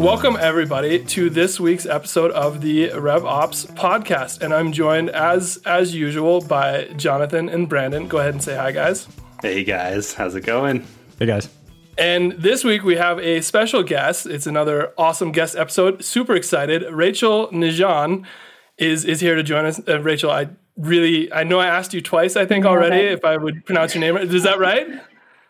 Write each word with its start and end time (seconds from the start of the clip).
Welcome, 0.00 0.38
everybody, 0.40 1.04
to 1.04 1.28
this 1.28 1.60
week's 1.60 1.84
episode 1.84 2.30
of 2.30 2.62
the 2.62 2.88
RevOps 2.88 3.66
podcast. 3.74 4.40
And 4.40 4.54
I'm 4.54 4.72
joined, 4.72 5.10
as 5.10 5.60
as 5.66 5.94
usual, 5.94 6.40
by 6.40 6.84
Jonathan 6.96 7.50
and 7.50 7.68
Brandon. 7.68 8.08
Go 8.08 8.16
ahead 8.16 8.32
and 8.32 8.42
say 8.42 8.56
hi, 8.56 8.72
guys. 8.72 9.06
Hey, 9.42 9.62
guys. 9.62 10.14
How's 10.14 10.34
it 10.34 10.46
going? 10.46 10.86
Hey, 11.18 11.26
guys. 11.26 11.50
And 11.98 12.32
this 12.32 12.64
week 12.64 12.82
we 12.82 12.96
have 12.96 13.18
a 13.18 13.42
special 13.42 13.82
guest. 13.82 14.24
It's 14.24 14.46
another 14.46 14.94
awesome 14.96 15.32
guest 15.32 15.54
episode. 15.54 16.02
Super 16.02 16.34
excited. 16.34 16.82
Rachel 16.90 17.48
Nijan 17.48 18.24
is 18.78 19.04
is 19.04 19.20
here 19.20 19.34
to 19.34 19.42
join 19.42 19.66
us. 19.66 19.86
Uh, 19.86 20.00
Rachel, 20.00 20.30
I 20.30 20.48
really 20.78 21.30
I 21.30 21.44
know 21.44 21.60
I 21.60 21.66
asked 21.66 21.92
you 21.92 22.00
twice, 22.00 22.36
I 22.36 22.46
think 22.46 22.64
already, 22.64 23.02
if 23.02 23.22
I 23.22 23.36
would 23.36 23.66
pronounce 23.66 23.94
your 23.94 24.00
name. 24.00 24.16
Is 24.16 24.44
that 24.44 24.58
right? 24.58 24.88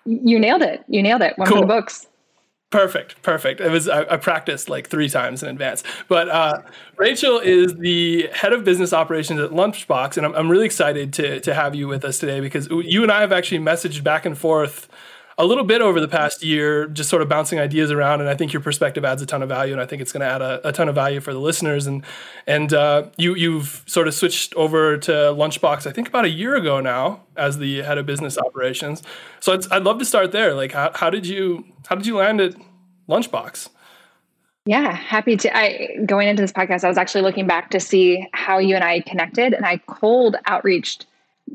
You 0.05 0.41
nailed 0.41 0.63
it. 0.63 0.83
You 0.89 1.05
nailed 1.05 1.23
it. 1.23 1.39
One 1.39 1.47
cool. 1.47 1.59
for 1.59 1.61
the 1.61 1.67
books. 1.69 2.09
Perfect, 2.71 3.21
perfect. 3.23 3.61
It 3.61 3.69
was 3.69 3.89
I, 3.89 4.03
I, 4.03 4.17
practiced 4.17 4.69
like 4.69 4.89
three 4.89 5.09
times 5.09 5.43
in 5.43 5.49
advance. 5.49 5.83
But 6.07 6.29
uh, 6.29 6.63
Rachel 6.97 7.41
is 7.41 7.75
the 7.75 8.29
head 8.33 8.53
of 8.53 8.63
business 8.63 8.93
operations 8.93 9.41
at 9.41 9.51
Lunchbox, 9.51 10.17
and 10.17 10.25
I'm, 10.25 10.33
I'm 10.37 10.49
really 10.49 10.67
excited 10.67 11.13
to 11.15 11.41
to 11.41 11.53
have 11.53 11.75
you 11.75 11.89
with 11.89 12.05
us 12.05 12.21
today 12.21 12.39
because 12.39 12.69
you 12.71 13.03
and 13.03 13.11
I 13.11 13.23
have 13.23 13.33
actually 13.33 13.59
messaged 13.59 14.05
back 14.05 14.25
and 14.25 14.39
forth 14.39 14.89
a 15.41 15.45
little 15.45 15.65
bit 15.65 15.81
over 15.81 16.01
the 16.01 16.09
past 16.09 16.45
year, 16.45 16.87
just 16.87 17.09
sort 17.09 17.23
of 17.23 17.29
bouncing 17.29 17.59
ideas 17.59 17.91
around. 17.91 18.21
And 18.21 18.29
I 18.29 18.35
think 18.35 18.53
your 18.53 18.61
perspective 18.61 19.07
adds 19.07 19.23
a 19.23 19.27
ton 19.27 19.43
of 19.43 19.49
value, 19.49 19.73
and 19.73 19.81
I 19.81 19.87
think 19.87 20.03
it's 20.03 20.13
going 20.13 20.21
to 20.21 20.27
add 20.27 20.43
a, 20.43 20.69
a, 20.69 20.71
ton 20.71 20.89
of 20.89 20.95
value 20.95 21.19
for 21.21 21.33
the 21.33 21.41
listeners. 21.41 21.87
And 21.87 22.05
and 22.47 22.75
uh, 22.75 23.07
you 23.17 23.35
you've 23.35 23.83
sort 23.87 24.07
of 24.07 24.13
switched 24.13 24.55
over 24.55 24.99
to 24.99 25.11
Lunchbox, 25.11 25.87
I 25.87 25.93
think 25.93 26.09
about 26.09 26.27
a 26.27 26.29
year 26.29 26.57
ago 26.57 26.81
now, 26.81 27.23
as 27.37 27.57
the 27.57 27.79
head 27.79 27.97
of 27.97 28.05
business 28.05 28.37
operations. 28.37 29.03
So 29.41 29.55
I'd, 29.55 29.73
I'd 29.73 29.83
love 29.83 29.99
to 30.01 30.05
start 30.05 30.33
there. 30.33 30.53
Like, 30.53 30.73
how, 30.73 30.91
how 30.95 31.09
did 31.09 31.27
you 31.27 31.65
how 31.89 31.97
did 31.97 32.07
you 32.07 32.17
land 32.17 32.43
at 32.43 32.55
Lunchbox? 33.09 33.71
Yeah, 34.67 34.95
happy 34.95 35.39
to. 35.39 35.57
I 35.57 35.97
going 36.05 36.29
into 36.29 36.43
this 36.43 36.53
podcast, 36.53 36.85
I 36.85 36.89
was 36.89 36.99
actually 36.99 37.23
looking 37.23 37.47
back 37.47 37.71
to 37.71 37.81
see 37.81 38.27
how 38.35 38.59
you 38.59 38.75
and 38.75 38.85
I 38.85 39.01
connected, 39.01 39.55
and 39.55 39.65
I 39.65 39.79
cold 39.87 40.37
outreached 40.47 41.07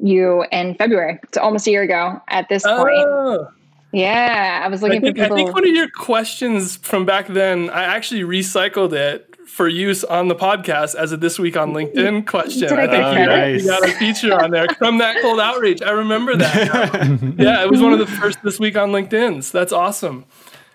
you 0.02 0.44
in 0.52 0.73
February. 0.73 1.19
It's 1.22 1.38
almost 1.38 1.67
a 1.67 1.72
year 1.72 1.83
ago 1.83 2.19
at 2.28 2.50
this 2.50 2.63
point. 2.63 3.47
Yeah, 3.95 4.61
I 4.61 4.67
was 4.67 4.81
looking 4.81 4.97
I 4.97 5.01
think, 5.01 5.17
for 5.17 5.23
people. 5.23 5.38
I 5.38 5.38
think 5.38 5.53
one 5.53 5.65
of 5.65 5.73
your 5.73 5.89
questions 5.89 6.75
from 6.75 7.05
back 7.05 7.27
then, 7.27 7.69
I 7.69 7.83
actually 7.83 8.23
recycled 8.23 8.91
it 8.91 9.33
for 9.47 9.69
use 9.69 10.03
on 10.03 10.27
the 10.27 10.35
podcast 10.35 10.95
as 10.95 11.13
a 11.13 11.17
this 11.17 11.39
week 11.39 11.55
on 11.55 11.71
LinkedIn 11.71 12.27
question. 12.27 12.67
Did 12.67 12.77
I, 12.77 12.83
I 12.83 12.88
think 12.88 13.19
you, 13.19 13.25
nice. 13.25 13.63
you, 13.63 13.69
got 13.69 13.88
a 13.88 13.93
feature 13.93 14.33
on 14.33 14.51
there 14.51 14.67
from 14.77 14.97
that 14.97 15.21
cold 15.21 15.39
outreach. 15.39 15.81
I 15.81 15.91
remember 15.91 16.35
that. 16.35 17.35
yeah, 17.38 17.63
it 17.63 17.71
was 17.71 17.81
one 17.81 17.93
of 17.93 17.99
the 17.99 18.05
first 18.05 18.39
this 18.43 18.59
week 18.59 18.75
on 18.75 18.91
LinkedIn's. 18.91 19.49
That's 19.49 19.71
awesome. 19.71 20.25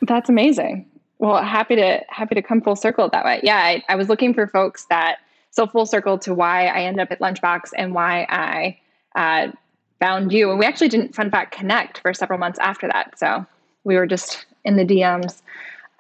That's 0.01 0.31
amazing. 0.31 0.87
Well, 1.19 1.43
happy 1.43 1.77
to 1.77 2.01
happy 2.09 2.37
to 2.37 2.43
come 2.43 2.63
full 2.63 2.77
circle 2.77 3.11
that 3.11 3.27
way. 3.27 3.41
Yeah, 3.43 3.57
I, 3.57 3.85
I 3.91 3.97
was 3.97 4.09
looking 4.09 4.33
for 4.33 4.47
folks 4.47 4.87
that 4.87 5.19
so 5.51 5.67
full 5.67 5.85
circle 5.85 6.19
to 6.21 6.33
why 6.33 6.69
I 6.69 6.85
end 6.85 6.99
up 7.01 7.11
at 7.11 7.21
Lunchbox 7.21 7.73
and 7.77 7.93
why 7.93 8.27
I 8.31 8.79
uh, 9.15 9.53
found 10.01 10.33
you. 10.33 10.51
And 10.51 10.59
we 10.59 10.67
actually 10.67 10.89
didn't, 10.89 11.15
fun 11.15 11.31
fact, 11.31 11.53
connect 11.53 11.99
for 11.99 12.13
several 12.13 12.39
months 12.39 12.59
after 12.59 12.89
that. 12.89 13.19
So 13.19 13.47
we 13.85 13.97
were 13.97 14.07
just 14.07 14.47
in 14.65 14.77
the 14.77 14.85
DMs. 14.85 15.43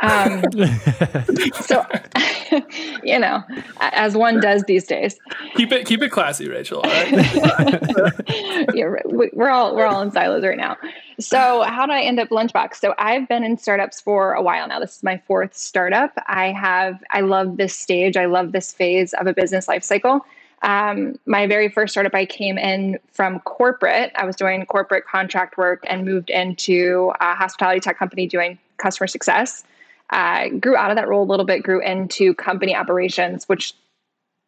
Um, 0.02 0.42
so, 1.60 1.84
you 3.02 3.18
know, 3.18 3.42
as 3.80 4.16
one 4.16 4.40
does 4.40 4.64
these 4.66 4.86
days. 4.86 5.18
Keep 5.56 5.72
it 5.72 5.86
keep 5.86 6.02
it 6.02 6.10
classy, 6.10 6.48
Rachel. 6.48 6.80
All 6.80 6.90
right? 6.90 7.12
yeah, 8.74 8.94
we're 9.04 9.50
all 9.50 9.76
we're 9.76 9.84
all 9.84 10.00
in 10.00 10.10
silos 10.10 10.42
right 10.42 10.56
now. 10.56 10.76
So, 11.18 11.62
how 11.62 11.84
did 11.84 11.92
I 11.92 12.00
end 12.00 12.18
up 12.18 12.30
Lunchbox? 12.30 12.76
So, 12.76 12.94
I've 12.98 13.28
been 13.28 13.44
in 13.44 13.58
startups 13.58 14.00
for 14.00 14.32
a 14.32 14.42
while 14.42 14.66
now. 14.66 14.80
This 14.80 14.96
is 14.96 15.02
my 15.02 15.20
fourth 15.26 15.54
startup. 15.54 16.12
I 16.26 16.50
have 16.52 17.02
I 17.10 17.20
love 17.20 17.58
this 17.58 17.76
stage. 17.76 18.16
I 18.16 18.24
love 18.24 18.52
this 18.52 18.72
phase 18.72 19.12
of 19.14 19.26
a 19.26 19.34
business 19.34 19.68
life 19.68 19.84
cycle. 19.84 20.24
Um, 20.62 21.18
my 21.24 21.46
very 21.46 21.68
first 21.68 21.92
startup, 21.92 22.14
I 22.14 22.26
came 22.26 22.58
in 22.58 22.98
from 23.12 23.40
corporate. 23.40 24.12
I 24.14 24.26
was 24.26 24.36
doing 24.36 24.64
corporate 24.66 25.06
contract 25.06 25.56
work 25.56 25.82
and 25.86 26.04
moved 26.04 26.30
into 26.30 27.12
a 27.20 27.34
hospitality 27.34 27.80
tech 27.80 27.98
company 27.98 28.26
doing 28.26 28.58
customer 28.76 29.06
success. 29.06 29.64
Uh, 30.10 30.48
grew 30.48 30.76
out 30.76 30.90
of 30.90 30.96
that 30.96 31.08
role 31.08 31.22
a 31.22 31.30
little 31.30 31.46
bit, 31.46 31.62
grew 31.62 31.80
into 31.80 32.34
company 32.34 32.74
operations, 32.74 33.48
which 33.48 33.74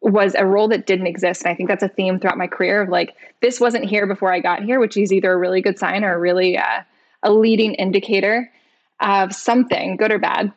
was 0.01 0.35
a 0.35 0.45
role 0.45 0.67
that 0.67 0.85
didn't 0.85 1.07
exist. 1.07 1.43
And 1.43 1.51
I 1.51 1.55
think 1.55 1.69
that's 1.69 1.83
a 1.83 1.87
theme 1.87 2.19
throughout 2.19 2.37
my 2.37 2.47
career 2.47 2.81
of 2.81 2.89
like, 2.89 3.15
this 3.41 3.59
wasn't 3.59 3.85
here 3.85 4.05
before 4.05 4.33
I 4.33 4.41
got 4.41 4.61
here, 4.61 4.79
which 4.79 4.97
is 4.97 5.13
either 5.13 5.31
a 5.31 5.37
really 5.37 5.61
good 5.61 5.79
sign 5.79 6.03
or 6.03 6.19
really 6.19 6.57
uh, 6.57 6.81
a 7.23 7.31
leading 7.31 7.73
indicator 7.75 8.51
of 8.99 9.33
something, 9.33 9.95
good 9.95 10.11
or 10.11 10.19
bad. 10.19 10.51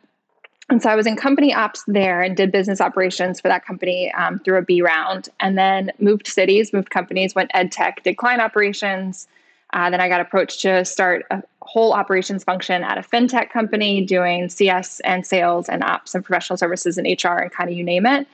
And 0.69 0.81
so 0.81 0.89
I 0.89 0.95
was 0.95 1.07
in 1.07 1.15
company 1.15 1.53
ops 1.53 1.83
there 1.87 2.21
and 2.21 2.35
did 2.35 2.51
business 2.51 2.81
operations 2.81 3.39
for 3.39 3.47
that 3.47 3.65
company 3.65 4.11
um, 4.13 4.39
through 4.39 4.57
a 4.57 4.61
B 4.61 4.81
round, 4.81 5.29
and 5.39 5.57
then 5.57 5.91
moved 5.99 6.27
cities, 6.27 6.73
moved 6.73 6.89
companies, 6.89 7.33
went 7.33 7.51
ed 7.53 7.71
tech, 7.71 8.03
did 8.03 8.17
client 8.17 8.41
operations. 8.41 9.27
Uh, 9.73 9.89
then 9.89 10.01
I 10.01 10.09
got 10.09 10.21
approached 10.21 10.61
to 10.61 10.83
start 10.83 11.25
a 11.31 11.41
whole 11.61 11.93
operations 11.93 12.43
function 12.43 12.83
at 12.83 12.97
a 12.97 13.01
fintech 13.01 13.49
company 13.49 14.05
doing 14.05 14.49
CS 14.49 14.99
and 15.01 15.25
sales 15.25 15.69
and 15.69 15.83
ops 15.83 16.15
and 16.15 16.23
professional 16.23 16.57
services 16.57 16.97
and 16.97 17.05
HR 17.05 17.37
and 17.37 17.51
kind 17.51 17.69
of 17.69 17.75
you 17.75 17.83
name 17.83 18.05
it. 18.05 18.27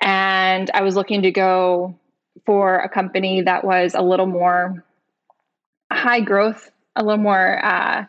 And 0.00 0.70
I 0.74 0.82
was 0.82 0.96
looking 0.96 1.22
to 1.22 1.30
go 1.30 1.94
for 2.44 2.78
a 2.78 2.88
company 2.88 3.42
that 3.42 3.64
was 3.64 3.94
a 3.94 4.02
little 4.02 4.26
more 4.26 4.84
high 5.92 6.20
growth, 6.20 6.70
a 6.96 7.04
little 7.04 7.22
more 7.22 7.64
uh, 7.64 8.06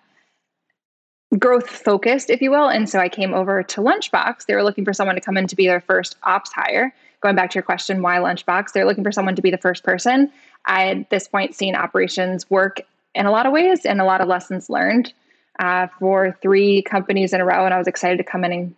growth 1.40 1.70
focused, 1.70 2.30
if 2.30 2.42
you 2.42 2.52
will. 2.52 2.68
And 2.68 2.90
so 2.90 3.00
I 3.00 3.10
came 3.10 3.34
over 3.34 3.64
to 3.64 3.82
Lunchbox. 3.82 4.46
They 4.46 4.56
were 4.56 4.64
looking 4.64 4.86
for 4.86 4.94
someone 4.94 5.16
to 5.16 5.22
come 5.22 5.38
in 5.38 5.48
to 5.48 5.56
be 5.56 5.66
their 5.66 5.82
first 5.82 6.16
ops 6.24 6.52
hire. 6.52 6.94
Going 7.22 7.36
back 7.36 7.50
to 7.52 7.56
your 7.56 7.64
question, 7.64 8.02
why 8.02 8.18
Lunchbox? 8.18 8.74
They're 8.74 8.86
looking 8.86 9.04
for 9.04 9.12
someone 9.12 9.36
to 9.36 9.42
be 9.42 9.52
the 9.52 9.58
first 9.58 9.84
person. 9.84 10.32
I, 10.66 10.90
at 10.90 11.10
this 11.10 11.28
point, 11.28 11.56
seen 11.56 11.76
operations 11.76 12.50
work 12.50 12.82
in 13.16 13.26
a 13.26 13.32
lot 13.32 13.46
of 13.46 13.52
ways 13.52 13.86
and 13.86 14.02
a 14.02 14.06
lot 14.06 14.22
of 14.22 14.28
lessons 14.28 14.70
learned 14.70 15.14
uh, 15.60 15.88
for 16.00 16.38
three 16.42 16.82
companies 16.82 17.34
in 17.34 17.42
a 17.42 17.46
row. 17.46 17.66
And 17.66 17.74
I 17.74 17.78
was 17.78 17.88
excited 17.88 18.18
to 18.18 18.24
come 18.24 18.44
in 18.44 18.52
and 18.52 18.76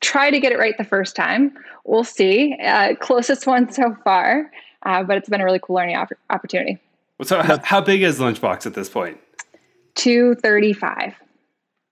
try 0.00 0.30
to 0.30 0.40
get 0.40 0.52
it 0.52 0.58
right 0.58 0.76
the 0.76 0.84
first 0.84 1.16
time. 1.16 1.56
We'll 1.84 2.04
see. 2.04 2.56
Uh, 2.62 2.94
closest 3.00 3.46
one 3.46 3.72
so 3.72 3.96
far, 4.04 4.50
uh, 4.84 5.02
but 5.02 5.16
it's 5.16 5.28
been 5.28 5.40
a 5.40 5.44
really 5.44 5.60
cool 5.62 5.76
learning 5.76 5.96
op- 5.96 6.12
opportunity. 6.30 6.78
So, 7.22 7.40
how, 7.40 7.58
how 7.62 7.80
big 7.80 8.02
is 8.02 8.18
Lunchbox 8.18 8.66
at 8.66 8.74
this 8.74 8.88
point? 8.88 9.18
235. 9.94 11.14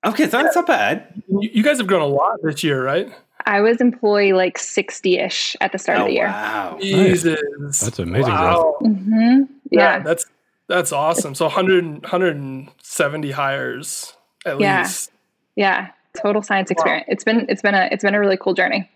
Okay, 0.05 0.25
so 0.25 0.43
that's 0.43 0.57
not 0.57 0.67
bad. 0.67 1.23
You 1.29 1.63
guys 1.63 1.79
have 1.79 1.87
grown 1.87 2.03
a 2.03 2.07
lot 2.07 2.39
this 2.43 2.65
year, 2.65 2.83
right? 2.83 3.13
I 3.47 3.61
was 3.61 3.81
employee 3.81 4.33
like 4.33 4.59
60 4.59 5.19
ish 5.19 5.57
at 5.61 5.73
the 5.73 5.79
start 5.79 5.99
oh, 5.99 6.03
of 6.03 6.09
the 6.09 6.15
year. 6.15 6.27
Wow. 6.27 6.79
Jesus. 6.81 7.81
That's 7.81 7.99
amazing. 7.99 8.33
Wow. 8.33 8.77
Mm-hmm. 8.83 9.43
Yeah. 9.71 9.81
yeah. 9.81 9.99
That's 10.01 10.27
that's 10.69 10.93
awesome. 10.93 11.35
So 11.35 11.47
100, 11.47 12.03
170 12.03 13.31
hires 13.33 14.13
at 14.47 14.61
yeah. 14.61 14.83
least. 14.83 15.11
Yeah. 15.57 15.91
Total 16.21 16.43
science 16.43 16.71
experience. 16.71 17.07
Wow. 17.09 17.13
It's 17.13 17.25
been 17.25 17.47
it's 17.49 17.63
been 17.63 17.75
a 17.75 17.89
it's 17.91 18.05
been 18.05 18.15
a 18.15 18.21
really 18.21 18.37
cool 18.37 18.55
journey. 18.55 18.91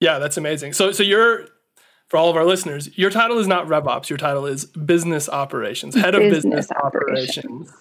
Yeah, 0.00 0.18
that's 0.18 0.36
amazing. 0.36 0.72
So 0.72 0.92
so 0.92 1.02
you're 1.02 1.46
for 2.10 2.16
all 2.16 2.28
of 2.28 2.34
our 2.34 2.44
listeners, 2.44 2.90
your 2.98 3.08
title 3.08 3.38
is 3.38 3.46
not 3.46 3.68
RevOps. 3.68 4.08
Your 4.08 4.16
title 4.16 4.44
is 4.44 4.64
Business 4.64 5.28
Operations, 5.28 5.94
Head 5.94 6.16
of 6.16 6.22
Business, 6.22 6.66
business 6.66 6.70
Operations. 6.72 7.70
operations. 7.70 7.72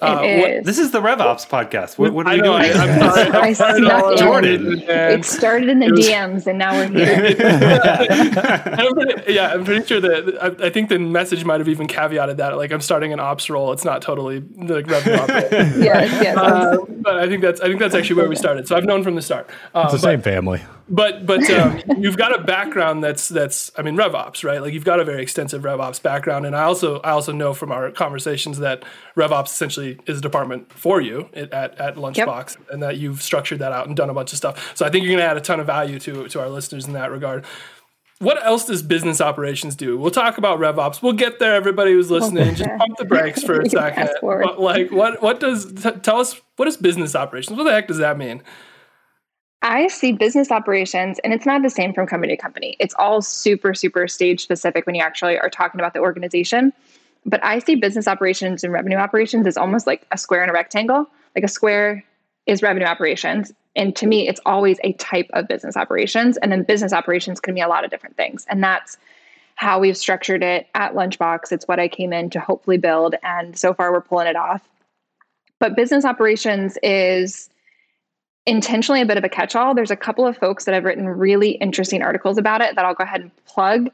Uh, 0.00 0.40
what, 0.40 0.64
this 0.64 0.78
is 0.78 0.90
the 0.90 1.02
RevOps 1.02 1.46
podcast. 1.46 1.98
What, 1.98 2.14
what 2.14 2.26
are 2.26 2.30
I 2.30 2.36
we 2.36 2.40
know, 2.40 2.58
doing? 2.58 2.72
I, 2.72 2.86
am 2.86 3.54
sorry. 3.54 3.86
I 3.86 4.16
Jordan. 4.16 4.82
It 4.88 5.26
started 5.26 5.68
in 5.68 5.80
the 5.80 5.90
was, 5.90 6.08
DMs, 6.08 6.46
and 6.46 6.58
now 6.58 6.72
we're 6.72 6.88
here. 6.88 7.36
I'm 8.64 8.94
pretty, 8.94 9.34
yeah, 9.34 9.52
I'm 9.52 9.66
pretty 9.66 9.84
sure 9.84 10.00
that 10.00 10.38
I, 10.40 10.66
I, 10.66 10.70
think 10.70 10.88
the 10.88 10.98
message 10.98 11.44
might 11.44 11.60
have 11.60 11.68
even 11.68 11.86
caveated 11.86 12.38
that. 12.38 12.56
Like, 12.56 12.72
I'm 12.72 12.80
starting 12.80 13.12
an 13.12 13.20
ops 13.20 13.50
role. 13.50 13.70
It's 13.72 13.84
not 13.84 14.00
totally 14.00 14.38
the 14.38 14.76
like, 14.76 14.86
revenue 14.86 15.18
operations. 15.18 15.76
yes, 15.84 16.22
yes. 16.22 16.38
Uh, 16.38 16.78
but 16.88 17.18
I 17.18 17.28
think 17.28 17.42
that's 17.42 17.60
I 17.60 17.66
think 17.66 17.80
that's 17.80 17.94
actually 17.94 18.16
where 18.16 18.30
we 18.30 18.36
started. 18.36 18.66
So 18.66 18.76
I've 18.76 18.86
known 18.86 19.04
from 19.04 19.14
the 19.14 19.22
start. 19.22 19.50
Uh, 19.74 19.82
it's 19.84 19.92
the 19.92 19.98
but, 19.98 20.10
same 20.10 20.22
family. 20.22 20.62
But 20.88 21.24
but 21.24 21.48
um, 21.50 21.80
you've 21.98 22.16
got 22.16 22.38
a 22.38 22.42
background 22.42 23.02
that's 23.02 23.28
that's 23.28 23.70
I 23.76 23.82
mean 23.82 23.96
RevOps, 23.96 24.44
right? 24.44 24.60
Like 24.60 24.74
you've 24.74 24.84
got 24.84 25.00
a 25.00 25.04
very 25.04 25.22
extensive 25.22 25.62
RevOps 25.62 26.02
background, 26.02 26.46
and 26.46 26.54
I 26.54 26.64
also 26.64 27.00
I 27.00 27.10
also 27.10 27.32
know 27.32 27.54
from 27.54 27.72
our 27.72 27.90
conversations 27.90 28.58
that 28.58 28.84
RevOps 29.16 29.46
essentially 29.46 29.98
is 30.06 30.18
a 30.18 30.20
department 30.20 30.72
for 30.72 31.00
you 31.00 31.28
at 31.32 31.52
at 31.52 31.96
Lunchbox, 31.96 32.58
yep. 32.58 32.68
and 32.70 32.82
that 32.82 32.98
you've 32.98 33.22
structured 33.22 33.60
that 33.60 33.72
out 33.72 33.86
and 33.86 33.96
done 33.96 34.10
a 34.10 34.14
bunch 34.14 34.32
of 34.32 34.36
stuff. 34.36 34.76
So 34.76 34.84
I 34.84 34.90
think 34.90 35.04
you're 35.04 35.12
going 35.12 35.24
to 35.24 35.30
add 35.30 35.36
a 35.36 35.40
ton 35.40 35.60
of 35.60 35.66
value 35.66 35.98
to 36.00 36.28
to 36.28 36.40
our 36.40 36.48
listeners 36.48 36.86
in 36.86 36.92
that 36.92 37.10
regard. 37.10 37.44
What 38.20 38.44
else 38.44 38.66
does 38.66 38.82
business 38.82 39.20
operations 39.20 39.74
do? 39.74 39.98
We'll 39.98 40.10
talk 40.10 40.38
about 40.38 40.58
RevOps. 40.60 41.02
We'll 41.02 41.14
get 41.14 41.40
there. 41.40 41.54
Everybody 41.54 41.92
who's 41.92 42.10
listening, 42.10 42.54
just 42.54 42.70
pump 42.70 42.96
the 42.96 43.04
brakes 43.04 43.42
for 43.42 43.60
a 43.60 43.68
second. 43.68 44.10
But 44.22 44.60
like, 44.60 44.90
what 44.90 45.22
what 45.22 45.40
does 45.40 45.72
t- 45.72 45.90
tell 46.02 46.20
us? 46.20 46.40
What 46.56 46.68
is 46.68 46.76
business 46.76 47.16
operations? 47.16 47.56
What 47.56 47.64
the 47.64 47.72
heck 47.72 47.88
does 47.88 47.98
that 47.98 48.18
mean? 48.18 48.42
I 49.64 49.88
see 49.88 50.12
business 50.12 50.50
operations, 50.50 51.18
and 51.24 51.32
it's 51.32 51.46
not 51.46 51.62
the 51.62 51.70
same 51.70 51.94
from 51.94 52.06
company 52.06 52.36
to 52.36 52.40
company. 52.40 52.76
It's 52.78 52.94
all 52.98 53.22
super, 53.22 53.72
super 53.72 54.06
stage 54.06 54.42
specific 54.42 54.84
when 54.84 54.94
you 54.94 55.00
actually 55.00 55.38
are 55.38 55.48
talking 55.48 55.80
about 55.80 55.94
the 55.94 56.00
organization. 56.00 56.70
But 57.24 57.42
I 57.42 57.60
see 57.60 57.74
business 57.74 58.06
operations 58.06 58.62
and 58.62 58.74
revenue 58.74 58.98
operations 58.98 59.46
as 59.46 59.56
almost 59.56 59.86
like 59.86 60.06
a 60.12 60.18
square 60.18 60.42
and 60.42 60.50
a 60.50 60.52
rectangle. 60.52 61.08
Like 61.34 61.44
a 61.44 61.48
square 61.48 62.04
is 62.46 62.62
revenue 62.62 62.84
operations, 62.86 63.54
And 63.76 63.96
to 63.96 64.06
me, 64.06 64.28
it's 64.28 64.40
always 64.46 64.78
a 64.84 64.92
type 64.94 65.28
of 65.32 65.48
business 65.48 65.76
operations. 65.76 66.36
And 66.36 66.52
then 66.52 66.62
business 66.62 66.92
operations 66.92 67.40
can 67.40 67.54
be 67.54 67.60
a 67.60 67.68
lot 67.68 67.84
of 67.84 67.90
different 67.90 68.16
things. 68.16 68.46
And 68.48 68.62
that's 68.62 68.98
how 69.56 69.80
we've 69.80 69.96
structured 69.96 70.42
it 70.42 70.68
at 70.74 70.94
Lunchbox. 70.94 71.52
It's 71.52 71.66
what 71.66 71.80
I 71.80 71.88
came 71.88 72.12
in 72.12 72.30
to 72.30 72.40
hopefully 72.40 72.78
build. 72.78 73.14
And 73.22 73.58
so 73.58 73.74
far, 73.74 73.92
we're 73.92 74.00
pulling 74.00 74.26
it 74.26 74.36
off. 74.36 74.62
But 75.58 75.74
business 75.74 76.04
operations 76.04 76.76
is 76.82 77.48
intentionally 78.46 79.00
a 79.00 79.06
bit 79.06 79.16
of 79.16 79.24
a 79.24 79.28
catch 79.28 79.56
all. 79.56 79.74
There's 79.74 79.90
a 79.90 79.96
couple 79.96 80.26
of 80.26 80.36
folks 80.36 80.64
that 80.64 80.74
have 80.74 80.84
written 80.84 81.08
really 81.08 81.52
interesting 81.52 82.02
articles 82.02 82.38
about 82.38 82.60
it 82.60 82.74
that 82.76 82.84
I'll 82.84 82.94
go 82.94 83.04
ahead 83.04 83.22
and 83.22 83.44
plug. 83.46 83.90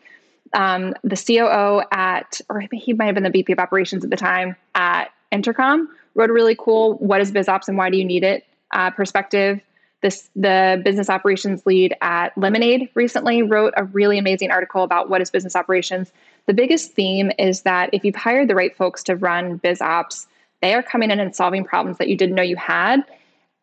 Um, 0.52 0.94
the 1.04 1.16
COO 1.16 1.82
at, 1.92 2.40
or 2.48 2.60
he 2.72 2.92
might 2.92 3.06
have 3.06 3.14
been 3.14 3.24
the 3.24 3.30
VP 3.30 3.52
of 3.52 3.58
operations 3.58 4.02
at 4.02 4.10
the 4.10 4.16
time 4.16 4.56
at 4.74 5.12
Intercom, 5.30 5.88
wrote 6.14 6.30
a 6.30 6.32
really 6.32 6.56
cool 6.56 6.94
What 6.94 7.20
is 7.20 7.30
BizOps 7.30 7.68
and 7.68 7.78
why 7.78 7.90
do 7.90 7.96
you 7.96 8.04
need 8.04 8.24
it 8.24 8.44
uh, 8.72 8.90
perspective. 8.90 9.60
This, 10.02 10.30
the 10.34 10.80
business 10.82 11.10
operations 11.10 11.66
lead 11.66 11.94
at 12.00 12.36
Lemonade 12.36 12.88
recently 12.94 13.42
wrote 13.42 13.74
a 13.76 13.84
really 13.84 14.18
amazing 14.18 14.50
article 14.50 14.82
about 14.82 15.10
what 15.10 15.20
is 15.20 15.30
business 15.30 15.54
operations. 15.54 16.10
The 16.46 16.54
biggest 16.54 16.92
theme 16.92 17.30
is 17.38 17.62
that 17.62 17.90
if 17.92 18.04
you've 18.04 18.16
hired 18.16 18.48
the 18.48 18.54
right 18.54 18.74
folks 18.74 19.02
to 19.04 19.16
run 19.16 19.58
biz 19.58 19.82
ops, 19.82 20.26
they 20.62 20.74
are 20.74 20.82
coming 20.82 21.10
in 21.10 21.20
and 21.20 21.36
solving 21.36 21.64
problems 21.64 21.98
that 21.98 22.08
you 22.08 22.16
didn't 22.16 22.34
know 22.34 22.42
you 22.42 22.56
had, 22.56 23.04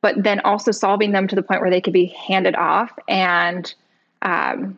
but 0.02 0.24
then 0.24 0.40
also 0.42 0.72
solving 0.72 1.12
them 1.12 1.28
to 1.28 1.36
the 1.36 1.42
point 1.42 1.62
where 1.62 1.70
they 1.70 1.82
could 1.82 1.94
be 1.94 2.06
handed 2.06 2.56
off 2.56 2.92
and 3.08 3.74
um, 4.22 4.78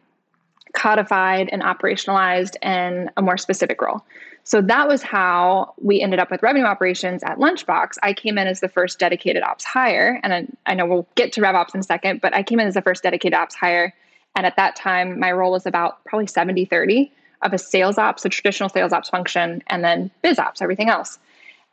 codified 0.73 1.49
and 1.51 1.61
operationalized 1.61 2.55
in 2.63 3.09
a 3.17 3.21
more 3.21 3.37
specific 3.37 3.81
role. 3.81 4.03
So 4.43 4.61
that 4.61 4.87
was 4.87 5.03
how 5.03 5.73
we 5.81 6.01
ended 6.01 6.19
up 6.19 6.31
with 6.31 6.41
revenue 6.41 6.65
operations 6.65 7.21
at 7.23 7.37
Lunchbox. 7.37 7.97
I 8.01 8.13
came 8.13 8.37
in 8.37 8.47
as 8.47 8.61
the 8.61 8.69
first 8.69 8.97
dedicated 8.97 9.43
ops 9.43 9.63
hire, 9.63 10.19
and 10.23 10.33
I, 10.33 10.47
I 10.65 10.73
know 10.73 10.85
we'll 10.85 11.07
get 11.15 11.33
to 11.33 11.41
RevOps 11.41 11.73
in 11.73 11.81
a 11.81 11.83
second, 11.83 12.21
but 12.21 12.33
I 12.33 12.41
came 12.41 12.59
in 12.59 12.67
as 12.67 12.73
the 12.73 12.81
first 12.81 13.03
dedicated 13.03 13.37
ops 13.37 13.53
hire. 13.53 13.93
And 14.35 14.45
at 14.45 14.55
that 14.55 14.75
time, 14.75 15.19
my 15.19 15.31
role 15.31 15.51
was 15.51 15.65
about 15.65 16.03
probably 16.05 16.27
70 16.27 16.65
30 16.65 17.11
of 17.41 17.53
a 17.53 17.57
sales 17.57 17.97
ops, 17.97 18.25
a 18.25 18.29
traditional 18.29 18.69
sales 18.69 18.91
ops 18.91 19.09
function, 19.09 19.61
and 19.67 19.83
then 19.83 20.11
biz 20.21 20.39
ops, 20.39 20.61
everything 20.61 20.89
else. 20.89 21.19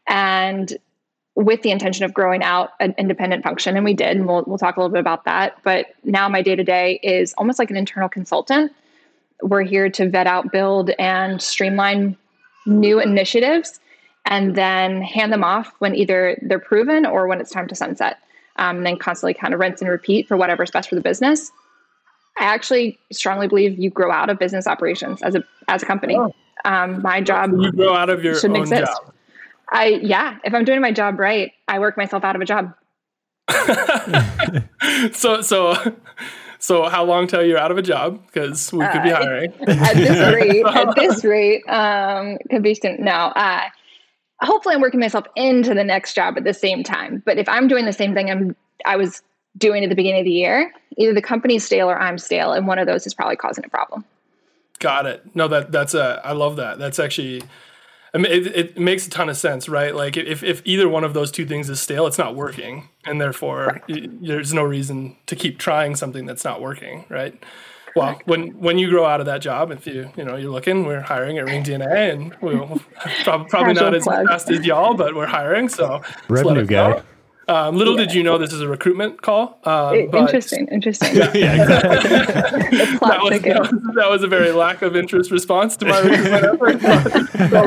And 0.06 0.76
with 1.36 1.62
the 1.62 1.70
intention 1.70 2.04
of 2.04 2.14
growing 2.14 2.42
out 2.42 2.70
an 2.80 2.94
independent 2.98 3.44
function, 3.44 3.76
and 3.76 3.84
we 3.84 3.94
did, 3.94 4.16
and 4.16 4.26
we'll, 4.26 4.42
we'll 4.46 4.58
talk 4.58 4.76
a 4.76 4.80
little 4.80 4.92
bit 4.92 5.00
about 5.00 5.24
that. 5.26 5.58
But 5.62 5.86
now 6.02 6.28
my 6.28 6.42
day 6.42 6.56
to 6.56 6.64
day 6.64 6.98
is 7.02 7.34
almost 7.34 7.58
like 7.58 7.70
an 7.70 7.76
internal 7.76 8.08
consultant. 8.08 8.72
We're 9.42 9.62
here 9.62 9.90
to 9.90 10.08
vet 10.08 10.26
out, 10.26 10.50
build, 10.50 10.90
and 10.98 11.40
streamline 11.40 12.16
new 12.64 12.98
initiatives 12.98 13.78
and 14.24 14.56
then 14.56 15.02
hand 15.02 15.32
them 15.32 15.44
off 15.44 15.72
when 15.78 15.94
either 15.94 16.38
they're 16.42 16.58
proven 16.58 17.06
or 17.06 17.28
when 17.28 17.40
it's 17.40 17.50
time 17.50 17.68
to 17.68 17.74
sunset. 17.74 18.18
Um, 18.56 18.78
and 18.78 18.86
then 18.86 18.98
constantly 18.98 19.34
kind 19.34 19.52
of 19.52 19.60
rinse 19.60 19.82
and 19.82 19.90
repeat 19.90 20.26
for 20.26 20.36
whatever's 20.36 20.70
best 20.70 20.88
for 20.88 20.94
the 20.94 21.02
business. 21.02 21.52
I 22.38 22.44
actually 22.44 22.98
strongly 23.12 23.46
believe 23.46 23.78
you 23.78 23.90
grow 23.90 24.10
out 24.10 24.30
of 24.30 24.38
business 24.38 24.66
operations 24.66 25.20
as 25.22 25.34
a 25.34 25.44
as 25.68 25.82
a 25.82 25.86
company. 25.86 26.16
Oh. 26.16 26.34
Um, 26.64 27.02
my 27.02 27.20
job 27.20 27.52
you 27.52 27.70
grow 27.72 27.94
out 27.94 28.08
of 28.08 28.24
your 28.24 28.34
shouldn't 28.34 28.58
exist. 28.58 28.86
Job. 28.86 29.12
I 29.70 30.00
yeah, 30.02 30.38
if 30.44 30.54
I'm 30.54 30.64
doing 30.64 30.80
my 30.80 30.92
job 30.92 31.18
right, 31.18 31.52
I 31.68 31.78
work 31.78 31.96
myself 31.96 32.24
out 32.24 32.36
of 32.36 32.42
a 32.42 32.44
job. 32.44 32.74
so 35.12 35.40
so 35.42 35.96
so 36.58 36.88
how 36.88 37.04
long 37.04 37.26
till 37.26 37.44
you're 37.44 37.58
out 37.58 37.70
of 37.70 37.78
a 37.78 37.82
job? 37.82 38.24
Because 38.26 38.72
we 38.72 38.86
could 38.86 39.02
be 39.02 39.12
uh, 39.12 39.16
hiring. 39.16 39.52
at 39.68 39.94
this 39.94 40.34
rate, 40.34 40.66
at 40.74 40.94
this 40.96 41.24
rate, 41.24 41.62
um, 41.68 42.38
could 42.50 42.62
be 42.62 42.74
soon. 42.74 43.04
No, 43.04 43.12
uh, 43.12 43.62
hopefully 44.40 44.74
I'm 44.74 44.80
working 44.80 45.00
myself 45.00 45.26
into 45.36 45.74
the 45.74 45.84
next 45.84 46.14
job 46.14 46.36
at 46.36 46.44
the 46.44 46.54
same 46.54 46.82
time. 46.82 47.22
But 47.24 47.38
if 47.38 47.48
I'm 47.48 47.68
doing 47.68 47.84
the 47.84 47.92
same 47.92 48.14
thing 48.14 48.30
I'm 48.30 48.56
I 48.84 48.96
was 48.96 49.22
doing 49.58 49.84
at 49.84 49.90
the 49.90 49.96
beginning 49.96 50.20
of 50.20 50.24
the 50.24 50.32
year, 50.32 50.72
either 50.96 51.14
the 51.14 51.22
company's 51.22 51.64
stale 51.64 51.88
or 51.88 51.98
I'm 51.98 52.18
stale, 52.18 52.52
and 52.52 52.66
one 52.66 52.78
of 52.78 52.86
those 52.86 53.06
is 53.06 53.14
probably 53.14 53.36
causing 53.36 53.64
a 53.64 53.68
problem. 53.68 54.04
Got 54.78 55.06
it. 55.06 55.24
No, 55.34 55.48
that 55.48 55.72
that's 55.72 55.94
a 55.94 56.20
I 56.24 56.32
love 56.32 56.56
that. 56.56 56.78
That's 56.78 56.98
actually 56.98 57.42
I 58.16 58.18
mean, 58.18 58.32
it, 58.32 58.46
it, 58.46 58.78
makes 58.78 59.06
a 59.06 59.10
ton 59.10 59.28
of 59.28 59.36
sense, 59.36 59.68
right? 59.68 59.94
Like 59.94 60.16
if, 60.16 60.42
if 60.42 60.62
either 60.64 60.88
one 60.88 61.04
of 61.04 61.12
those 61.12 61.30
two 61.30 61.44
things 61.44 61.68
is 61.68 61.82
stale, 61.82 62.06
it's 62.06 62.16
not 62.16 62.34
working, 62.34 62.88
and 63.04 63.20
therefore 63.20 63.82
y- 63.90 64.08
there's 64.22 64.54
no 64.54 64.62
reason 64.62 65.16
to 65.26 65.36
keep 65.36 65.58
trying 65.58 65.96
something 65.96 66.24
that's 66.24 66.42
not 66.42 66.62
working, 66.62 67.04
right? 67.10 67.38
Well, 67.94 68.18
when 68.24 68.58
when 68.58 68.78
you 68.78 68.88
grow 68.88 69.04
out 69.04 69.20
of 69.20 69.26
that 69.26 69.42
job, 69.42 69.70
if 69.70 69.86
you 69.86 70.10
you 70.16 70.24
know 70.24 70.36
you're 70.36 70.50
looking, 70.50 70.86
we're 70.86 71.02
hiring 71.02 71.36
at 71.36 71.44
Ring 71.44 71.62
DNA, 71.62 72.10
and 72.12 72.34
we'll 72.40 72.80
probably, 73.24 73.48
probably 73.50 73.74
not 73.74 73.94
as 73.94 74.06
fast 74.06 74.50
as 74.50 74.64
y'all, 74.64 74.94
but 74.94 75.14
we're 75.14 75.26
hiring. 75.26 75.68
So 75.68 76.00
revenue 76.30 76.64
guy. 76.64 76.92
Know. 76.92 77.02
Um, 77.48 77.76
little 77.76 77.96
yeah. 77.96 78.06
did 78.06 78.14
you 78.14 78.24
know 78.24 78.38
this 78.38 78.52
is 78.52 78.60
a 78.60 78.66
recruitment 78.66 79.22
call. 79.22 79.60
Uh, 79.62 79.94
interesting, 79.94 80.66
interesting. 80.66 81.14
Yeah, 81.14 81.30
yeah 81.34 81.62
exactly. 81.62 82.08
that, 82.10 83.20
was, 83.22 83.40
that, 83.40 83.60
was, 83.60 83.94
that, 83.94 84.10
was, 84.10 84.22
a 84.24 84.26
very 84.26 84.50
lack 84.50 84.82
of 84.82 84.96
interest 84.96 85.30
response 85.30 85.76
to 85.76 85.86
my 85.86 85.98
recruitment 86.00 86.82
effort. 86.84 87.62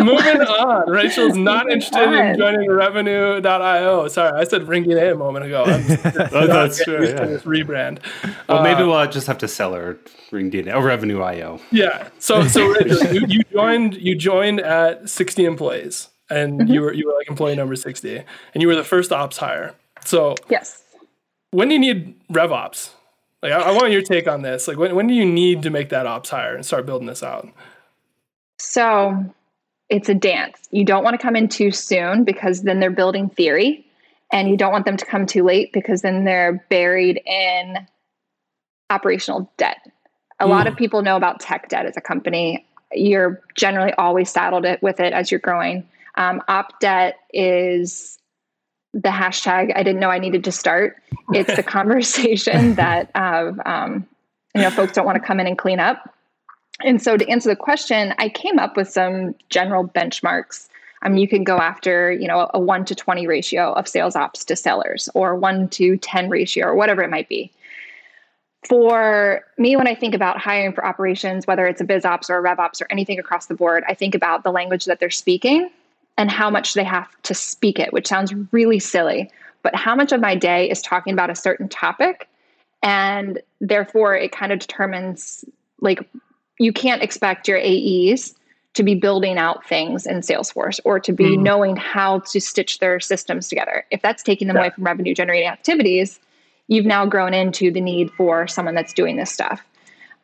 Moving 0.00 0.40
on. 0.40 0.88
Rachel's 0.90 1.36
not 1.36 1.70
interested 1.70 2.02
in 2.02 2.38
joining 2.38 2.70
Revenue.io. 2.70 4.08
Sorry, 4.08 4.40
I 4.40 4.44
said 4.44 4.66
ringing 4.66 4.96
a 4.96 5.14
moment 5.14 5.44
ago. 5.44 5.64
oh, 5.66 6.46
that's 6.46 6.82
true. 6.82 7.06
Yeah. 7.06 7.26
This 7.26 7.42
rebrand. 7.42 7.98
Well, 8.48 8.60
uh, 8.60 8.62
maybe 8.62 8.84
we'll 8.84 9.06
just 9.08 9.26
have 9.26 9.38
to 9.38 9.48
sell 9.48 9.74
her 9.74 9.98
Ring 10.30 10.50
DNA 10.50 10.74
or 10.74 10.82
Revenue.io. 10.82 11.60
Yeah. 11.70 12.08
So, 12.18 12.48
so 12.48 12.68
Rachel, 12.68 13.14
you, 13.14 13.26
you 13.28 13.42
joined. 13.52 13.94
You 13.96 14.14
joined 14.14 14.60
at 14.60 15.10
60 15.10 15.44
employees 15.44 16.08
and 16.30 16.60
mm-hmm. 16.60 16.72
you 16.72 16.80
were 16.80 16.92
you 16.92 17.06
were 17.06 17.14
like 17.14 17.28
employee 17.28 17.56
number 17.56 17.76
60 17.76 18.22
and 18.54 18.62
you 18.62 18.68
were 18.68 18.76
the 18.76 18.84
first 18.84 19.12
ops 19.12 19.36
hire. 19.36 19.74
So 20.04 20.34
yes. 20.48 20.82
when 21.50 21.68
do 21.68 21.74
you 21.74 21.80
need 21.80 22.14
rev 22.30 22.52
ops? 22.52 22.94
Like 23.42 23.52
I, 23.52 23.60
I, 23.60 23.70
want 23.72 23.90
your 23.90 24.02
take 24.02 24.28
on 24.28 24.42
this. 24.42 24.68
Like 24.68 24.76
when, 24.76 24.94
when 24.94 25.06
do 25.06 25.14
you 25.14 25.24
need 25.24 25.62
to 25.62 25.70
make 25.70 25.88
that 25.90 26.06
ops 26.06 26.30
hire 26.30 26.54
and 26.54 26.64
start 26.64 26.86
building 26.86 27.06
this 27.06 27.22
out? 27.22 27.48
So 28.58 29.24
it's 29.88 30.08
a 30.08 30.14
dance. 30.14 30.68
You 30.70 30.84
don't 30.84 31.02
want 31.02 31.18
to 31.18 31.22
come 31.22 31.36
in 31.36 31.48
too 31.48 31.70
soon 31.70 32.24
because 32.24 32.62
then 32.62 32.80
they're 32.80 32.90
building 32.90 33.28
theory 33.30 33.86
and 34.32 34.48
you 34.48 34.56
don't 34.56 34.72
want 34.72 34.84
them 34.84 34.96
to 34.96 35.04
come 35.04 35.26
too 35.26 35.42
late 35.42 35.72
because 35.72 36.02
then 36.02 36.24
they're 36.24 36.64
buried 36.68 37.20
in 37.26 37.86
operational 38.90 39.50
debt. 39.56 39.78
A 40.38 40.46
mm. 40.46 40.50
lot 40.50 40.66
of 40.66 40.76
people 40.76 41.02
know 41.02 41.16
about 41.16 41.40
tech 41.40 41.68
debt 41.68 41.86
as 41.86 41.96
a 41.96 42.00
company. 42.00 42.64
You're 42.92 43.40
generally 43.54 43.92
always 43.94 44.30
saddled 44.30 44.64
it 44.64 44.82
with 44.82 45.00
it 45.00 45.12
as 45.12 45.30
you're 45.30 45.40
growing 45.40 45.88
um, 46.20 46.42
op 46.48 46.78
debt 46.80 47.16
is 47.32 48.18
the 48.92 49.08
hashtag 49.08 49.72
I 49.74 49.82
didn't 49.82 50.00
know 50.00 50.10
I 50.10 50.18
needed 50.18 50.44
to 50.44 50.52
start. 50.52 50.96
It's 51.32 51.54
the 51.56 51.62
conversation 51.78 52.74
that 52.74 53.10
uh, 53.14 53.52
um, 53.64 54.06
you 54.54 54.60
know 54.60 54.70
folks 54.70 54.92
don't 54.92 55.06
want 55.06 55.16
to 55.16 55.26
come 55.26 55.40
in 55.40 55.46
and 55.46 55.56
clean 55.56 55.80
up. 55.80 56.14
And 56.84 57.02
so 57.02 57.16
to 57.16 57.28
answer 57.28 57.48
the 57.48 57.56
question, 57.56 58.14
I 58.18 58.28
came 58.28 58.58
up 58.58 58.76
with 58.76 58.88
some 58.90 59.34
general 59.48 59.86
benchmarks. 59.86 60.68
I 61.02 61.08
mean, 61.08 61.18
you 61.18 61.28
can 61.28 61.44
go 61.44 61.58
after, 61.58 62.12
you 62.12 62.28
know, 62.28 62.50
a 62.52 62.60
one 62.60 62.84
to 62.86 62.94
20 62.94 63.26
ratio 63.26 63.72
of 63.72 63.88
sales 63.88 64.16
ops 64.16 64.44
to 64.46 64.56
sellers 64.56 65.08
or 65.14 65.34
one 65.34 65.68
to 65.70 65.96
10 65.96 66.28
ratio 66.28 66.66
or 66.66 66.74
whatever 66.74 67.02
it 67.02 67.10
might 67.10 67.28
be. 67.28 67.50
For 68.66 69.42
me, 69.56 69.76
when 69.76 69.86
I 69.86 69.94
think 69.94 70.14
about 70.14 70.38
hiring 70.38 70.72
for 70.72 70.84
operations, 70.84 71.46
whether 71.46 71.66
it's 71.66 71.80
a 71.80 71.84
biz 71.84 72.04
ops 72.04 72.28
or 72.28 72.36
a 72.36 72.40
rev 72.40 72.58
ops 72.58 72.82
or 72.82 72.86
anything 72.90 73.18
across 73.18 73.46
the 73.46 73.54
board, 73.54 73.84
I 73.88 73.94
think 73.94 74.14
about 74.14 74.42
the 74.42 74.50
language 74.50 74.86
that 74.86 75.00
they're 75.00 75.10
speaking 75.10 75.70
and 76.20 76.30
how 76.30 76.50
much 76.50 76.74
they 76.74 76.84
have 76.84 77.08
to 77.22 77.32
speak 77.32 77.78
it, 77.78 77.94
which 77.94 78.06
sounds 78.06 78.34
really 78.52 78.78
silly. 78.78 79.30
But 79.62 79.74
how 79.74 79.94
much 79.94 80.12
of 80.12 80.20
my 80.20 80.34
day 80.34 80.68
is 80.68 80.82
talking 80.82 81.14
about 81.14 81.30
a 81.30 81.34
certain 81.34 81.66
topic? 81.66 82.28
And 82.82 83.40
therefore, 83.62 84.14
it 84.16 84.30
kind 84.30 84.52
of 84.52 84.58
determines 84.58 85.46
like 85.80 86.06
you 86.58 86.74
can't 86.74 87.02
expect 87.02 87.48
your 87.48 87.56
AEs 87.56 88.34
to 88.74 88.82
be 88.82 88.94
building 88.94 89.38
out 89.38 89.66
things 89.66 90.04
in 90.04 90.18
Salesforce 90.18 90.78
or 90.84 91.00
to 91.00 91.10
be 91.10 91.38
mm. 91.38 91.40
knowing 91.40 91.74
how 91.74 92.18
to 92.18 92.38
stitch 92.38 92.80
their 92.80 93.00
systems 93.00 93.48
together. 93.48 93.86
If 93.90 94.02
that's 94.02 94.22
taking 94.22 94.46
them 94.46 94.58
yeah. 94.58 94.64
away 94.64 94.70
from 94.74 94.84
revenue 94.84 95.14
generating 95.14 95.48
activities, 95.48 96.20
you've 96.68 96.84
now 96.84 97.06
grown 97.06 97.32
into 97.32 97.70
the 97.70 97.80
need 97.80 98.10
for 98.10 98.46
someone 98.46 98.74
that's 98.74 98.92
doing 98.92 99.16
this 99.16 99.32
stuff 99.32 99.64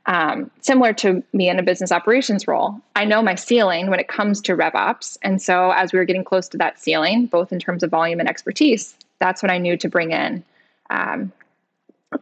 um, 0.07 0.51
similar 0.61 0.93
to 0.95 1.23
me 1.33 1.49
in 1.49 1.59
a 1.59 1.63
business 1.63 1.91
operations 1.91 2.47
role, 2.47 2.81
I 2.95 3.05
know 3.05 3.23
my 3.23 3.35
ceiling 3.35 3.91
when 3.91 3.99
it 3.99 4.09
comes 4.09 4.41
to 4.43 4.57
RevOps. 4.57 5.19
And 5.23 5.43
so 5.43 5.73
as 5.73 5.93
we 5.93 5.99
were 5.99 6.05
getting 6.05 6.25
close 6.25 6.49
to 6.51 6.59
that 6.59 6.81
ceiling, 6.81 7.27
both 7.27 7.53
in 7.53 7.59
terms 7.59 7.83
of 7.83 7.91
volume 7.91 8.21
and 8.21 8.29
expertise, 8.29 8.95
that's 9.19 9.43
when 9.43 9.51
I 9.51 9.59
knew 9.59 9.77
to 9.77 9.89
bring 9.89 10.13
in 10.13 10.45
um, 10.91 11.33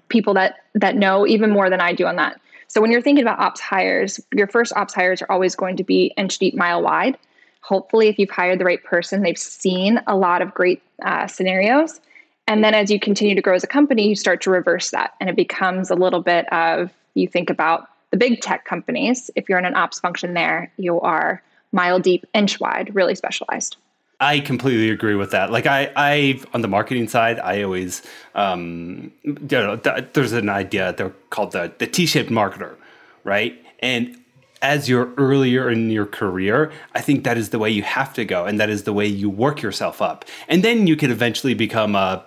people 0.09 0.35
that 0.35 0.61
that 0.75 0.97
know 0.97 1.27
even 1.27 1.51
more 1.51 1.69
than 1.69 1.81
I 1.81 1.93
do 1.93 2.07
on 2.07 2.17
that. 2.17 2.41
So 2.69 2.81
when 2.81 2.91
you're 2.91 3.03
thinking 3.03 3.23
about 3.23 3.39
ops 3.39 3.61
hires, 3.61 4.19
your 4.35 4.47
first 4.47 4.73
ops 4.77 4.95
hires 4.95 5.21
are 5.21 5.31
always 5.31 5.55
going 5.55 5.77
to 5.77 5.85
be 5.85 6.13
inch 6.17 6.39
deep, 6.39 6.55
mile 6.55 6.83
wide. 6.83 7.19
Hopefully, 7.61 8.09
if 8.09 8.19
you've 8.19 8.31
hired 8.31 8.59
the 8.59 8.65
right 8.65 8.83
person, 8.83 9.23
they've 9.23 9.39
seen 9.39 10.01
a 10.07 10.17
lot 10.17 10.43
of 10.43 10.55
great 10.55 10.83
uh, 11.05 11.27
scenarios. 11.27 12.01
And 12.47 12.63
then 12.63 12.75
as 12.75 12.91
you 12.91 13.01
continue 13.01 13.35
to 13.35 13.41
grow 13.43 13.55
as 13.55 13.65
a 13.65 13.69
company, 13.69 14.09
you 14.09 14.17
start 14.17 14.43
to 14.43 14.51
reverse 14.51 14.91
that, 14.91 15.15
and 15.21 15.31
it 15.31 15.37
becomes 15.37 15.91
a 15.91 15.95
little 15.95 16.21
bit 16.21 16.51
of 16.53 16.91
you 17.15 17.29
think 17.29 17.51
about 17.51 17.89
the 18.11 18.17
big 18.17 18.41
tech 18.41 18.65
companies, 18.65 19.31
if 19.35 19.49
you're 19.49 19.59
in 19.59 19.65
an 19.65 19.75
ops 19.75 19.99
function 19.99 20.35
there, 20.35 20.73
you 20.77 21.01
are 21.01 21.43
mile 21.73 21.99
deep, 21.99 22.25
inch 22.33 22.61
wide, 22.61 22.95
really 22.95 23.15
specialized. 23.15 23.77
I 24.21 24.41
completely 24.41 24.91
agree 24.91 25.17
with 25.17 25.33
that. 25.33 25.51
Like 25.51 25.67
I, 25.67 25.91
I 25.97 26.41
on 26.55 26.63
the 26.63 26.69
marketing 26.69 27.09
side, 27.09 27.41
I 27.41 27.63
always, 27.63 28.03
um, 28.35 29.13
you 29.25 29.35
know, 29.51 29.77
th- 29.77 30.07
there's 30.13 30.33
an 30.33 30.49
idea 30.49 30.95
they're 30.97 31.15
called 31.31 31.53
the 31.53 31.73
the 31.79 31.87
T-shaped 31.87 32.31
marketer, 32.31 32.77
right? 33.25 33.61
And 33.81 34.17
as 34.63 34.89
you're 34.89 35.13
earlier 35.17 35.69
in 35.69 35.91
your 35.91 36.07
career, 36.07 36.73
I 36.95 37.01
think 37.01 37.25
that 37.25 37.37
is 37.37 37.51
the 37.51 37.59
way 37.59 37.71
you 37.71 37.83
have 37.83 38.15
to 38.15 38.25
go, 38.25 38.47
and 38.47 38.59
that 38.61 38.71
is 38.71 38.85
the 38.85 38.93
way 38.93 39.07
you 39.07 39.29
work 39.29 39.61
yourself 39.61 40.01
up, 40.01 40.25
and 40.49 40.63
then 40.63 40.87
you 40.87 40.97
can 40.97 41.11
eventually 41.11 41.55
become 41.55 41.97
a 41.97 42.25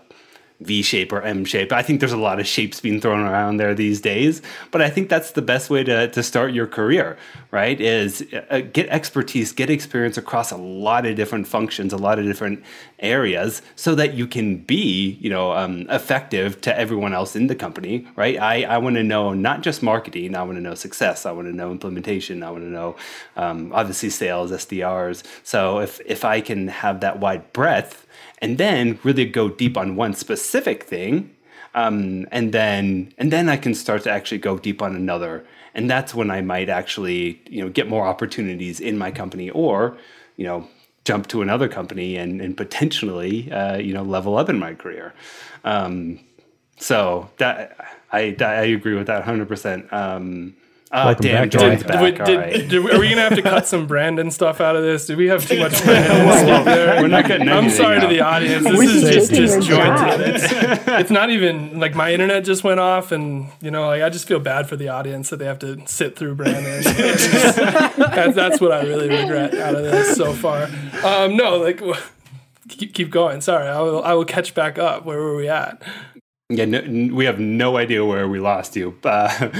V 0.62 0.82
shape 0.82 1.12
or 1.12 1.22
M 1.22 1.46
shape. 1.46 1.72
I 1.72 1.84
think 1.84 2.00
there's 2.00 2.12
a 2.12 2.18
lot 2.18 2.40
of 2.40 2.48
shapes 2.48 2.82
being 2.82 3.00
thrown 3.00 3.20
around 3.20 3.58
there 3.58 3.76
these 3.76 4.02
days, 4.02 4.42
but 4.72 4.82
I 4.82 4.90
think 4.90 5.08
that's 5.08 5.32
the 5.32 5.42
best 5.42 5.70
way 5.70 5.84
to, 5.84 6.08
to 6.10 6.24
start 6.24 6.52
your 6.52 6.66
career, 6.66 7.16
right? 7.52 7.80
Is 7.80 8.26
uh, 8.50 8.62
get 8.74 8.90
expertise, 8.90 9.52
get 9.52 9.70
experience 9.70 10.18
across 10.18 10.52
a 10.52 10.58
lot 10.58 11.06
of 11.06 11.16
different 11.16 11.48
functions, 11.48 11.94
a 11.94 11.98
lot 11.98 12.18
of 12.18 12.26
different 12.26 12.64
areas, 13.00 13.62
so 13.76 13.94
that 13.96 14.16
you 14.16 14.26
can 14.26 14.58
be, 14.58 15.20
you 15.22 15.30
know, 15.30 15.52
um, 15.52 15.86
effective 15.92 16.60
to 16.62 16.76
everyone 16.76 17.14
else 17.14 17.36
in 17.36 17.46
the 17.46 17.56
company, 17.56 18.08
right? 18.16 18.40
I, 18.40 18.64
I 18.64 18.80
want 18.80 18.96
to 18.96 19.04
know 19.04 19.36
not 19.36 19.62
just 19.62 19.84
marketing, 19.84 20.36
I 20.36 20.42
want 20.42 20.58
to 20.58 20.62
know 20.62 20.74
success, 20.74 21.28
I 21.28 21.32
want 21.34 21.48
to 21.48 21.56
know 21.56 21.72
implementation, 21.72 22.42
I 22.42 22.50
want 22.50 22.64
to 22.64 22.70
know 22.70 22.96
um, 23.36 23.72
obviously 23.76 24.10
sales, 24.10 24.52
SDRs. 24.52 25.22
So 25.44 25.80
if 25.80 26.02
if 26.06 26.26
I 26.26 26.42
can 26.42 26.68
have 26.68 27.02
that 27.02 27.20
wide 27.20 27.54
breadth 27.54 28.08
and 28.40 28.58
then 28.58 29.00
really 29.04 29.26
go 29.26 29.50
deep 29.50 29.78
on 29.78 29.96
one 29.96 30.14
specific 30.14 30.84
thing 30.84 31.36
um, 31.78 32.28
and 32.32 32.54
then 32.54 33.14
and 33.20 33.32
then 33.32 33.50
I 33.50 33.56
can 33.56 33.76
start 33.76 34.02
to 34.04 34.12
actually 34.12 34.40
go 34.40 34.58
deep 34.58 34.82
on 34.82 34.96
another. 34.96 35.46
And 35.76 35.88
that's 35.88 36.16
when 36.16 36.32
I 36.32 36.42
might 36.42 36.70
actually 36.70 37.40
you 37.48 37.62
know 37.62 37.70
get 37.70 37.88
more 37.88 38.08
opportunities 38.08 38.80
in 38.80 38.98
my 38.98 39.12
company 39.12 39.52
or 39.52 39.96
you 40.38 40.46
know 40.46 40.68
jump 41.06 41.28
to 41.28 41.42
another 41.42 41.70
company 41.70 42.18
and, 42.18 42.42
and 42.42 42.58
potentially 42.58 43.52
uh, 43.52 43.78
you 43.78 43.94
know 43.94 44.02
level 44.02 44.38
up 44.38 44.50
in 44.50 44.58
my 44.58 44.74
career. 44.74 45.14
Um, 45.64 46.20
so 46.80 47.30
that 47.38 47.78
I, 48.12 48.36
I 48.40 48.64
agree 48.66 48.96
with 48.96 49.08
that 49.08 49.24
100% 49.26 49.92
um, 49.92 50.56
Oh, 50.90 51.08
Welcome 51.08 51.24
damn, 51.24 51.44
back, 51.44 51.52
Jordan's 51.52 51.84
back. 51.84 52.00
Did, 52.00 52.26
did, 52.26 52.38
right. 52.38 52.70
did- 52.70 52.74
are 52.94 53.00
we 53.00 53.10
gonna 53.10 53.22
have 53.22 53.36
to 53.36 53.42
cut 53.42 53.68
some 53.68 53.88
Brandon 53.88 54.32
stuff 54.32 54.62
out 54.62 54.78
of 54.78 54.84
this? 54.84 55.06
Do 55.06 55.18
we 55.18 55.28
have 55.28 55.46
too 55.46 55.60
much 55.60 55.84
Brandon 55.84 56.38
stuff 56.38 56.64
there? 56.66 57.02
We're 57.02 57.10
not 57.10 57.26
cutting 57.26 57.50
I'm 57.50 57.66
anything 57.66 57.78
sorry 57.78 58.00
to 58.00 58.08
the 58.08 58.22
audience. 58.22 58.64
This 58.64 58.78
We're 58.78 58.84
is 58.84 59.02
just 59.02 59.30
taking 59.32 59.46
your 59.46 59.58
disjointed. 59.58 60.36
It's, 60.36 60.88
it's 60.88 61.12
not 61.12 61.30
even 61.30 61.78
like 61.82 61.94
my 61.94 62.14
internet 62.14 62.46
just 62.46 62.64
went 62.64 62.80
off, 62.80 63.12
and 63.12 63.50
you 63.60 63.70
know, 63.70 63.88
like 63.88 64.02
I 64.02 64.10
just 64.10 64.30
feel 64.30 64.40
bad 64.40 64.70
for 64.70 64.78
the 64.78 64.88
audience 64.88 65.30
that 65.30 65.38
they 65.38 65.46
have 65.46 65.60
to 65.60 65.86
sit 65.88 66.16
through 66.16 66.36
Brandon. 66.36 66.82
that's, 66.84 68.36
that's 68.36 68.62
what 68.62 68.72
I 68.72 68.84
really 68.84 69.10
regret 69.10 69.56
out 69.56 69.76
of 69.76 69.84
this 69.84 70.16
so 70.16 70.32
far. 70.32 70.70
Um, 71.04 71.36
no, 71.36 71.58
like 71.58 71.82
keep, 72.70 72.94
keep 72.94 73.10
going. 73.10 73.42
Sorry, 73.42 73.68
I 73.68 73.82
will. 73.82 74.02
I 74.04 74.14
will 74.14 74.26
catch 74.26 74.56
back 74.56 74.78
up. 74.80 75.04
Where 75.06 75.18
were 75.20 75.36
we 75.36 75.50
at? 75.50 75.82
Yeah, 76.50 76.64
no, 76.64 77.14
we 77.14 77.26
have 77.26 77.40
no 77.40 77.76
idea 77.76 78.06
where 78.06 78.28
we 78.28 78.40
lost 78.40 78.76
you. 78.76 78.98
Uh, 79.04 79.52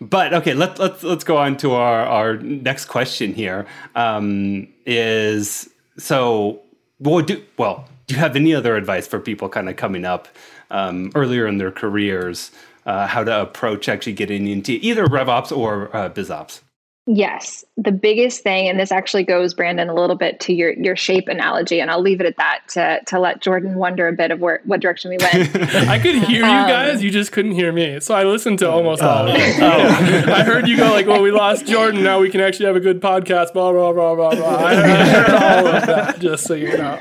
but 0.00 0.34
okay, 0.34 0.54
let's 0.54 0.80
let's 0.80 1.02
let's 1.04 1.22
go 1.22 1.36
on 1.36 1.56
to 1.58 1.72
our 1.72 2.04
our 2.04 2.36
next 2.38 2.86
question 2.86 3.34
here. 3.34 3.66
Um, 3.94 4.66
is 4.84 5.70
so 5.96 6.60
well 6.98 7.20
do 7.20 7.42
well. 7.56 7.88
Do 8.06 8.14
you 8.14 8.20
have 8.20 8.34
any 8.34 8.52
other 8.52 8.74
advice 8.74 9.06
for 9.06 9.20
people 9.20 9.48
kind 9.48 9.68
of 9.68 9.76
coming 9.76 10.04
up 10.04 10.26
um, 10.70 11.12
earlier 11.14 11.46
in 11.46 11.58
their 11.58 11.70
careers? 11.70 12.50
Uh, 12.84 13.06
how 13.06 13.22
to 13.22 13.42
approach 13.42 13.88
actually 13.88 14.14
getting 14.14 14.48
into 14.48 14.72
either 14.82 15.06
RevOps 15.06 15.56
or 15.56 15.94
uh, 15.94 16.10
BizOps? 16.10 16.62
Yes, 17.04 17.64
the 17.76 17.90
biggest 17.90 18.44
thing, 18.44 18.68
and 18.68 18.78
this 18.78 18.92
actually 18.92 19.24
goes, 19.24 19.54
Brandon, 19.54 19.88
a 19.88 19.94
little 19.94 20.14
bit 20.14 20.38
to 20.40 20.52
your 20.52 20.72
your 20.74 20.94
shape 20.94 21.26
analogy, 21.26 21.80
and 21.80 21.90
I'll 21.90 22.00
leave 22.00 22.20
it 22.20 22.26
at 22.28 22.36
that 22.36 22.60
to 22.70 23.00
to 23.06 23.18
let 23.18 23.42
Jordan 23.42 23.74
wonder 23.74 24.06
a 24.06 24.12
bit 24.12 24.30
of 24.30 24.38
where 24.38 24.60
what 24.66 24.78
direction 24.78 25.10
we 25.10 25.16
went. 25.18 25.56
I 25.88 25.98
could 25.98 26.14
hear 26.14 26.42
you 26.42 26.44
Um, 26.44 26.68
guys. 26.68 27.02
You 27.02 27.10
just 27.10 27.32
couldn't 27.32 27.52
hear 27.52 27.72
me. 27.72 27.98
So 27.98 28.14
I 28.14 28.22
listened 28.22 28.60
to 28.60 28.70
almost 28.70 29.02
all 29.02 29.26
of 29.26 29.34
it. 29.34 29.60
I 30.28 30.44
heard 30.44 30.68
you 30.68 30.76
go 30.76 30.92
like, 30.92 31.08
"Well, 31.08 31.22
we 31.22 31.32
lost 31.32 31.66
Jordan. 31.66 32.04
Now 32.04 32.20
we 32.20 32.30
can 32.30 32.40
actually 32.40 32.66
have 32.66 32.76
a 32.76 32.80
good 32.80 33.00
podcast." 33.00 33.52
Blah 33.52 33.72
blah 33.72 33.92
blah 33.92 34.14
blah 34.14 34.34
blah. 34.36 34.56
I 34.64 34.74
heard 34.76 35.30
all 35.30 35.66
of 35.66 35.86
that. 35.86 36.20
Just 36.20 36.44
so 36.46 36.54
you 36.54 36.76
know. 36.78 37.00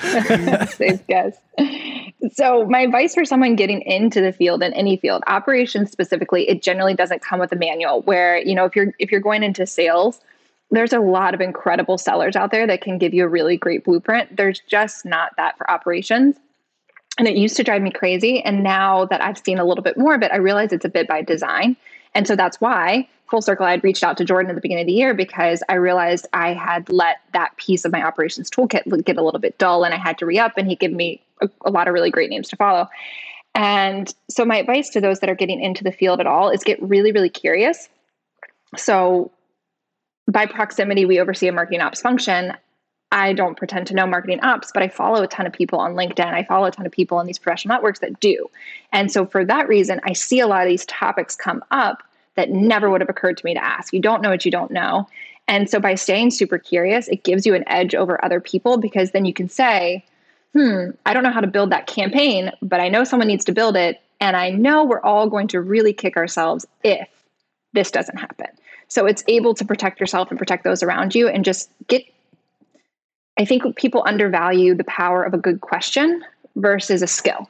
Safe 0.00 1.06
guess. 1.06 1.36
So, 2.32 2.66
my 2.66 2.80
advice 2.80 3.14
for 3.14 3.24
someone 3.24 3.56
getting 3.56 3.82
into 3.82 4.20
the 4.20 4.32
field 4.32 4.62
in 4.62 4.72
any 4.74 4.96
field, 4.96 5.22
operations 5.26 5.90
specifically, 5.90 6.48
it 6.48 6.62
generally 6.62 6.94
doesn't 6.94 7.22
come 7.22 7.40
with 7.40 7.52
a 7.52 7.56
manual. 7.56 8.02
Where 8.02 8.38
you 8.38 8.54
know, 8.54 8.64
if 8.64 8.76
you're 8.76 8.92
if 8.98 9.10
you're 9.10 9.20
going 9.20 9.42
into 9.42 9.66
sales, 9.66 10.20
there's 10.70 10.92
a 10.92 11.00
lot 11.00 11.34
of 11.34 11.40
incredible 11.40 11.98
sellers 11.98 12.36
out 12.36 12.50
there 12.50 12.66
that 12.66 12.80
can 12.80 12.98
give 12.98 13.12
you 13.12 13.24
a 13.24 13.28
really 13.28 13.56
great 13.56 13.84
blueprint. 13.84 14.36
There's 14.36 14.60
just 14.60 15.04
not 15.04 15.32
that 15.36 15.58
for 15.58 15.70
operations. 15.70 16.36
And 17.18 17.26
it 17.26 17.36
used 17.36 17.56
to 17.56 17.64
drive 17.64 17.82
me 17.82 17.90
crazy. 17.90 18.40
And 18.40 18.62
now 18.62 19.04
that 19.06 19.20
I've 19.20 19.36
seen 19.36 19.58
a 19.58 19.64
little 19.64 19.82
bit 19.82 19.98
more 19.98 20.14
of 20.14 20.22
it, 20.22 20.30
I 20.32 20.36
realize 20.36 20.72
it's 20.72 20.84
a 20.84 20.90
bit 20.90 21.08
by 21.08 21.22
design. 21.22 21.76
And 22.14 22.26
so 22.26 22.36
that's 22.36 22.60
why, 22.60 23.08
full 23.30 23.42
circle, 23.42 23.64
I 23.64 23.70
had 23.70 23.84
reached 23.84 24.02
out 24.02 24.16
to 24.18 24.24
Jordan 24.24 24.50
at 24.50 24.54
the 24.54 24.60
beginning 24.60 24.82
of 24.82 24.86
the 24.88 24.92
year 24.92 25.14
because 25.14 25.62
I 25.68 25.74
realized 25.74 26.26
I 26.32 26.52
had 26.52 26.90
let 26.90 27.18
that 27.32 27.56
piece 27.56 27.84
of 27.84 27.92
my 27.92 28.02
operations 28.02 28.50
toolkit 28.50 29.04
get 29.04 29.16
a 29.16 29.22
little 29.22 29.40
bit 29.40 29.58
dull 29.58 29.84
and 29.84 29.94
I 29.94 29.96
had 29.96 30.18
to 30.18 30.26
re 30.26 30.38
up. 30.38 30.54
And 30.56 30.68
he 30.68 30.76
gave 30.76 30.92
me 30.92 31.22
a, 31.40 31.48
a 31.64 31.70
lot 31.70 31.86
of 31.88 31.94
really 31.94 32.10
great 32.10 32.30
names 32.30 32.48
to 32.48 32.56
follow. 32.56 32.88
And 33.54 34.12
so, 34.28 34.44
my 34.44 34.58
advice 34.58 34.90
to 34.90 35.00
those 35.00 35.20
that 35.20 35.30
are 35.30 35.34
getting 35.34 35.60
into 35.60 35.82
the 35.82 35.92
field 35.92 36.20
at 36.20 36.26
all 36.26 36.50
is 36.50 36.62
get 36.62 36.80
really, 36.82 37.12
really 37.12 37.28
curious. 37.28 37.88
So, 38.76 39.32
by 40.28 40.46
proximity, 40.46 41.04
we 41.04 41.20
oversee 41.20 41.48
a 41.48 41.52
marketing 41.52 41.80
ops 41.80 42.00
function. 42.00 42.54
I 43.12 43.32
don't 43.32 43.56
pretend 43.56 43.88
to 43.88 43.94
know 43.94 44.06
marketing 44.06 44.40
ops, 44.40 44.70
but 44.72 44.82
I 44.82 44.88
follow 44.88 45.22
a 45.22 45.26
ton 45.26 45.46
of 45.46 45.52
people 45.52 45.80
on 45.80 45.94
LinkedIn. 45.94 46.32
I 46.32 46.44
follow 46.44 46.66
a 46.66 46.70
ton 46.70 46.86
of 46.86 46.92
people 46.92 47.18
on 47.18 47.26
these 47.26 47.38
professional 47.38 47.74
networks 47.74 47.98
that 48.00 48.20
do. 48.20 48.48
And 48.92 49.10
so, 49.10 49.26
for 49.26 49.44
that 49.44 49.68
reason, 49.68 50.00
I 50.04 50.12
see 50.12 50.40
a 50.40 50.46
lot 50.46 50.62
of 50.62 50.68
these 50.68 50.86
topics 50.86 51.34
come 51.34 51.64
up 51.70 52.02
that 52.36 52.50
never 52.50 52.88
would 52.88 53.00
have 53.00 53.10
occurred 53.10 53.36
to 53.38 53.44
me 53.44 53.54
to 53.54 53.64
ask. 53.64 53.92
You 53.92 54.00
don't 54.00 54.22
know 54.22 54.30
what 54.30 54.44
you 54.44 54.50
don't 54.50 54.70
know. 54.70 55.08
And 55.48 55.68
so, 55.68 55.80
by 55.80 55.96
staying 55.96 56.30
super 56.30 56.58
curious, 56.58 57.08
it 57.08 57.24
gives 57.24 57.46
you 57.46 57.54
an 57.54 57.64
edge 57.66 57.94
over 57.96 58.24
other 58.24 58.40
people 58.40 58.76
because 58.76 59.10
then 59.10 59.24
you 59.24 59.32
can 59.32 59.48
say, 59.48 60.04
hmm, 60.52 60.90
I 61.04 61.12
don't 61.12 61.24
know 61.24 61.32
how 61.32 61.40
to 61.40 61.48
build 61.48 61.70
that 61.70 61.88
campaign, 61.88 62.52
but 62.62 62.80
I 62.80 62.88
know 62.88 63.02
someone 63.02 63.28
needs 63.28 63.44
to 63.46 63.52
build 63.52 63.76
it. 63.76 64.00
And 64.20 64.36
I 64.36 64.50
know 64.50 64.84
we're 64.84 65.00
all 65.00 65.28
going 65.28 65.48
to 65.48 65.60
really 65.60 65.92
kick 65.92 66.16
ourselves 66.16 66.66
if 66.84 67.08
this 67.72 67.90
doesn't 67.90 68.18
happen. 68.18 68.48
So 68.88 69.06
it's 69.06 69.24
able 69.28 69.54
to 69.54 69.64
protect 69.64 69.98
yourself 69.98 70.30
and 70.30 70.38
protect 70.38 70.62
those 70.62 70.82
around 70.82 71.14
you 71.14 71.28
and 71.28 71.44
just 71.44 71.70
get. 71.88 72.04
I 73.40 73.46
think 73.46 73.74
people 73.74 74.02
undervalue 74.06 74.74
the 74.74 74.84
power 74.84 75.24
of 75.24 75.32
a 75.32 75.38
good 75.38 75.62
question 75.62 76.22
versus 76.56 77.00
a 77.00 77.06
skill. 77.06 77.48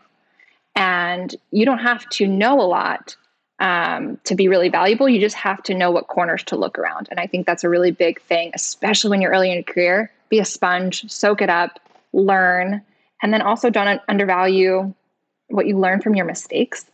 And 0.76 1.34
you 1.50 1.66
don't 1.66 1.80
have 1.80 2.08
to 2.10 2.28
know 2.28 2.60
a 2.60 2.62
lot 2.62 3.16
um, 3.58 4.16
to 4.22 4.36
be 4.36 4.46
really 4.46 4.68
valuable. 4.68 5.08
You 5.08 5.20
just 5.20 5.34
have 5.34 5.60
to 5.64 5.74
know 5.74 5.90
what 5.90 6.06
corners 6.06 6.44
to 6.44 6.56
look 6.56 6.78
around. 6.78 7.08
And 7.10 7.18
I 7.18 7.26
think 7.26 7.44
that's 7.44 7.64
a 7.64 7.68
really 7.68 7.90
big 7.90 8.22
thing, 8.22 8.52
especially 8.54 9.10
when 9.10 9.20
you're 9.20 9.32
early 9.32 9.50
in 9.50 9.56
your 9.56 9.64
career. 9.64 10.12
Be 10.28 10.38
a 10.38 10.44
sponge, 10.44 11.10
soak 11.10 11.42
it 11.42 11.50
up, 11.50 11.80
learn, 12.12 12.82
and 13.20 13.34
then 13.34 13.42
also 13.42 13.68
don't 13.68 14.00
undervalue 14.08 14.94
what 15.48 15.66
you 15.66 15.76
learn 15.76 16.00
from 16.00 16.14
your 16.14 16.24
mistakes 16.24 16.86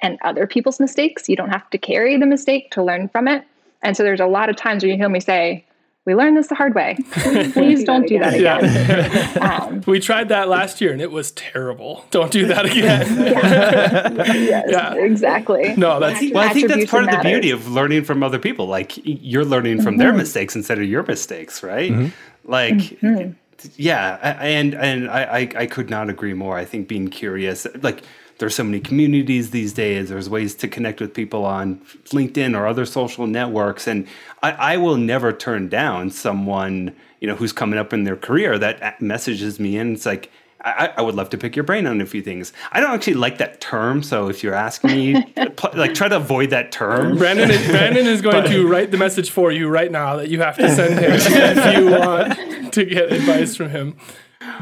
and 0.00 0.18
other 0.22 0.46
people's 0.46 0.78
mistakes. 0.78 1.28
You 1.28 1.34
don't 1.34 1.50
have 1.50 1.68
to 1.70 1.78
carry 1.78 2.16
the 2.16 2.26
mistake 2.26 2.70
to 2.70 2.84
learn 2.84 3.08
from 3.08 3.26
it. 3.26 3.42
And 3.82 3.96
so 3.96 4.04
there's 4.04 4.20
a 4.20 4.26
lot 4.26 4.50
of 4.50 4.54
times 4.54 4.84
where 4.84 4.92
you 4.92 4.96
hear 4.96 5.08
me 5.08 5.18
say, 5.18 5.64
we 6.06 6.14
learned 6.14 6.36
this 6.36 6.46
the 6.46 6.54
hard 6.54 6.74
way. 6.74 6.96
Please 7.52 7.82
don't 7.82 8.06
do 8.06 8.18
that 8.20 8.34
again. 8.34 8.64
Yeah. 8.64 9.32
Um, 9.66 9.82
we 9.86 10.00
tried 10.00 10.28
that 10.30 10.48
last 10.48 10.80
year 10.80 10.92
and 10.92 11.00
it 11.00 11.10
was 11.10 11.30
terrible. 11.32 12.04
Don't 12.10 12.30
do 12.30 12.46
that 12.46 12.66
again. 12.66 13.06
yes, 13.16 14.66
Yeah. 14.70 14.94
exactly. 14.94 15.74
No, 15.76 16.00
that's 16.00 16.20
Well, 16.32 16.38
I 16.38 16.52
think 16.52 16.68
that's 16.68 16.82
Attribution 16.82 16.88
part 16.88 17.04
of 17.04 17.10
the 17.10 17.16
matters. 17.16 17.32
beauty 17.32 17.50
of 17.50 17.68
learning 17.68 18.04
from 18.04 18.22
other 18.22 18.38
people. 18.38 18.66
Like 18.66 18.92
you're 19.04 19.44
learning 19.44 19.82
from 19.82 19.98
their 19.98 20.08
mm-hmm. 20.08 20.18
mistakes 20.18 20.56
instead 20.56 20.78
of 20.78 20.84
your 20.84 21.02
mistakes, 21.02 21.62
right? 21.62 21.92
Mm-hmm. 21.92 22.50
Like, 22.50 22.74
mm-hmm. 22.74 23.32
yeah, 23.76 24.36
and 24.40 24.74
and 24.74 25.10
I, 25.10 25.22
I 25.22 25.50
I 25.56 25.66
could 25.66 25.90
not 25.90 26.08
agree 26.08 26.34
more. 26.34 26.56
I 26.56 26.64
think 26.64 26.88
being 26.88 27.08
curious, 27.08 27.66
like 27.82 28.02
there's 28.38 28.54
so 28.54 28.64
many 28.64 28.80
communities 28.80 29.50
these 29.50 29.72
days. 29.72 30.08
There's 30.10 30.28
ways 30.28 30.54
to 30.56 30.68
connect 30.68 31.00
with 31.00 31.14
people 31.14 31.44
on 31.44 31.76
LinkedIn 32.06 32.56
or 32.56 32.66
other 32.66 32.84
social 32.84 33.26
networks, 33.26 33.86
and 33.86 34.06
I, 34.42 34.52
I 34.52 34.76
will 34.76 34.96
never 34.96 35.32
turn 35.32 35.68
down 35.68 36.10
someone 36.10 36.94
you 37.20 37.26
know 37.26 37.36
who's 37.36 37.52
coming 37.52 37.78
up 37.78 37.92
in 37.92 38.04
their 38.04 38.16
career 38.16 38.58
that 38.58 39.00
messages 39.00 39.58
me 39.58 39.76
and 39.78 39.96
it's 39.96 40.06
like. 40.06 40.30
I, 40.58 40.92
I 40.96 41.02
would 41.02 41.14
love 41.14 41.30
to 41.30 41.38
pick 41.38 41.54
your 41.54 41.62
brain 41.62 41.86
on 41.86 42.00
a 42.00 42.06
few 42.06 42.22
things. 42.22 42.52
I 42.72 42.80
don't 42.80 42.90
actually 42.90 43.14
like 43.14 43.38
that 43.38 43.60
term, 43.60 44.02
so 44.02 44.28
if 44.28 44.42
you're 44.42 44.54
asking 44.54 44.90
me, 44.90 45.22
pl- 45.56 45.70
like 45.74 45.94
try 45.94 46.08
to 46.08 46.16
avoid 46.16 46.50
that 46.50 46.72
term. 46.72 47.18
Brandon 47.18 47.52
is, 47.52 47.68
Brandon 47.68 48.06
is 48.06 48.20
going 48.20 48.42
to 48.50 48.66
write 48.66 48.90
the 48.90 48.96
message 48.96 49.30
for 49.30 49.52
you 49.52 49.68
right 49.68 49.92
now 49.92 50.16
that 50.16 50.28
you 50.28 50.40
have 50.40 50.56
to 50.56 50.74
send 50.74 50.98
him 50.98 51.12
if 51.14 51.76
you 51.76 51.90
want 51.92 52.74
to 52.74 52.84
get 52.84 53.12
advice 53.12 53.54
from 53.54 53.70
him. 53.70 53.96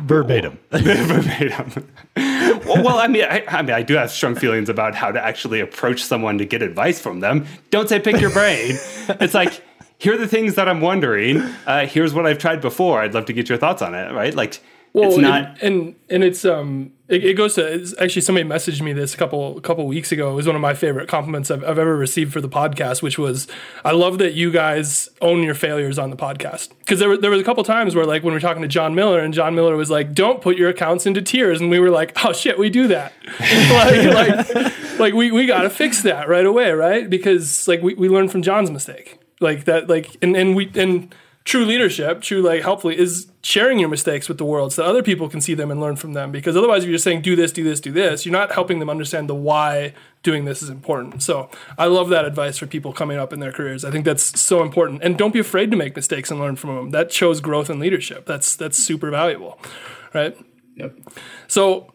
Verbatim. 0.02 0.58
verbatim. 0.70 1.88
well, 2.16 2.98
I 2.98 3.08
mean, 3.08 3.24
I, 3.24 3.44
I 3.48 3.62
mean, 3.62 3.74
I 3.74 3.82
do 3.82 3.94
have 3.94 4.10
strong 4.10 4.34
feelings 4.34 4.68
about 4.68 4.94
how 4.94 5.10
to 5.10 5.24
actually 5.24 5.60
approach 5.60 6.02
someone 6.02 6.38
to 6.38 6.44
get 6.44 6.62
advice 6.62 7.00
from 7.00 7.20
them. 7.20 7.46
Don't 7.70 7.88
say 7.88 8.00
pick 8.00 8.20
your 8.20 8.30
brain. 8.30 8.76
it's 9.20 9.34
like 9.34 9.62
here 9.98 10.14
are 10.14 10.18
the 10.18 10.28
things 10.28 10.54
that 10.56 10.68
I'm 10.68 10.80
wondering. 10.80 11.38
Uh, 11.66 11.86
here's 11.86 12.12
what 12.12 12.26
I've 12.26 12.38
tried 12.38 12.60
before. 12.60 13.00
I'd 13.00 13.14
love 13.14 13.26
to 13.26 13.32
get 13.32 13.48
your 13.48 13.58
thoughts 13.58 13.82
on 13.82 13.94
it. 13.94 14.12
Right? 14.12 14.34
Like, 14.34 14.60
well, 14.94 15.10
it's 15.10 15.18
not. 15.18 15.58
And, 15.60 15.60
and 15.60 15.94
and 16.08 16.24
it's 16.24 16.44
um 16.44 16.92
it, 17.08 17.24
it 17.24 17.34
goes 17.34 17.56
to 17.56 17.94
actually 18.00 18.22
somebody 18.22 18.48
messaged 18.48 18.80
me 18.80 18.92
this 18.92 19.12
a 19.12 19.16
couple 19.16 19.58
a 19.58 19.60
couple 19.60 19.86
weeks 19.88 20.12
ago. 20.12 20.30
It 20.30 20.34
was 20.34 20.46
one 20.46 20.54
of 20.54 20.62
my 20.62 20.72
favorite 20.72 21.08
compliments 21.08 21.50
I've, 21.50 21.64
I've 21.64 21.80
ever 21.80 21.96
received 21.96 22.32
for 22.32 22.40
the 22.40 22.48
podcast, 22.48 23.02
which 23.02 23.18
was 23.18 23.48
I 23.84 23.90
love 23.90 24.18
that 24.18 24.34
you 24.34 24.52
guys 24.52 25.08
own 25.20 25.42
your 25.42 25.54
failures 25.54 25.98
on 25.98 26.10
the 26.10 26.16
podcast 26.16 26.70
because 26.78 27.00
there 27.00 27.08
were 27.08 27.16
there 27.16 27.32
was 27.32 27.40
a 27.40 27.44
couple 27.44 27.64
times 27.64 27.96
where 27.96 28.06
like 28.06 28.22
when 28.22 28.32
we 28.34 28.36
are 28.36 28.40
talking 28.40 28.62
to 28.62 28.68
Jon 28.68 28.94
Miller 28.94 29.18
and 29.18 29.34
Jon 29.34 29.56
Miller 29.56 29.76
was 29.76 29.90
like, 29.90 30.14
"Don't 30.14 30.40
put 30.40 30.56
your 30.56 30.68
accounts 30.68 31.06
into 31.06 31.20
tiers," 31.20 31.60
and 31.60 31.70
we 31.70 31.80
were 31.80 31.90
like, 31.90 32.24
"Oh 32.24 32.32
shit, 32.32 32.56
we 32.56 32.70
do 32.70 32.86
that." 32.86 33.12
like, 33.40 34.54
like 34.54 34.98
like 35.00 35.14
we 35.14 35.32
we 35.32 35.46
got 35.46 35.62
to 35.62 35.70
fix 35.70 36.02
that 36.02 36.28
right 36.28 36.46
away, 36.46 36.70
right? 36.70 37.10
Because 37.10 37.66
like 37.66 37.82
we 37.82 37.94
we 37.94 38.08
learned 38.08 38.30
from 38.30 38.42
Jon's 38.42 38.70
mistake, 38.70 39.18
like 39.40 39.64
that, 39.64 39.88
like 39.88 40.16
and 40.22 40.36
and 40.36 40.54
we 40.54 40.70
and 40.76 41.12
true 41.44 41.64
leadership, 41.64 42.22
true 42.22 42.40
like 42.40 42.62
helpfully 42.62 42.98
is 42.98 43.30
sharing 43.42 43.78
your 43.78 43.88
mistakes 43.88 44.28
with 44.28 44.38
the 44.38 44.44
world 44.44 44.72
so 44.72 44.82
that 44.82 44.88
other 44.88 45.02
people 45.02 45.28
can 45.28 45.40
see 45.40 45.52
them 45.52 45.70
and 45.70 45.78
learn 45.78 45.94
from 45.94 46.14
them. 46.14 46.32
Because 46.32 46.56
otherwise, 46.56 46.82
if 46.82 46.88
you're 46.88 46.94
just 46.94 47.04
saying 47.04 47.20
do 47.20 47.36
this, 47.36 47.52
do 47.52 47.62
this, 47.62 47.80
do 47.80 47.92
this, 47.92 48.24
you're 48.24 48.32
not 48.32 48.52
helping 48.52 48.78
them 48.78 48.88
understand 48.88 49.28
the 49.28 49.34
why 49.34 49.92
doing 50.22 50.46
this 50.46 50.62
is 50.62 50.70
important. 50.70 51.22
So 51.22 51.50
I 51.76 51.84
love 51.86 52.08
that 52.08 52.24
advice 52.24 52.56
for 52.56 52.66
people 52.66 52.94
coming 52.94 53.18
up 53.18 53.32
in 53.32 53.40
their 53.40 53.52
careers. 53.52 53.84
I 53.84 53.90
think 53.90 54.06
that's 54.06 54.40
so 54.40 54.62
important. 54.62 55.02
And 55.02 55.18
don't 55.18 55.32
be 55.32 55.38
afraid 55.38 55.70
to 55.70 55.76
make 55.76 55.94
mistakes 55.94 56.30
and 56.30 56.40
learn 56.40 56.56
from 56.56 56.76
them. 56.76 56.90
That 56.90 57.12
shows 57.12 57.40
growth 57.40 57.68
and 57.68 57.78
leadership. 57.78 58.24
That's 58.24 58.56
that's 58.56 58.78
super 58.78 59.10
valuable, 59.10 59.58
right? 60.14 60.36
Yep. 60.76 60.98
So 61.46 61.93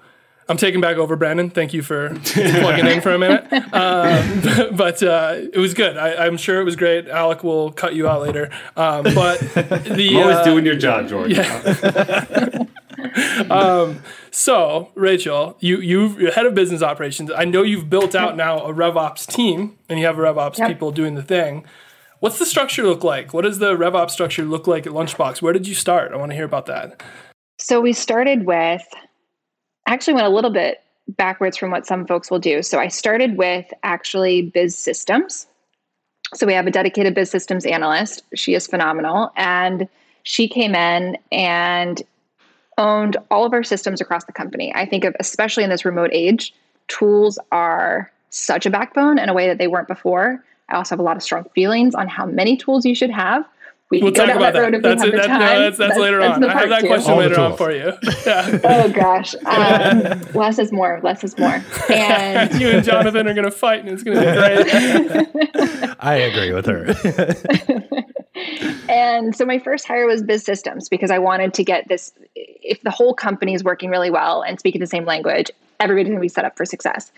I'm 0.49 0.57
taking 0.57 0.81
back 0.81 0.97
over, 0.97 1.15
Brandon. 1.15 1.51
Thank 1.51 1.75
you 1.75 1.83
for 1.83 2.09
plugging 2.23 2.87
in 2.87 3.01
for 3.01 3.11
a 3.11 3.19
minute. 3.19 3.45
Um, 3.71 4.75
but 4.75 5.01
uh, 5.03 5.35
it 5.53 5.59
was 5.59 5.75
good. 5.75 5.95
I, 5.95 6.25
am 6.25 6.37
sure 6.37 6.59
it 6.59 6.63
was 6.63 6.75
great. 6.75 7.07
Alec 7.07 7.43
will 7.43 7.71
cut 7.71 7.93
you 7.93 8.07
out 8.07 8.23
later. 8.23 8.49
Um, 8.75 9.03
but 9.03 9.39
the 9.39 10.19
always 10.19 10.37
uh, 10.37 10.43
doing 10.43 10.65
your 10.65 10.75
job, 10.75 11.07
George. 11.07 11.33
Yeah. 11.33 12.63
um, 13.51 14.01
so, 14.31 14.89
Rachel, 14.95 15.55
you 15.59 15.79
you 15.81 16.31
head 16.31 16.47
of 16.47 16.55
business 16.55 16.81
operations. 16.81 17.31
I 17.35 17.45
know 17.45 17.61
you've 17.61 17.87
built 17.87 18.15
out 18.15 18.35
now 18.35 18.57
a 18.65 18.73
RevOps 18.73 19.27
team, 19.27 19.77
and 19.87 19.99
you 19.99 20.07
have 20.07 20.15
RevOps 20.15 20.57
yep. 20.57 20.67
people 20.67 20.91
doing 20.91 21.13
the 21.13 21.23
thing. 21.23 21.63
What's 22.21 22.39
the 22.39 22.45
structure 22.47 22.83
look 22.83 23.03
like? 23.03 23.35
What 23.35 23.43
does 23.43 23.59
the 23.59 23.77
RevOps 23.77 24.11
structure 24.11 24.43
look 24.43 24.65
like 24.65 24.87
at 24.87 24.93
Lunchbox? 24.93 25.43
Where 25.43 25.53
did 25.53 25.67
you 25.67 25.75
start? 25.75 26.11
I 26.11 26.17
want 26.17 26.31
to 26.31 26.35
hear 26.35 26.45
about 26.45 26.65
that. 26.65 27.03
So 27.59 27.79
we 27.79 27.93
started 27.93 28.45
with 28.45 28.83
actually 29.93 30.13
went 30.13 30.27
a 30.27 30.31
little 30.31 30.51
bit 30.51 30.81
backwards 31.07 31.57
from 31.57 31.71
what 31.71 31.85
some 31.85 32.05
folks 32.05 32.29
will 32.29 32.39
do. 32.39 32.61
So 32.61 32.79
I 32.79 32.87
started 32.87 33.37
with 33.37 33.65
actually 33.83 34.43
biz 34.43 34.77
systems. 34.77 35.47
So 36.35 36.45
we 36.45 36.53
have 36.53 36.67
a 36.67 36.71
dedicated 36.71 37.15
biz 37.15 37.31
systems 37.31 37.65
analyst. 37.65 38.23
She 38.35 38.53
is 38.53 38.67
phenomenal. 38.67 39.31
And 39.35 39.87
she 40.23 40.47
came 40.47 40.75
in 40.75 41.17
and 41.31 42.03
owned 42.77 43.17
all 43.31 43.45
of 43.45 43.53
our 43.53 43.63
systems 43.63 43.99
across 43.99 44.25
the 44.25 44.31
company. 44.31 44.71
I 44.75 44.85
think 44.85 45.03
of, 45.03 45.15
especially 45.19 45.63
in 45.63 45.69
this 45.69 45.85
remote 45.85 46.11
age, 46.13 46.53
tools 46.87 47.39
are 47.51 48.11
such 48.29 48.65
a 48.65 48.69
backbone 48.69 49.17
in 49.17 49.27
a 49.27 49.33
way 49.33 49.47
that 49.47 49.57
they 49.57 49.67
weren't 49.67 49.87
before. 49.87 50.43
I 50.69 50.75
also 50.75 50.93
have 50.93 50.99
a 50.99 51.03
lot 51.03 51.17
of 51.17 51.23
strong 51.23 51.45
feelings 51.55 51.95
on 51.95 52.07
how 52.07 52.27
many 52.27 52.55
tools 52.55 52.85
you 52.85 52.93
should 52.93 53.09
have 53.09 53.43
we 53.89 54.03
we'll 54.03 54.11
talk 54.11 54.29
about 54.29 54.53
that. 54.53 54.83
That's, 54.83 55.03
it, 55.03 55.15
that, 55.15 55.29
no, 55.29 55.39
that's, 55.39 55.77
that's, 55.77 55.77
that's, 55.77 55.99
later 55.99 56.19
that's 56.19 56.37
on. 56.37 56.43
I 56.43 56.59
have 56.59 56.69
that 56.69 56.81
two. 56.81 56.87
question 56.87 57.11
All 57.11 57.17
later 57.17 57.39
on 57.39 57.57
for 57.57 57.71
you. 57.71 57.93
Yeah. 58.25 58.59
oh 58.63 58.89
gosh, 58.91 59.33
um, 59.45 60.21
less 60.35 60.59
is 60.59 60.71
more. 60.71 60.99
Less 61.03 61.23
is 61.23 61.37
more. 61.37 61.63
And 61.89 62.53
you 62.61 62.69
and 62.69 62.83
Jonathan 62.83 63.27
are 63.27 63.33
going 63.33 63.45
to 63.45 63.51
fight, 63.51 63.79
and 63.79 63.89
it's 63.89 64.03
going 64.03 64.17
to 64.17 64.23
be 64.23 65.73
great. 65.81 65.95
I 65.99 66.15
agree 66.15 66.51
with 66.51 66.65
her. 66.67 66.93
and 68.89 69.35
so 69.35 69.45
my 69.45 69.57
first 69.57 69.87
hire 69.87 70.05
was 70.05 70.21
biz 70.21 70.43
systems 70.43 70.89
because 70.89 71.09
I 71.09 71.17
wanted 71.17 71.55
to 71.55 71.63
get 71.63 71.87
this. 71.87 72.11
If 72.35 72.81
the 72.81 72.91
whole 72.91 73.15
company 73.15 73.55
is 73.55 73.63
working 73.63 73.89
really 73.89 74.11
well 74.11 74.43
and 74.43 74.59
speaking 74.59 74.81
the 74.81 74.87
same 74.87 75.05
language, 75.05 75.49
everybody's 75.79 76.09
going 76.09 76.19
to 76.19 76.21
be 76.21 76.29
set 76.29 76.45
up 76.45 76.55
for 76.55 76.65
success. 76.65 77.11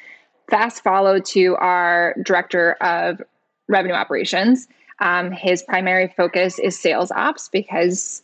Fast 0.49 0.83
follow 0.83 1.19
to 1.19 1.55
our 1.57 2.15
director 2.23 2.73
of 2.73 3.21
revenue 3.67 3.95
operations 3.95 4.67
um, 5.01 5.31
his 5.31 5.63
primary 5.63 6.13
focus 6.15 6.59
is 6.59 6.79
sales 6.79 7.11
ops 7.11 7.49
because 7.49 8.21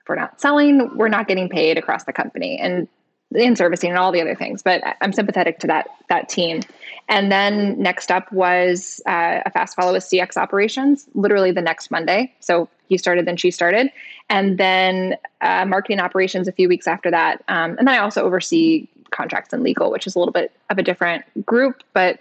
if 0.00 0.08
we're 0.08 0.16
not 0.16 0.40
selling, 0.40 0.96
we're 0.96 1.08
not 1.08 1.28
getting 1.28 1.48
paid 1.48 1.78
across 1.78 2.04
the 2.04 2.12
company 2.12 2.58
and 2.58 2.88
in 3.34 3.56
servicing 3.56 3.90
and 3.90 3.98
all 3.98 4.12
the 4.12 4.20
other 4.20 4.34
things. 4.34 4.62
But 4.62 4.82
I'm 5.00 5.12
sympathetic 5.12 5.58
to 5.60 5.66
that 5.66 5.88
that 6.08 6.28
team. 6.28 6.60
And 7.08 7.30
then 7.30 7.80
next 7.80 8.10
up 8.10 8.30
was 8.32 9.00
uh, 9.06 9.40
a 9.44 9.50
fast 9.50 9.76
follow 9.76 9.92
with 9.92 10.04
CX 10.04 10.36
operations, 10.36 11.08
literally 11.14 11.50
the 11.50 11.62
next 11.62 11.90
Monday. 11.90 12.32
So 12.40 12.68
he 12.88 12.96
started, 12.96 13.26
then 13.26 13.36
she 13.36 13.50
started, 13.50 13.90
and 14.28 14.58
then 14.58 15.16
uh, 15.40 15.64
marketing 15.66 16.00
operations 16.00 16.48
a 16.48 16.52
few 16.52 16.68
weeks 16.68 16.86
after 16.86 17.10
that. 17.10 17.42
Um, 17.48 17.76
and 17.78 17.86
then 17.86 17.88
I 17.88 17.98
also 17.98 18.22
oversee 18.22 18.88
contracts 19.10 19.52
and 19.52 19.62
legal, 19.62 19.90
which 19.90 20.06
is 20.06 20.14
a 20.14 20.18
little 20.18 20.32
bit 20.32 20.52
of 20.70 20.78
a 20.78 20.82
different 20.82 21.24
group, 21.46 21.82
but 21.92 22.18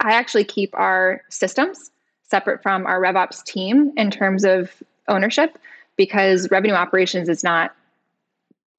I 0.00 0.12
actually 0.12 0.44
keep 0.44 0.74
our 0.74 1.22
systems 1.28 1.90
separate 2.30 2.62
from 2.62 2.86
our 2.86 3.00
RevOps 3.00 3.44
team 3.44 3.92
in 3.96 4.10
terms 4.10 4.44
of 4.44 4.70
ownership 5.08 5.58
because 5.96 6.50
revenue 6.50 6.74
operations 6.74 7.28
is 7.28 7.42
not 7.42 7.74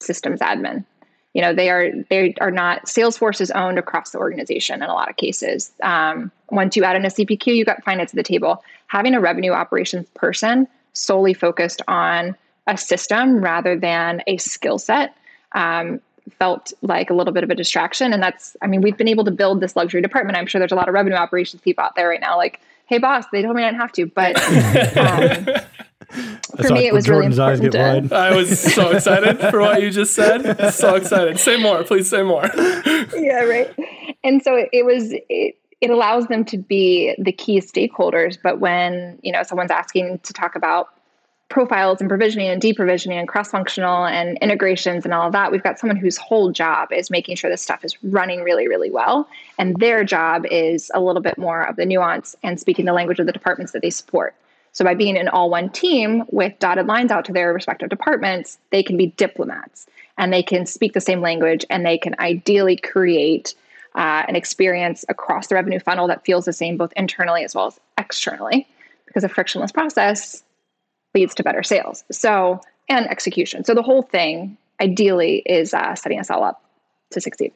systems 0.00 0.40
admin. 0.40 0.84
You 1.34 1.42
know, 1.42 1.54
they 1.54 1.70
are 1.70 1.90
they 2.08 2.34
are 2.40 2.50
not 2.50 2.86
Salesforce 2.86 3.40
is 3.40 3.52
owned 3.52 3.78
across 3.78 4.10
the 4.10 4.18
organization 4.18 4.82
in 4.82 4.88
a 4.88 4.94
lot 4.94 5.08
of 5.08 5.16
cases. 5.16 5.70
Um, 5.82 6.32
once 6.50 6.76
you 6.76 6.82
add 6.82 6.96
in 6.96 7.04
a 7.04 7.08
CPQ, 7.08 7.54
you 7.54 7.64
got 7.64 7.84
finance 7.84 8.10
at 8.10 8.16
the 8.16 8.22
table. 8.24 8.64
Having 8.88 9.14
a 9.14 9.20
revenue 9.20 9.52
operations 9.52 10.08
person 10.14 10.66
solely 10.92 11.34
focused 11.34 11.82
on 11.86 12.34
a 12.66 12.76
system 12.76 13.40
rather 13.40 13.78
than 13.78 14.22
a 14.26 14.38
skill 14.38 14.78
set 14.78 15.14
um, 15.52 16.00
felt 16.38 16.72
like 16.82 17.10
a 17.10 17.14
little 17.14 17.32
bit 17.32 17.44
of 17.44 17.50
a 17.50 17.54
distraction. 17.54 18.12
And 18.12 18.22
that's, 18.22 18.56
I 18.62 18.66
mean, 18.66 18.80
we've 18.80 18.96
been 18.96 19.08
able 19.08 19.24
to 19.24 19.30
build 19.30 19.60
this 19.60 19.76
luxury 19.76 20.02
department. 20.02 20.36
I'm 20.36 20.46
sure 20.46 20.58
there's 20.58 20.72
a 20.72 20.76
lot 20.76 20.88
of 20.88 20.94
revenue 20.94 21.16
operations 21.16 21.62
people 21.62 21.84
out 21.84 21.94
there 21.94 22.08
right 22.08 22.20
now, 22.20 22.36
like 22.36 22.60
hey 22.90 22.98
boss 22.98 23.24
they 23.32 23.40
told 23.40 23.56
me 23.56 23.62
i 23.62 23.70
didn't 23.70 23.80
have 23.80 23.92
to 23.92 24.04
but 24.04 24.36
um, 24.98 25.46
for 26.56 26.74
me 26.74 26.88
it 26.88 26.92
was 26.92 27.06
Jordan's 27.06 27.38
really 27.38 27.66
important. 27.66 28.10
to, 28.10 28.16
i 28.16 28.34
was 28.34 28.60
so 28.60 28.90
excited 28.90 29.38
for 29.50 29.60
what 29.60 29.80
you 29.80 29.90
just 29.90 30.12
said. 30.12 30.72
So 30.72 30.96
excited. 30.96 31.38
Say 31.38 31.56
more 31.56 31.84
please 31.84 32.10
say 32.10 32.22
more. 32.22 32.44
Yeah 33.16 33.44
right. 33.44 33.72
And 34.24 34.42
so 34.42 34.56
it, 34.56 34.68
it 34.72 34.84
was 34.84 35.12
it, 35.12 35.56
it 35.80 35.90
allows 35.90 36.26
them 36.26 36.44
to 36.46 36.58
be 36.58 37.14
the 37.16 37.32
key 37.32 37.60
stakeholders 37.60 38.36
but 38.42 38.58
when 38.58 39.18
you 39.22 39.30
know 39.30 39.44
someone's 39.44 39.70
asking 39.70 40.18
to 40.24 40.32
talk 40.32 40.56
about 40.56 40.88
profiles 41.50 42.00
and 42.00 42.08
provisioning 42.08 42.48
and 42.48 42.62
deprovisioning 42.62 43.18
and 43.18 43.28
cross-functional 43.28 44.06
and 44.06 44.38
integrations 44.38 45.04
and 45.04 45.12
all 45.12 45.26
of 45.26 45.32
that 45.32 45.50
we've 45.50 45.64
got 45.64 45.78
someone 45.78 45.96
whose 45.96 46.16
whole 46.16 46.50
job 46.52 46.90
is 46.92 47.10
making 47.10 47.36
sure 47.36 47.50
this 47.50 47.60
stuff 47.60 47.84
is 47.84 48.02
running 48.04 48.42
really 48.42 48.68
really 48.68 48.90
well. 48.90 49.28
And 49.58 49.76
their 49.76 50.04
job 50.04 50.46
is 50.50 50.90
a 50.94 51.00
little 51.00 51.20
bit 51.20 51.36
more 51.36 51.62
of 51.62 51.76
the 51.76 51.84
nuance 51.84 52.34
and 52.42 52.58
speaking 52.58 52.86
the 52.86 52.92
language 52.92 53.18
of 53.18 53.26
the 53.26 53.32
departments 53.32 53.72
that 53.72 53.82
they 53.82 53.90
support. 53.90 54.34
So 54.72 54.84
by 54.84 54.94
being 54.94 55.18
an 55.18 55.28
all 55.28 55.50
one 55.50 55.68
team 55.68 56.22
with 56.30 56.56
dotted 56.60 56.86
lines 56.86 57.10
out 57.10 57.24
to 57.26 57.32
their 57.32 57.52
respective 57.52 57.90
departments 57.90 58.58
they 58.70 58.82
can 58.82 58.96
be 58.96 59.08
diplomats 59.08 59.86
and 60.16 60.32
they 60.32 60.44
can 60.44 60.66
speak 60.66 60.92
the 60.92 61.00
same 61.00 61.20
language 61.20 61.66
and 61.68 61.84
they 61.84 61.98
can 61.98 62.14
ideally 62.20 62.76
create 62.76 63.54
uh, 63.96 64.22
an 64.28 64.36
experience 64.36 65.04
across 65.08 65.48
the 65.48 65.56
revenue 65.56 65.80
funnel 65.80 66.06
that 66.06 66.24
feels 66.24 66.44
the 66.44 66.52
same 66.52 66.76
both 66.76 66.92
internally 66.94 67.42
as 67.42 67.56
well 67.56 67.66
as 67.66 67.80
externally 67.98 68.68
because 69.06 69.24
a 69.24 69.28
frictionless 69.28 69.72
process 69.72 70.44
leads 71.14 71.34
to 71.36 71.42
better 71.42 71.62
sales. 71.62 72.04
So, 72.10 72.60
and 72.88 73.06
execution. 73.08 73.64
So 73.64 73.74
the 73.74 73.82
whole 73.82 74.02
thing 74.02 74.56
ideally 74.80 75.42
is 75.46 75.74
uh, 75.74 75.94
setting 75.94 76.18
us 76.18 76.30
all 76.30 76.44
up 76.44 76.62
to 77.10 77.20
succeed. 77.20 77.52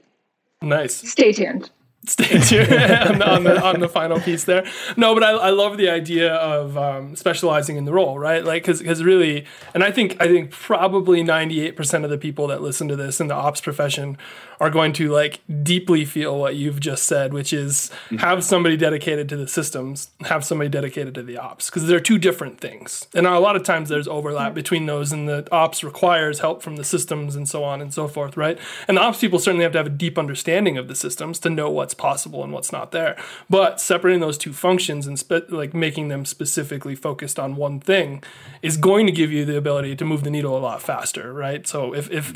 Nice. 0.62 0.94
Stay 0.94 1.32
tuned 1.32 1.70
stay 2.06 2.38
tuned 2.38 2.72
on, 2.72 3.18
the, 3.18 3.28
on, 3.28 3.44
the, 3.44 3.62
on, 3.62 3.80
the, 3.80 3.88
final 3.88 4.20
piece 4.20 4.44
there. 4.44 4.66
No, 4.96 5.14
but 5.14 5.22
I, 5.22 5.30
I 5.30 5.50
love 5.50 5.76
the 5.76 5.88
idea 5.88 6.34
of 6.34 6.76
um, 6.76 7.16
specializing 7.16 7.76
in 7.76 7.84
the 7.84 7.92
role, 7.92 8.18
right? 8.18 8.44
Like, 8.44 8.66
because 8.66 9.02
really, 9.02 9.46
and 9.74 9.82
I 9.82 9.90
think 9.90 10.16
I 10.20 10.26
think 10.26 10.50
probably 10.50 11.22
ninety 11.22 11.60
eight 11.60 11.76
percent 11.76 12.04
of 12.04 12.10
the 12.10 12.18
people 12.18 12.46
that 12.48 12.62
listen 12.62 12.88
to 12.88 12.96
this 12.96 13.20
in 13.20 13.28
the 13.28 13.34
ops 13.34 13.60
profession 13.60 14.18
are 14.60 14.70
going 14.70 14.92
to 14.94 15.10
like 15.10 15.40
deeply 15.62 16.04
feel 16.04 16.38
what 16.38 16.56
you've 16.56 16.80
just 16.80 17.04
said, 17.04 17.32
which 17.32 17.52
is 17.52 17.90
mm-hmm. 18.06 18.16
have 18.16 18.44
somebody 18.44 18.76
dedicated 18.76 19.28
to 19.28 19.36
the 19.36 19.48
systems, 19.48 20.10
have 20.22 20.44
somebody 20.44 20.68
dedicated 20.68 21.14
to 21.14 21.22
the 21.22 21.36
ops, 21.36 21.70
because 21.70 21.86
they're 21.86 22.00
two 22.00 22.18
different 22.18 22.60
things. 22.60 23.06
And 23.14 23.26
a 23.26 23.38
lot 23.38 23.56
of 23.56 23.62
times 23.62 23.88
there's 23.88 24.08
overlap 24.08 24.54
between 24.54 24.86
those, 24.86 25.12
and 25.12 25.28
the 25.28 25.46
ops 25.52 25.82
requires 25.82 26.40
help 26.40 26.62
from 26.62 26.76
the 26.76 26.84
systems 26.84 27.36
and 27.36 27.48
so 27.48 27.64
on 27.64 27.80
and 27.80 27.92
so 27.92 28.08
forth, 28.08 28.36
right? 28.36 28.58
And 28.88 28.96
the 28.96 29.02
ops 29.02 29.20
people 29.20 29.38
certainly 29.38 29.64
have 29.64 29.72
to 29.72 29.78
have 29.78 29.86
a 29.86 29.90
deep 29.90 30.18
understanding 30.18 30.78
of 30.78 30.88
the 30.88 30.94
systems 30.94 31.38
to 31.40 31.50
know 31.50 31.70
what's 31.70 31.93
possible 31.94 32.42
and 32.42 32.52
what's 32.52 32.72
not 32.72 32.92
there. 32.92 33.16
But 33.48 33.80
separating 33.80 34.20
those 34.20 34.38
two 34.38 34.52
functions 34.52 35.06
and 35.06 35.18
spe- 35.18 35.50
like 35.50 35.74
making 35.74 36.08
them 36.08 36.24
specifically 36.24 36.94
focused 36.94 37.38
on 37.38 37.56
one 37.56 37.80
thing 37.80 38.22
is 38.62 38.76
going 38.76 39.06
to 39.06 39.12
give 39.12 39.32
you 39.32 39.44
the 39.44 39.56
ability 39.56 39.96
to 39.96 40.04
move 40.04 40.24
the 40.24 40.30
needle 40.30 40.56
a 40.56 40.60
lot 40.60 40.82
faster, 40.82 41.32
right? 41.32 41.66
So 41.66 41.94
if 41.94 42.10
if 42.10 42.32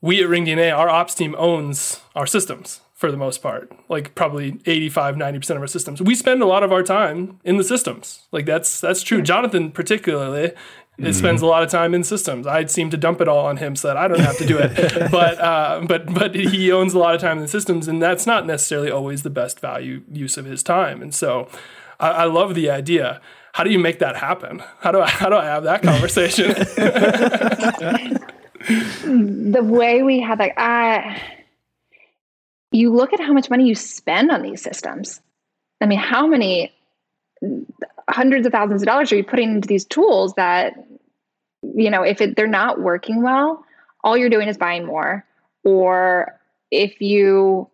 we 0.00 0.22
at 0.22 0.28
Ring 0.28 0.46
DNA, 0.46 0.76
our 0.76 0.88
ops 0.88 1.14
team 1.14 1.34
owns 1.38 2.00
our 2.14 2.26
systems 2.26 2.80
for 2.98 3.12
the 3.12 3.16
most 3.16 3.40
part 3.40 3.70
like 3.88 4.12
probably 4.16 4.60
85 4.66 5.14
90% 5.14 5.50
of 5.50 5.58
our 5.58 5.68
systems 5.68 6.02
we 6.02 6.16
spend 6.16 6.42
a 6.42 6.46
lot 6.46 6.64
of 6.64 6.72
our 6.72 6.82
time 6.82 7.38
in 7.44 7.56
the 7.56 7.62
systems 7.62 8.26
like 8.32 8.44
that's 8.44 8.80
that's 8.80 9.04
true 9.04 9.22
jonathan 9.22 9.70
particularly 9.70 10.50
it 10.98 11.14
spends 11.14 11.42
a 11.42 11.46
lot 11.46 11.62
of 11.62 11.70
time 11.70 11.94
in 11.94 12.02
systems. 12.02 12.46
I'd 12.46 12.70
seem 12.70 12.90
to 12.90 12.96
dump 12.96 13.20
it 13.20 13.28
all 13.28 13.46
on 13.46 13.58
him 13.58 13.76
so 13.76 13.88
that 13.88 13.96
I 13.96 14.08
don't 14.08 14.20
have 14.20 14.36
to 14.38 14.46
do 14.46 14.58
it. 14.58 14.74
but 15.12 15.38
uh, 15.38 15.84
but 15.86 16.12
but 16.12 16.34
he 16.34 16.72
owns 16.72 16.92
a 16.92 16.98
lot 16.98 17.14
of 17.14 17.20
time 17.20 17.38
in 17.38 17.42
the 17.42 17.48
systems, 17.48 17.86
and 17.86 18.02
that's 18.02 18.26
not 18.26 18.46
necessarily 18.46 18.90
always 18.90 19.22
the 19.22 19.30
best 19.30 19.60
value 19.60 20.02
use 20.10 20.36
of 20.36 20.44
his 20.44 20.62
time. 20.62 21.00
And 21.00 21.14
so, 21.14 21.48
I, 22.00 22.08
I 22.08 22.24
love 22.24 22.56
the 22.56 22.68
idea. 22.68 23.20
How 23.52 23.64
do 23.64 23.70
you 23.70 23.78
make 23.78 24.00
that 24.00 24.16
happen? 24.16 24.62
How 24.80 24.90
do 24.90 25.00
I 25.00 25.08
how 25.08 25.28
do 25.28 25.36
I 25.36 25.44
have 25.44 25.62
that 25.64 25.82
conversation? 25.82 26.48
the 29.52 29.62
way 29.62 30.02
we 30.02 30.20
have 30.20 30.38
that, 30.38 30.60
I 30.60 31.22
you 32.72 32.92
look 32.92 33.12
at 33.12 33.20
how 33.20 33.32
much 33.32 33.50
money 33.50 33.66
you 33.66 33.76
spend 33.76 34.32
on 34.32 34.42
these 34.42 34.62
systems. 34.62 35.20
I 35.80 35.86
mean, 35.86 36.00
how 36.00 36.26
many 36.26 36.72
hundreds 38.08 38.46
of 38.46 38.52
thousands 38.52 38.82
of 38.82 38.86
dollars 38.86 39.12
are 39.12 39.16
you 39.16 39.24
putting 39.24 39.52
into 39.52 39.68
these 39.68 39.84
tools 39.84 40.34
that 40.34 40.74
you 41.62 41.90
know 41.90 42.02
if 42.02 42.20
it, 42.20 42.36
they're 42.36 42.46
not 42.46 42.80
working 42.80 43.22
well 43.22 43.64
all 44.04 44.16
you're 44.16 44.30
doing 44.30 44.48
is 44.48 44.56
buying 44.56 44.86
more. 44.86 45.24
Or 45.64 46.38
if 46.70 47.00
you 47.00 47.68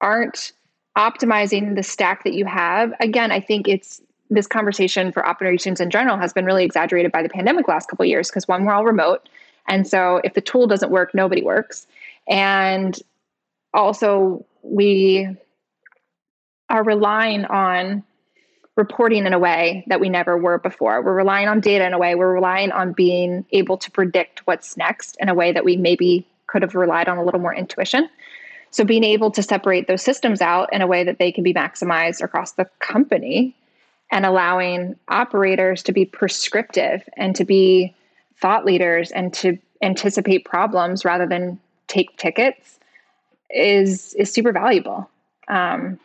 aren't 0.00 0.52
optimizing 0.96 1.74
the 1.74 1.82
stack 1.82 2.24
that 2.24 2.34
you 2.34 2.44
have 2.44 2.92
again 2.98 3.30
i 3.30 3.38
think 3.38 3.68
it's 3.68 4.00
this 4.30 4.46
conversation 4.46 5.12
for 5.12 5.24
operations 5.24 5.80
in 5.80 5.90
general 5.90 6.16
has 6.16 6.32
been 6.32 6.44
really 6.44 6.64
exaggerated 6.64 7.12
by 7.12 7.22
the 7.22 7.28
pandemic 7.28 7.68
last 7.68 7.88
couple 7.88 8.04
years 8.04 8.28
because 8.28 8.46
one 8.48 8.64
we're 8.64 8.72
all 8.72 8.84
remote. 8.84 9.28
And 9.68 9.86
so 9.86 10.20
if 10.24 10.34
the 10.34 10.40
tool 10.40 10.66
doesn't 10.66 10.90
work 10.90 11.14
nobody 11.14 11.42
works. 11.42 11.86
And 12.28 12.98
also 13.72 14.44
we 14.62 15.28
are 16.68 16.84
relying 16.84 17.44
on 17.46 18.02
reporting 18.78 19.26
in 19.26 19.32
a 19.34 19.38
way 19.38 19.84
that 19.88 20.00
we 20.00 20.08
never 20.08 20.38
were 20.38 20.56
before. 20.56 21.02
We're 21.02 21.14
relying 21.14 21.48
on 21.48 21.60
data 21.60 21.84
in 21.84 21.92
a 21.92 21.98
way, 21.98 22.14
we're 22.14 22.32
relying 22.32 22.70
on 22.70 22.92
being 22.92 23.44
able 23.50 23.76
to 23.76 23.90
predict 23.90 24.46
what's 24.46 24.76
next 24.76 25.16
in 25.18 25.28
a 25.28 25.34
way 25.34 25.52
that 25.52 25.64
we 25.64 25.76
maybe 25.76 26.26
could 26.46 26.62
have 26.62 26.76
relied 26.76 27.08
on 27.08 27.18
a 27.18 27.24
little 27.24 27.40
more 27.40 27.54
intuition. 27.54 28.08
So, 28.70 28.84
being 28.84 29.04
able 29.04 29.30
to 29.32 29.42
separate 29.42 29.88
those 29.88 30.02
systems 30.02 30.40
out 30.40 30.72
in 30.72 30.80
a 30.80 30.86
way 30.86 31.02
that 31.02 31.18
they 31.18 31.32
can 31.32 31.42
be 31.42 31.52
maximized 31.52 32.22
across 32.22 32.52
the 32.52 32.66
company 32.78 33.56
and 34.10 34.24
allowing 34.24 34.94
operators 35.08 35.82
to 35.82 35.92
be 35.92 36.04
prescriptive 36.04 37.02
and 37.16 37.34
to 37.36 37.44
be 37.44 37.94
thought 38.40 38.64
leaders 38.64 39.10
and 39.10 39.34
to 39.34 39.58
anticipate 39.82 40.44
problems 40.44 41.04
rather 41.04 41.26
than 41.26 41.58
take 41.88 42.16
tickets 42.16 42.78
is 43.50 44.14
is 44.14 44.32
super 44.32 44.52
valuable. 44.52 45.10
Um, 45.48 45.98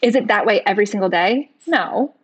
is 0.00 0.14
it 0.14 0.28
that 0.28 0.46
way 0.46 0.62
every 0.64 0.86
single 0.86 1.08
day? 1.08 1.50
No, 1.66 2.14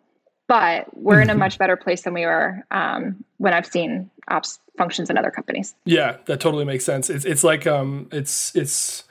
but 0.47 0.87
we're 0.97 1.21
in 1.21 1.31
a 1.31 1.35
much 1.35 1.59
better 1.59 1.77
place 1.77 2.03
than 2.03 2.15
we 2.15 2.25
were 2.25 2.65
um, 2.71 3.25
when 3.37 3.53
I've 3.53 3.67
seen 3.67 4.11
ops 4.29 4.59
functions 4.77 5.11
in 5.11 5.19
other 5.19 5.31
companies. 5.31 5.75
Yeah, 5.85 6.17
that 6.27 6.41
totally 6.41 6.65
makes 6.65 6.85
sense. 6.85 7.11
It's 7.11 7.25
it's 7.25 7.45
like 7.45 7.67
um, 7.67 8.09
it's 8.13 8.55
it's 8.57 9.05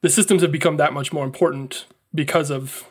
the 0.00 0.08
systems 0.08 0.42
have 0.42 0.52
become 0.52 0.76
that 0.76 0.92
much 0.92 1.12
more 1.12 1.24
important 1.24 1.86
because 2.14 2.50
of 2.50 2.84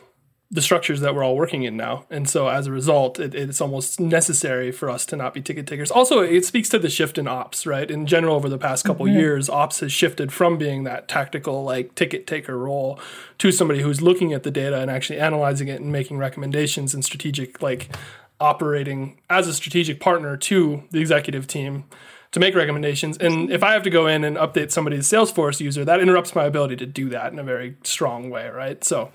the 0.50 0.62
structures 0.62 1.00
that 1.00 1.14
we're 1.14 1.24
all 1.24 1.36
working 1.36 1.64
in 1.64 1.76
now. 1.76 2.06
And 2.08 2.28
so 2.28 2.48
as 2.48 2.66
a 2.66 2.72
result, 2.72 3.20
it, 3.20 3.34
it's 3.34 3.60
almost 3.60 4.00
necessary 4.00 4.72
for 4.72 4.88
us 4.88 5.04
to 5.06 5.16
not 5.16 5.34
be 5.34 5.42
ticket 5.42 5.66
takers. 5.66 5.90
Also, 5.90 6.20
it 6.20 6.44
speaks 6.46 6.70
to 6.70 6.78
the 6.78 6.88
shift 6.88 7.18
in 7.18 7.28
ops, 7.28 7.66
right? 7.66 7.90
In 7.90 8.06
general, 8.06 8.34
over 8.34 8.48
the 8.48 8.56
past 8.56 8.84
couple 8.86 9.04
mm-hmm. 9.04 9.18
years, 9.18 9.50
ops 9.50 9.80
has 9.80 9.92
shifted 9.92 10.32
from 10.32 10.56
being 10.56 10.84
that 10.84 11.06
tactical, 11.06 11.64
like 11.64 11.94
ticket 11.94 12.26
taker 12.26 12.56
role 12.56 12.98
to 13.38 13.52
somebody 13.52 13.82
who's 13.82 14.00
looking 14.00 14.32
at 14.32 14.42
the 14.42 14.50
data 14.50 14.80
and 14.80 14.90
actually 14.90 15.20
analyzing 15.20 15.68
it 15.68 15.82
and 15.82 15.92
making 15.92 16.16
recommendations 16.16 16.94
and 16.94 17.04
strategic, 17.04 17.60
like 17.60 17.94
operating 18.40 19.18
as 19.28 19.48
a 19.48 19.52
strategic 19.52 20.00
partner 20.00 20.34
to 20.36 20.82
the 20.92 21.00
executive 21.00 21.46
team 21.46 21.84
to 22.30 22.40
make 22.40 22.54
recommendations. 22.54 23.18
And 23.18 23.50
if 23.50 23.62
I 23.62 23.72
have 23.72 23.82
to 23.82 23.90
go 23.90 24.06
in 24.06 24.24
and 24.24 24.38
update 24.38 24.70
somebody's 24.70 25.08
Salesforce 25.08 25.60
user, 25.60 25.84
that 25.84 26.00
interrupts 26.00 26.34
my 26.34 26.44
ability 26.44 26.76
to 26.76 26.86
do 26.86 27.10
that 27.10 27.32
in 27.32 27.38
a 27.38 27.44
very 27.44 27.76
strong 27.84 28.30
way, 28.30 28.48
right? 28.48 28.82
So 28.82 29.10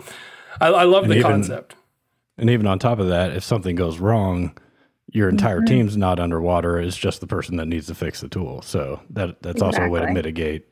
I, 0.60 0.68
I 0.68 0.84
love 0.84 1.04
and 1.04 1.12
the 1.12 1.18
even, 1.18 1.32
concept. 1.32 1.76
And 2.38 2.50
even 2.50 2.68
on 2.68 2.80
top 2.80 3.00
of 3.00 3.10
that, 3.10 3.36
if 3.36 3.44
something 3.44 3.76
goes 3.76 4.00
wrong, 4.00 4.58
your 5.12 5.30
entire 5.30 5.58
mm-hmm. 5.58 5.66
team's 5.66 5.98
not 5.98 6.20
underwater. 6.20 6.80
It's 6.80 6.98
just 6.98 7.22
the 7.22 7.28
person 7.28 7.58
that 7.58 7.68
needs 7.68 7.88
to 7.88 7.96
fix 7.96 8.22
the 8.22 8.28
tool. 8.28 8.62
So 8.62 9.00
that 9.12 9.42
that's 9.42 9.62
exactly. 9.62 9.66
also 9.66 9.82
a 9.84 9.89
way 9.89 10.02
to 10.02 10.12
mitigate 10.12 10.66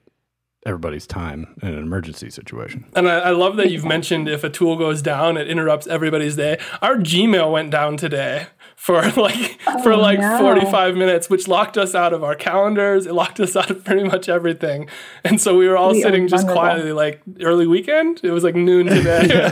everybody's 0.66 1.08
time 1.08 1.56
in 1.62 1.70
an 1.70 1.80
emergency 1.80 2.30
situation. 2.30 2.86
And 2.96 3.10
I, 3.10 3.20
I, 3.20 3.30
love 3.32 3.56
that 3.56 3.72
you've 3.72 3.86
mentioned 3.86 4.30
if 4.30 4.44
a 4.44 4.50
tool 4.50 4.78
goes 4.78 5.02
down, 5.02 5.36
it 5.36 5.48
interrupts 5.48 5.88
everybody's 5.88 6.36
day. 6.36 6.60
Our 6.84 6.98
Gmail 6.98 7.52
went 7.52 7.72
down 7.72 7.98
today 7.98 8.48
for 8.76 9.02
like 9.18 9.60
oh, 9.66 9.82
for 9.82 9.96
like 9.96 10.20
no. 10.20 10.38
45 10.38 10.96
minutes 10.96 11.30
which 11.30 11.48
locked 11.48 11.78
us 11.78 11.96
out 11.96 12.14
of 12.14 12.24
our 12.24 12.36
calendars. 12.36 13.08
It 13.08 13.14
locked 13.14 13.40
us 13.40 13.56
out 13.58 13.72
of 13.72 13.84
pretty 13.84 14.04
much 14.04 14.30
everything. 14.30 14.88
And 15.24 15.42
so 15.42 15.58
we 15.58 15.68
were 15.68 15.78
all 15.78 15.94
we 15.94 16.02
sitting 16.02 16.28
just 16.28 16.48
quietly 16.48 16.94
like 16.94 17.22
early 17.42 17.66
weekend? 17.66 18.22
It 18.24 18.32
was 18.32 18.44
like 18.44 18.56
noon 18.56 18.86
today. 18.88 19.50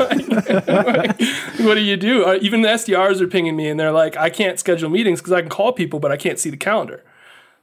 Like, 0.68 1.20
what 1.60 1.74
do 1.74 1.82
you 1.82 1.98
do? 1.98 2.26
Uh, 2.26 2.38
even 2.42 2.62
the 2.62 2.70
sdrs 2.70 3.22
are 3.22 3.28
pinging 3.28 3.56
me 3.56 3.68
and 3.68 3.80
they're 3.80 3.92
like 3.92 4.16
i 4.18 4.30
can't 4.30 4.60
schedule 4.60 4.90
meetings 4.90 5.20
because 5.20 5.34
i 5.34 5.42
can 5.42 5.50
call 5.50 5.72
people 5.72 6.00
but 6.00 6.12
i 6.12 6.18
can't 6.18 6.38
see 6.38 6.50
the 6.50 6.58
calendar 6.58 7.04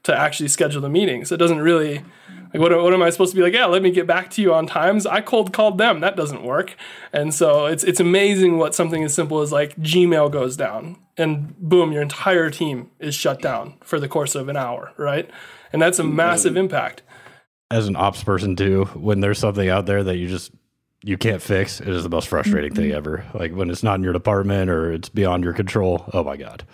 to 0.07 0.17
actually 0.17 0.49
schedule 0.49 0.81
the 0.81 0.89
meeting 0.89 1.25
so 1.25 1.35
it 1.35 1.39
doesn't 1.39 1.61
really 1.61 2.03
like, 2.53 2.61
what, 2.61 2.83
what 2.83 2.95
am 2.95 3.03
I 3.03 3.11
supposed 3.11 3.33
to 3.33 3.37
be 3.37 3.43
like? 3.43 3.53
Yeah, 3.53 3.67
let 3.67 3.83
me 3.83 3.91
get 3.91 4.07
back 4.07 4.31
to 4.31 4.43
you 4.43 4.55
on 4.55 4.67
times. 4.67 5.05
I 5.05 5.21
cold 5.21 5.53
called 5.53 5.79
them. 5.79 6.01
That 6.01 6.17
doesn't 6.17 6.43
work. 6.43 6.77
And 7.13 7.35
so 7.35 7.67
it's 7.67 7.85
it's 7.85 8.01
amazing 8.01 8.59
what 8.59 8.75
something 8.75 9.05
as 9.05 9.13
simple 9.13 9.41
as 9.41 9.53
like 9.53 9.77
Gmail 9.77 10.31
goes 10.31 10.57
down, 10.57 10.97
and 11.17 11.57
boom, 11.59 11.93
your 11.93 12.03
entire 12.03 12.51
team 12.51 12.91
is 12.99 13.15
shut 13.15 13.43
down 13.43 13.75
for 13.83 14.01
the 14.01 14.09
course 14.09 14.35
of 14.35 14.49
an 14.49 14.57
hour, 14.57 14.93
right? 14.97 15.31
And 15.73 15.83
that's 15.83 15.99
a 15.99 16.05
massive 16.05 16.57
impact. 16.57 17.03
As 17.71 17.89
an 17.89 17.97
ops 17.97 18.23
person 18.23 18.55
too, 18.55 18.85
when 18.95 19.21
there's 19.21 19.39
something 19.39 19.69
out 19.69 19.87
there 19.87 20.05
that 20.05 20.17
you 20.17 20.29
just 20.29 20.53
you 21.03 21.19
can't 21.19 21.43
fix, 21.43 21.81
it 21.81 21.89
is 21.89 22.05
the 22.05 22.09
most 22.09 22.29
frustrating 22.29 22.71
mm-hmm. 22.71 22.83
thing 22.83 22.93
ever. 22.93 23.25
Like 23.35 23.53
when 23.53 23.71
it's 23.71 23.83
not 23.83 23.97
in 23.97 24.03
your 24.03 24.13
department 24.13 24.71
or 24.71 24.93
it's 24.93 25.09
beyond 25.09 25.45
your 25.45 25.53
control. 25.53 26.09
Oh 26.13 26.23
my 26.23 26.37
god. 26.37 26.65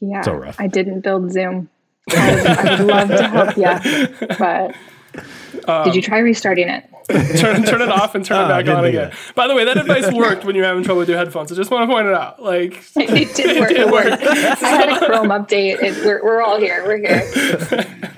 Yeah. 0.00 0.22
So 0.22 0.32
rough. 0.32 0.56
I 0.58 0.66
didn't 0.66 1.00
build 1.00 1.32
Zoom. 1.32 1.68
I 2.10 2.76
would, 2.78 2.86
love 2.86 3.08
to 3.08 3.28
help 3.28 3.56
you, 3.56 4.36
but 4.38 4.74
um, 5.68 5.84
Did 5.84 5.94
you 5.94 6.02
try 6.02 6.18
restarting 6.18 6.68
it? 6.68 6.84
turn, 7.08 7.62
turn 7.64 7.82
it 7.82 7.88
off 7.88 8.14
and 8.14 8.24
turn 8.24 8.38
it 8.38 8.44
ah, 8.44 8.48
back 8.48 8.68
on 8.68 8.84
again. 8.84 9.12
By 9.34 9.46
the 9.46 9.54
way, 9.54 9.64
that 9.64 9.76
advice 9.76 10.10
worked 10.12 10.44
when 10.44 10.56
you're 10.56 10.64
having 10.64 10.84
trouble 10.84 11.00
with 11.00 11.08
your 11.08 11.18
headphones. 11.18 11.52
I 11.52 11.54
just 11.54 11.70
want 11.70 11.88
to 11.88 11.94
point 11.94 12.06
it 12.06 12.14
out. 12.14 12.42
Like 12.42 12.82
it 12.96 13.34
did 13.34 13.60
work. 13.60 13.70
It, 13.74 13.76
did 13.76 13.90
work. 13.90 14.06
I 14.06 14.68
had 14.68 15.02
a 15.02 15.06
Chrome 15.06 15.28
update. 15.28 15.82
It, 15.82 16.04
we're, 16.04 16.22
we're 16.22 16.42
all 16.42 16.58
here. 16.58 16.82
We're 16.84 16.98
here. 16.98 18.10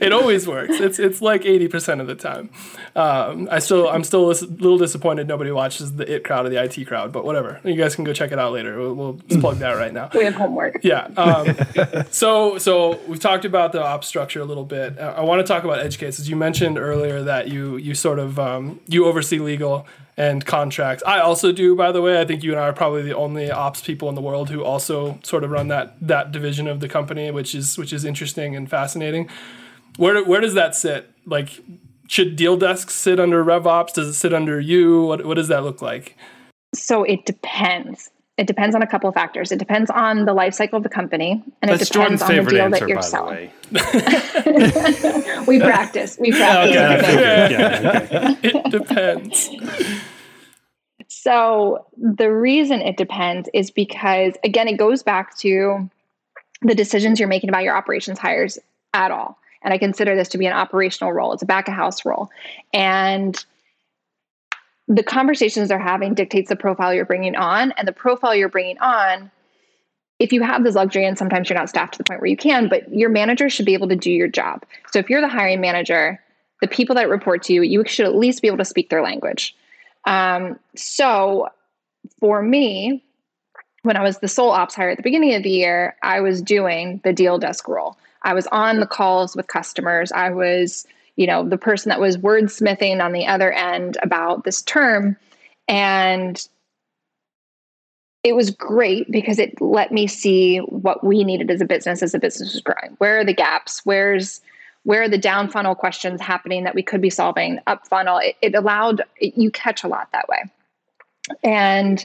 it 0.00 0.12
always 0.12 0.46
works. 0.46 0.80
It's 0.80 0.98
it's 0.98 1.22
like 1.22 1.44
eighty 1.44 1.68
percent 1.68 2.00
of 2.00 2.06
the 2.06 2.14
time. 2.14 2.50
Um, 2.94 3.48
I 3.50 3.58
still 3.58 3.88
I'm 3.88 4.04
still 4.04 4.30
a 4.30 4.34
little 4.34 4.78
disappointed 4.78 5.28
nobody 5.28 5.50
watches 5.50 5.96
the 5.96 6.14
it 6.14 6.24
crowd 6.24 6.46
or 6.46 6.48
the 6.48 6.62
IT 6.62 6.86
crowd, 6.86 7.12
but 7.12 7.24
whatever. 7.24 7.60
You 7.64 7.76
guys 7.76 7.94
can 7.94 8.04
go 8.04 8.12
check 8.12 8.32
it 8.32 8.38
out 8.38 8.52
later. 8.52 8.78
We'll, 8.78 8.94
we'll 8.94 9.40
plug 9.40 9.58
that 9.58 9.72
right 9.72 9.92
now. 9.92 10.10
We 10.14 10.24
have 10.24 10.34
homework. 10.34 10.80
Yeah. 10.82 11.08
Um, 11.16 11.56
so 12.10 12.58
so 12.58 13.00
we've 13.06 13.20
talked 13.20 13.44
about 13.44 13.72
the 13.72 13.82
op 13.82 14.04
structure 14.04 14.40
a 14.40 14.44
little 14.44 14.64
bit. 14.64 14.98
I 14.98 15.22
want 15.22 15.44
to 15.44 15.52
talk 15.52 15.64
about 15.64 15.80
edge 15.80 15.98
cases. 15.98 16.28
You 16.28 16.36
mentioned 16.36 16.78
earlier 16.78 17.22
that 17.22 17.48
you 17.48 17.76
you 17.76 17.94
sort 17.94 18.18
of 18.18 18.38
um, 18.38 18.80
you 18.86 19.06
oversee 19.06 19.38
legal 19.38 19.86
and 20.16 20.44
contracts. 20.46 21.02
I 21.06 21.20
also 21.20 21.52
do, 21.52 21.76
by 21.76 21.92
the 21.92 22.00
way. 22.00 22.20
I 22.20 22.24
think 22.24 22.42
you 22.42 22.52
and 22.52 22.60
I 22.60 22.64
are 22.64 22.72
probably 22.72 23.02
the 23.02 23.14
only 23.14 23.50
ops 23.50 23.82
people 23.82 24.08
in 24.08 24.14
the 24.14 24.22
world 24.22 24.48
who 24.48 24.64
also 24.64 25.18
sort 25.22 25.44
of 25.44 25.50
run 25.50 25.68
that 25.68 25.96
that 26.00 26.32
division 26.32 26.66
of 26.66 26.80
the 26.80 26.88
company, 26.88 27.30
which 27.30 27.54
is 27.54 27.76
which 27.76 27.92
is 27.92 28.04
interesting 28.04 28.56
and 28.56 28.68
fascinating. 28.68 29.28
Where 29.96 30.24
where 30.24 30.40
does 30.40 30.54
that 30.54 30.74
sit? 30.74 31.10
Like, 31.24 31.60
should 32.08 32.36
deal 32.36 32.56
desks 32.56 32.94
sit 32.94 33.18
under 33.18 33.44
RevOps? 33.44 33.92
Does 33.94 34.08
it 34.08 34.14
sit 34.14 34.32
under 34.34 34.60
you? 34.60 35.02
What 35.02 35.24
what 35.24 35.34
does 35.34 35.48
that 35.48 35.64
look 35.64 35.82
like? 35.82 36.16
So 36.74 37.02
it 37.04 37.24
depends. 37.26 38.10
It 38.36 38.46
depends 38.46 38.74
on 38.76 38.82
a 38.82 38.86
couple 38.86 39.08
of 39.08 39.14
factors. 39.14 39.50
It 39.50 39.58
depends 39.58 39.90
on 39.90 40.26
the 40.26 40.34
life 40.34 40.52
cycle 40.52 40.76
of 40.76 40.82
the 40.82 40.90
company, 40.90 41.42
and 41.62 41.70
That's 41.70 41.82
it 41.82 41.92
depends 41.92 42.20
on 42.20 42.36
the 42.36 42.42
deal 42.42 42.60
answer, 42.60 42.80
that 42.80 42.88
you're 42.88 43.00
selling. 43.00 43.50
we 45.46 45.58
practice. 45.58 46.18
We 46.20 46.32
practice. 46.32 46.76
Okay, 46.76 47.50
yeah, 47.50 48.30
okay. 48.32 48.36
it 48.48 48.70
depends. 48.70 49.50
So 51.08 51.86
the 51.96 52.30
reason 52.30 52.82
it 52.82 52.98
depends 52.98 53.48
is 53.54 53.70
because 53.70 54.34
again, 54.44 54.68
it 54.68 54.76
goes 54.76 55.02
back 55.02 55.36
to 55.38 55.88
the 56.60 56.74
decisions 56.74 57.18
you're 57.18 57.28
making 57.28 57.48
about 57.48 57.62
your 57.62 57.74
operations 57.74 58.18
hires 58.18 58.58
at 58.92 59.10
all. 59.10 59.38
And 59.66 59.74
I 59.74 59.78
consider 59.78 60.16
this 60.16 60.28
to 60.28 60.38
be 60.38 60.46
an 60.46 60.54
operational 60.54 61.12
role. 61.12 61.34
It's 61.34 61.42
a 61.42 61.46
back 61.46 61.68
of 61.68 61.74
house 61.74 62.06
role, 62.06 62.30
and 62.72 63.44
the 64.88 65.02
conversations 65.02 65.68
they're 65.68 65.78
having 65.78 66.14
dictates 66.14 66.48
the 66.48 66.56
profile 66.56 66.94
you're 66.94 67.04
bringing 67.04 67.36
on 67.36 67.72
and 67.72 67.86
the 67.86 67.92
profile 67.92 68.34
you're 68.34 68.48
bringing 68.48 68.78
on 68.78 69.30
if 70.18 70.32
you 70.32 70.42
have 70.42 70.64
this 70.64 70.76
luxury 70.76 71.04
and 71.04 71.18
sometimes 71.18 71.50
you're 71.50 71.58
not 71.58 71.68
staffed 71.68 71.92
to 71.92 71.98
the 71.98 72.04
point 72.04 72.20
where 72.20 72.30
you 72.30 72.36
can 72.36 72.68
but 72.68 72.88
your 72.94 73.10
manager 73.10 73.50
should 73.50 73.66
be 73.66 73.74
able 73.74 73.88
to 73.88 73.96
do 73.96 74.12
your 74.12 74.28
job 74.28 74.64
so 74.92 75.00
if 75.00 75.10
you're 75.10 75.20
the 75.20 75.26
hiring 75.26 75.60
manager 75.60 76.20
the 76.60 76.68
people 76.68 76.94
that 76.94 77.08
report 77.08 77.42
to 77.44 77.52
you, 77.52 77.62
you 77.62 77.84
should 77.86 78.06
at 78.06 78.16
least 78.16 78.42
be 78.42 78.48
able 78.48 78.58
to 78.58 78.64
speak 78.64 78.90
their 78.90 79.02
language. 79.02 79.54
Um, 80.04 80.58
so 80.74 81.48
for 82.20 82.42
me, 82.42 83.04
when 83.82 83.96
I 83.96 84.02
was 84.02 84.18
the 84.18 84.28
sole 84.28 84.50
ops 84.50 84.74
hire 84.74 84.90
at 84.90 84.96
the 84.96 85.02
beginning 85.02 85.34
of 85.34 85.42
the 85.42 85.50
year, 85.50 85.96
I 86.02 86.20
was 86.20 86.42
doing 86.42 87.00
the 87.04 87.12
deal 87.12 87.38
desk 87.38 87.68
role. 87.68 87.96
I 88.26 88.34
was 88.34 88.48
on 88.48 88.80
the 88.80 88.88
calls 88.88 89.36
with 89.36 89.46
customers. 89.46 90.10
I 90.10 90.30
was, 90.30 90.84
you 91.14 91.28
know, 91.28 91.48
the 91.48 91.56
person 91.56 91.90
that 91.90 92.00
was 92.00 92.16
wordsmithing 92.16 93.00
on 93.02 93.12
the 93.12 93.24
other 93.24 93.52
end 93.52 93.96
about 94.02 94.42
this 94.42 94.62
term. 94.62 95.16
And 95.68 96.44
it 98.24 98.34
was 98.34 98.50
great 98.50 99.08
because 99.12 99.38
it 99.38 99.60
let 99.60 99.92
me 99.92 100.08
see 100.08 100.58
what 100.58 101.04
we 101.04 101.22
needed 101.22 101.52
as 101.52 101.60
a 101.60 101.64
business 101.64 102.02
as 102.02 102.14
a 102.14 102.18
business 102.18 102.52
was 102.52 102.62
growing. 102.62 102.96
Where 102.98 103.20
are 103.20 103.24
the 103.24 103.32
gaps? 103.32 103.82
Where's 103.84 104.40
where 104.82 105.02
are 105.02 105.08
the 105.08 105.18
down 105.18 105.48
funnel 105.48 105.76
questions 105.76 106.20
happening 106.20 106.64
that 106.64 106.74
we 106.74 106.82
could 106.82 107.00
be 107.00 107.10
solving 107.10 107.60
up 107.68 107.86
funnel? 107.86 108.18
It, 108.18 108.34
it 108.42 108.54
allowed 108.56 109.02
it, 109.20 109.38
you 109.38 109.52
catch 109.52 109.84
a 109.84 109.88
lot 109.88 110.08
that 110.12 110.28
way. 110.28 110.42
And 111.44 112.04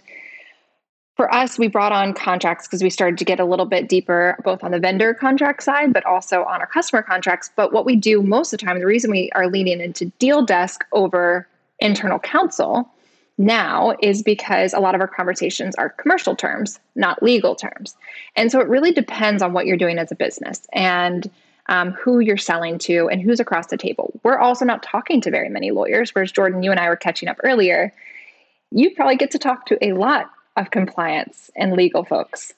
for 1.21 1.31
us, 1.31 1.59
we 1.59 1.67
brought 1.67 1.91
on 1.91 2.15
contracts 2.15 2.65
because 2.65 2.81
we 2.81 2.89
started 2.89 3.19
to 3.19 3.23
get 3.23 3.39
a 3.39 3.45
little 3.45 3.67
bit 3.67 3.87
deeper, 3.87 4.35
both 4.43 4.63
on 4.63 4.71
the 4.71 4.79
vendor 4.79 5.13
contract 5.13 5.61
side, 5.61 5.93
but 5.93 6.03
also 6.03 6.43
on 6.45 6.61
our 6.61 6.65
customer 6.65 7.03
contracts. 7.03 7.51
But 7.55 7.71
what 7.71 7.85
we 7.85 7.95
do 7.95 8.23
most 8.23 8.51
of 8.51 8.59
the 8.59 8.65
time, 8.65 8.79
the 8.79 8.87
reason 8.87 9.11
we 9.11 9.29
are 9.35 9.47
leaning 9.47 9.81
into 9.81 10.05
deal 10.17 10.43
desk 10.43 10.83
over 10.91 11.47
internal 11.77 12.17
counsel 12.17 12.89
now 13.37 13.95
is 14.01 14.23
because 14.23 14.73
a 14.73 14.79
lot 14.79 14.95
of 14.95 15.01
our 15.01 15.07
conversations 15.07 15.75
are 15.75 15.89
commercial 15.89 16.35
terms, 16.35 16.79
not 16.95 17.21
legal 17.21 17.53
terms. 17.53 17.95
And 18.35 18.51
so 18.51 18.59
it 18.59 18.67
really 18.67 18.91
depends 18.91 19.43
on 19.43 19.53
what 19.53 19.67
you're 19.67 19.77
doing 19.77 19.99
as 19.99 20.11
a 20.11 20.15
business 20.15 20.65
and 20.73 21.29
um, 21.67 21.91
who 21.91 22.19
you're 22.19 22.35
selling 22.35 22.79
to 22.79 23.09
and 23.09 23.21
who's 23.21 23.39
across 23.39 23.67
the 23.67 23.77
table. 23.77 24.19
We're 24.23 24.39
also 24.39 24.65
not 24.65 24.81
talking 24.81 25.21
to 25.21 25.29
very 25.29 25.49
many 25.49 25.69
lawyers, 25.69 26.15
whereas 26.15 26.31
Jordan, 26.31 26.63
you 26.63 26.71
and 26.71 26.79
I 26.79 26.89
were 26.89 26.95
catching 26.95 27.29
up 27.29 27.37
earlier. 27.43 27.93
You 28.71 28.95
probably 28.95 29.17
get 29.17 29.29
to 29.31 29.37
talk 29.37 29.67
to 29.67 29.77
a 29.85 29.93
lot 29.93 30.31
of 30.57 30.71
compliance 30.71 31.49
and 31.55 31.73
legal 31.73 32.03
folks. 32.03 32.53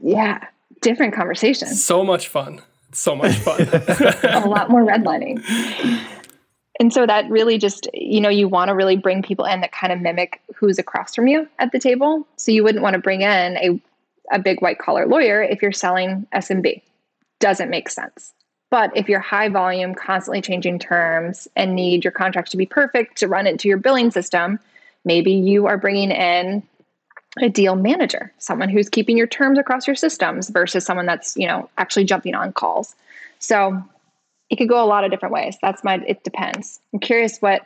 Yeah, 0.00 0.44
different 0.80 1.14
conversations. 1.14 1.82
So 1.84 2.04
much 2.04 2.28
fun. 2.28 2.62
So 2.92 3.14
much 3.14 3.36
fun. 3.36 3.60
a 4.22 4.48
lot 4.48 4.70
more 4.70 4.84
redlining 4.84 5.42
and 6.80 6.92
so 6.92 7.06
that 7.06 7.30
really 7.30 7.58
just 7.58 7.86
you 7.94 8.20
know 8.20 8.30
you 8.30 8.48
want 8.48 8.70
to 8.70 8.74
really 8.74 8.96
bring 8.96 9.22
people 9.22 9.44
in 9.44 9.60
that 9.60 9.70
kind 9.70 9.92
of 9.92 10.00
mimic 10.00 10.40
who's 10.56 10.78
across 10.78 11.14
from 11.14 11.28
you 11.28 11.46
at 11.60 11.70
the 11.70 11.78
table 11.78 12.26
so 12.36 12.50
you 12.50 12.64
wouldn't 12.64 12.82
want 12.82 12.94
to 12.94 13.00
bring 13.00 13.20
in 13.20 13.56
a, 13.58 13.80
a 14.32 14.38
big 14.40 14.60
white 14.62 14.78
collar 14.78 15.06
lawyer 15.06 15.42
if 15.42 15.62
you're 15.62 15.70
selling 15.70 16.26
smb 16.34 16.82
doesn't 17.38 17.70
make 17.70 17.88
sense 17.88 18.32
but 18.70 18.90
if 18.96 19.08
you're 19.08 19.20
high 19.20 19.48
volume 19.48 19.94
constantly 19.94 20.40
changing 20.40 20.78
terms 20.78 21.46
and 21.54 21.74
need 21.74 22.02
your 22.02 22.12
contracts 22.12 22.50
to 22.50 22.56
be 22.56 22.66
perfect 22.66 23.18
to 23.18 23.28
run 23.28 23.46
into 23.46 23.68
your 23.68 23.78
billing 23.78 24.10
system 24.10 24.58
maybe 25.04 25.32
you 25.32 25.66
are 25.66 25.78
bringing 25.78 26.10
in 26.10 26.62
a 27.40 27.48
deal 27.48 27.76
manager 27.76 28.32
someone 28.38 28.68
who's 28.68 28.88
keeping 28.88 29.16
your 29.16 29.26
terms 29.26 29.58
across 29.58 29.86
your 29.86 29.94
systems 29.94 30.48
versus 30.50 30.84
someone 30.84 31.06
that's 31.06 31.36
you 31.36 31.46
know 31.46 31.70
actually 31.78 32.04
jumping 32.04 32.34
on 32.34 32.52
calls 32.52 32.96
so 33.38 33.82
it 34.50 34.56
could 34.56 34.68
go 34.68 34.82
a 34.82 34.86
lot 34.86 35.04
of 35.04 35.10
different 35.10 35.32
ways. 35.32 35.56
That's 35.62 35.82
my, 35.82 36.02
it 36.06 36.24
depends. 36.24 36.80
I'm 36.92 36.98
curious 36.98 37.38
what 37.38 37.62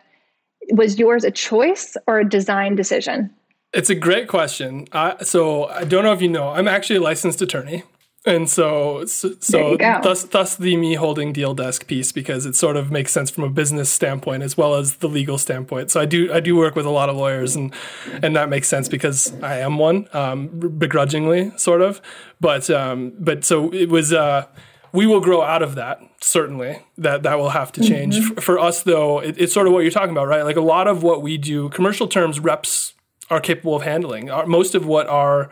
was 0.71 0.99
yours 0.99 1.25
a 1.25 1.31
choice 1.31 1.97
or 2.07 2.21
a 2.21 2.29
design 2.29 2.77
decision? 2.77 3.31
It's 3.73 3.91
a 3.91 3.95
great 3.95 4.29
question. 4.29 4.87
so 5.23 5.65
I 5.65 5.85
don't 5.85 6.05
know 6.05 6.13
if 6.13 6.23
you 6.23 6.29
know, 6.29 6.51
I'm 6.51 6.69
actually 6.69 6.97
a 6.97 7.01
licensed 7.01 7.43
attorney. 7.43 7.83
And 8.27 8.49
so, 8.49 9.05
so, 9.05 9.35
so 9.41 9.77
thus, 9.77 10.25
thus 10.25 10.57
the 10.57 10.77
me 10.79 10.95
holding 10.95 11.33
deal 11.35 11.55
desk 11.55 11.87
piece 11.87 12.11
because 12.11 12.47
it 12.47 12.57
sort 12.57 12.77
of 12.77 12.91
makes 12.91 13.13
sense 13.13 13.29
from 13.29 13.45
a 13.45 13.51
business 13.51 13.91
standpoint 13.91 14.43
as 14.43 14.57
well 14.57 14.77
as 14.77 14.97
the 14.97 15.09
legal 15.09 15.37
standpoint. 15.37 15.91
So 15.91 16.01
I 16.01 16.07
do 16.07 16.33
I 16.33 16.41
do 16.41 16.57
work 16.57 16.75
with 16.75 16.87
a 16.87 16.91
lot 16.91 17.11
of 17.11 17.17
lawyers 17.17 17.55
and 17.55 17.75
and 18.23 18.35
that 18.35 18.49
makes 18.49 18.67
sense 18.67 18.89
because 18.89 19.35
I 19.43 19.59
am 19.59 19.77
one 19.77 20.09
um, 20.15 20.49
begrudgingly 20.79 21.53
sort 21.59 21.83
of. 21.83 22.01
But 22.41 22.71
um, 22.71 23.13
but 23.19 23.45
so 23.45 23.73
it 23.73 23.91
was. 23.91 24.13
Uh, 24.13 24.47
we 24.93 25.07
will 25.07 25.21
grow 25.21 25.43
out 25.43 25.61
of 25.61 25.75
that 25.75 26.01
certainly 26.21 26.79
that 26.97 27.25
that 27.25 27.37
will 27.37 27.49
have 27.49 27.73
to 27.73 27.83
change 27.83 28.17
mm-hmm. 28.17 28.35
for, 28.35 28.41
for, 28.41 28.59
us 28.61 28.85
though 28.85 29.19
it, 29.19 29.35
it's 29.39 29.53
sort 29.53 29.67
of 29.67 29.73
what 29.73 29.81
you're 29.81 29.91
talking 29.91 30.13
about 30.13 30.29
right 30.29 30.45
like 30.45 30.55
a 30.55 30.61
lot 30.61 30.87
of 30.87 31.03
what 31.03 31.21
we 31.21 31.37
do 31.37 31.69
commercial 31.71 32.07
terms 32.07 32.39
reps 32.39 32.95
are 33.29 33.41
capable 33.41 33.75
of 33.75 33.83
handling 33.83 34.31
our, 34.31 34.47
most 34.47 34.73
of 34.77 34.87
what 34.87 35.09
our 35.09 35.51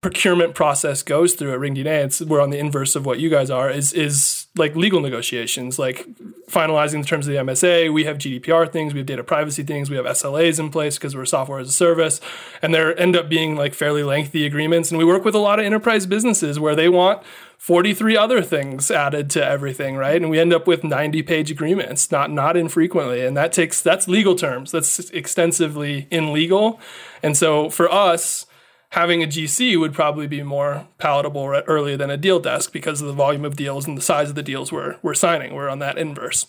procurement 0.00 0.54
process 0.54 1.02
goes 1.02 1.34
through 1.34 1.52
at 1.52 1.58
Ring 1.58 1.74
DNA, 1.74 2.04
it's 2.04 2.20
we're 2.20 2.40
on 2.40 2.50
the 2.50 2.58
inverse 2.58 2.94
of 2.94 3.04
what 3.04 3.18
you 3.18 3.28
guys 3.28 3.50
are, 3.50 3.68
is 3.68 3.92
is 3.92 4.46
like 4.56 4.76
legal 4.76 5.00
negotiations, 5.00 5.78
like 5.78 6.06
finalizing 6.48 7.02
the 7.02 7.08
terms 7.08 7.26
of 7.26 7.32
the 7.32 7.38
MSA. 7.40 7.92
We 7.92 8.04
have 8.04 8.18
GDPR 8.18 8.70
things, 8.70 8.94
we 8.94 9.00
have 9.00 9.06
data 9.06 9.24
privacy 9.24 9.64
things, 9.64 9.90
we 9.90 9.96
have 9.96 10.06
SLAs 10.06 10.60
in 10.60 10.70
place 10.70 10.96
because 10.96 11.16
we're 11.16 11.24
software 11.24 11.58
as 11.58 11.68
a 11.68 11.72
service, 11.72 12.20
and 12.62 12.72
there 12.72 12.96
end 12.98 13.16
up 13.16 13.28
being 13.28 13.56
like 13.56 13.74
fairly 13.74 14.04
lengthy 14.04 14.46
agreements. 14.46 14.90
And 14.90 14.98
we 14.98 15.04
work 15.04 15.24
with 15.24 15.34
a 15.34 15.40
lot 15.40 15.58
of 15.58 15.66
enterprise 15.66 16.06
businesses 16.06 16.60
where 16.60 16.76
they 16.76 16.88
want 16.88 17.24
43 17.58 18.16
other 18.16 18.40
things 18.40 18.92
added 18.92 19.28
to 19.30 19.44
everything, 19.44 19.96
right? 19.96 20.22
And 20.22 20.30
we 20.30 20.38
end 20.38 20.52
up 20.52 20.68
with 20.68 20.84
90 20.84 21.22
page 21.24 21.50
agreements, 21.50 22.12
not 22.12 22.30
not 22.30 22.56
infrequently. 22.56 23.26
And 23.26 23.36
that 23.36 23.52
takes 23.52 23.82
that's 23.82 24.06
legal 24.06 24.36
terms. 24.36 24.70
That's 24.70 25.10
extensively 25.10 26.06
in 26.08 26.32
legal. 26.32 26.78
And 27.20 27.36
so 27.36 27.68
for 27.68 27.92
us, 27.92 28.46
having 28.90 29.22
a 29.22 29.26
GC 29.26 29.78
would 29.78 29.92
probably 29.92 30.26
be 30.26 30.42
more 30.42 30.86
palatable 30.98 31.44
earlier 31.66 31.96
than 31.96 32.10
a 32.10 32.16
deal 32.16 32.40
desk 32.40 32.72
because 32.72 33.00
of 33.00 33.06
the 33.06 33.12
volume 33.12 33.44
of 33.44 33.56
deals 33.56 33.86
and 33.86 33.96
the 33.96 34.02
size 34.02 34.30
of 34.30 34.34
the 34.34 34.42
deals 34.42 34.72
we're, 34.72 34.96
we're 35.02 35.14
signing. 35.14 35.54
We're 35.54 35.68
on 35.68 35.78
that 35.80 35.98
inverse. 35.98 36.46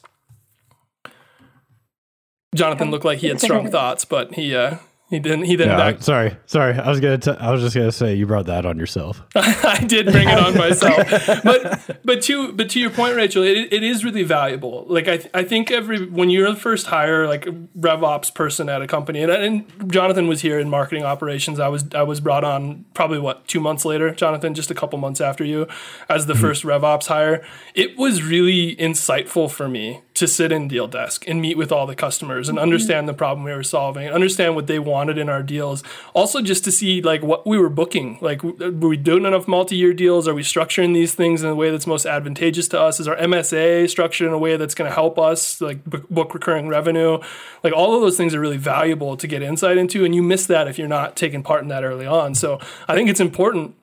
Jonathan 2.56 2.90
looked 2.90 3.06
like 3.06 3.20
he 3.20 3.28
had 3.28 3.42
strong 3.42 3.70
thoughts, 3.72 4.06
but 4.06 4.34
he 4.36 4.56
uh, 4.56 4.78
he 5.10 5.18
didn't. 5.18 5.46
He 5.46 5.56
didn't. 5.56 5.78
Yeah, 5.78 5.98
sorry, 6.02 6.38
sorry. 6.46 6.76
I 6.76 6.88
was 6.88 7.00
gonna. 7.00 7.18
T- 7.18 7.32
I 7.32 7.50
was 7.52 7.62
just 7.62 7.76
gonna 7.76 7.92
say 7.92 8.14
you 8.14 8.28
brought 8.28 8.46
that 8.46 8.64
on 8.68 8.78
yourself. 8.78 9.24
I 9.36 9.84
did 9.84 10.06
bring 10.06 10.30
it 10.30 10.38
on 10.38 10.56
myself, 10.58 11.10
but 11.44 12.00
but 12.06 12.22
to 12.24 12.54
but 12.54 12.70
to 12.70 12.80
your 12.80 12.92
point, 12.92 13.16
Rachel, 13.16 13.42
it, 13.42 13.74
it 13.74 13.82
is 13.82 14.06
really 14.06 14.22
valuable. 14.22 14.86
Like 14.88 15.08
I 15.08 15.18
th- 15.18 15.32
I 15.34 15.44
think 15.44 15.72
every 15.72 16.06
when 16.06 16.30
you're 16.30 16.52
the 16.52 16.60
first 16.60 16.86
hire, 16.86 17.28
like 17.28 17.46
RevOps 17.76 18.36
person 18.36 18.70
at 18.70 18.84
a 18.84 18.88
company, 18.88 19.24
and, 19.24 19.32
and 19.32 19.92
Jonathan 19.92 20.28
was 20.28 20.42
here 20.42 20.60
in 20.60 20.70
marketing 20.70 21.04
operations. 21.04 21.60
I 21.60 21.70
was 21.70 21.86
I 21.96 22.04
was 22.04 22.20
brought 22.20 22.44
on 22.44 22.86
probably 22.94 23.18
what 23.18 23.48
two 23.48 23.60
months 23.60 23.86
later, 23.86 24.12
Jonathan, 24.12 24.54
just 24.54 24.70
a 24.70 24.76
couple 24.76 25.00
months 25.00 25.22
after 25.22 25.44
you, 25.44 25.68
as 26.08 26.28
the 26.28 26.34
mm-hmm. 26.34 26.42
first 26.44 26.64
RevOps 26.64 27.08
hire. 27.08 27.44
It 27.74 27.98
was 27.98 28.22
really 28.22 28.76
insightful 28.76 29.50
for 29.50 29.68
me 29.68 30.02
to 30.20 30.28
sit 30.28 30.52
in 30.52 30.68
deal 30.68 30.86
desk 30.86 31.26
and 31.28 31.42
meet 31.42 31.58
with 31.58 31.72
all 31.72 31.88
the 31.88 31.96
customers 31.96 32.50
and 32.50 32.58
mm-hmm. 32.58 32.64
understand 32.64 33.08
the 33.08 33.14
problem 33.14 33.46
we 33.46 33.54
were 33.54 33.64
solving 33.64 34.10
understand 34.10 34.54
what 34.54 34.68
they 34.68 34.80
wanted 34.80 35.18
in 35.18 35.30
our 35.30 35.42
deals. 35.42 35.82
Also, 36.14 36.42
just 36.42 36.66
to 36.66 36.72
see 36.72 37.02
like 37.02 37.24
what 37.24 37.48
we 37.48 37.58
were 37.58 37.70
booking. 37.70 38.18
Like, 38.22 38.44
were 38.44 38.70
we 38.70 38.98
doing 38.98 39.26
enough 39.26 39.48
multi-year 39.48 39.94
deals? 39.94 40.28
Are 40.28 40.34
we 40.34 40.44
structuring 40.44 40.94
these 40.94 41.14
things 41.14 41.42
in 41.42 41.50
a 41.50 41.56
way 41.56 41.72
that's 41.72 41.88
most 41.88 42.06
advantageous 42.06 42.68
to 42.70 42.82
us? 42.82 43.00
Is 43.00 43.08
our 43.08 43.16
MSA 43.16 43.90
structured 43.90 44.28
in 44.28 44.34
a 44.34 44.38
way 44.38 44.58
that's 44.58 44.76
going 44.76 44.90
to 44.90 44.94
help 44.94 45.18
us 45.18 45.62
like 45.62 45.84
book 45.86 46.34
recurring 46.34 46.68
revenue? 46.68 47.20
Like 47.64 47.74
all 47.74 47.96
of 47.96 48.02
those 48.02 48.18
things 48.18 48.36
are 48.36 48.42
really 48.42 48.58
valuable 48.58 49.16
to 49.16 49.28
get 49.28 49.42
insight 49.42 49.78
into, 49.78 50.04
and 50.04 50.14
you 50.14 50.22
miss 50.22 50.46
that 50.48 50.68
if 50.68 50.78
you're 50.78 50.90
not 50.90 51.16
taking 51.16 51.42
part 51.42 51.62
in 51.62 51.70
that 51.70 51.86
early 51.86 52.06
on. 52.06 52.36
So 52.36 52.60
I 52.90 52.96
think 52.96 53.10
it's 53.10 53.22
important 53.22 53.76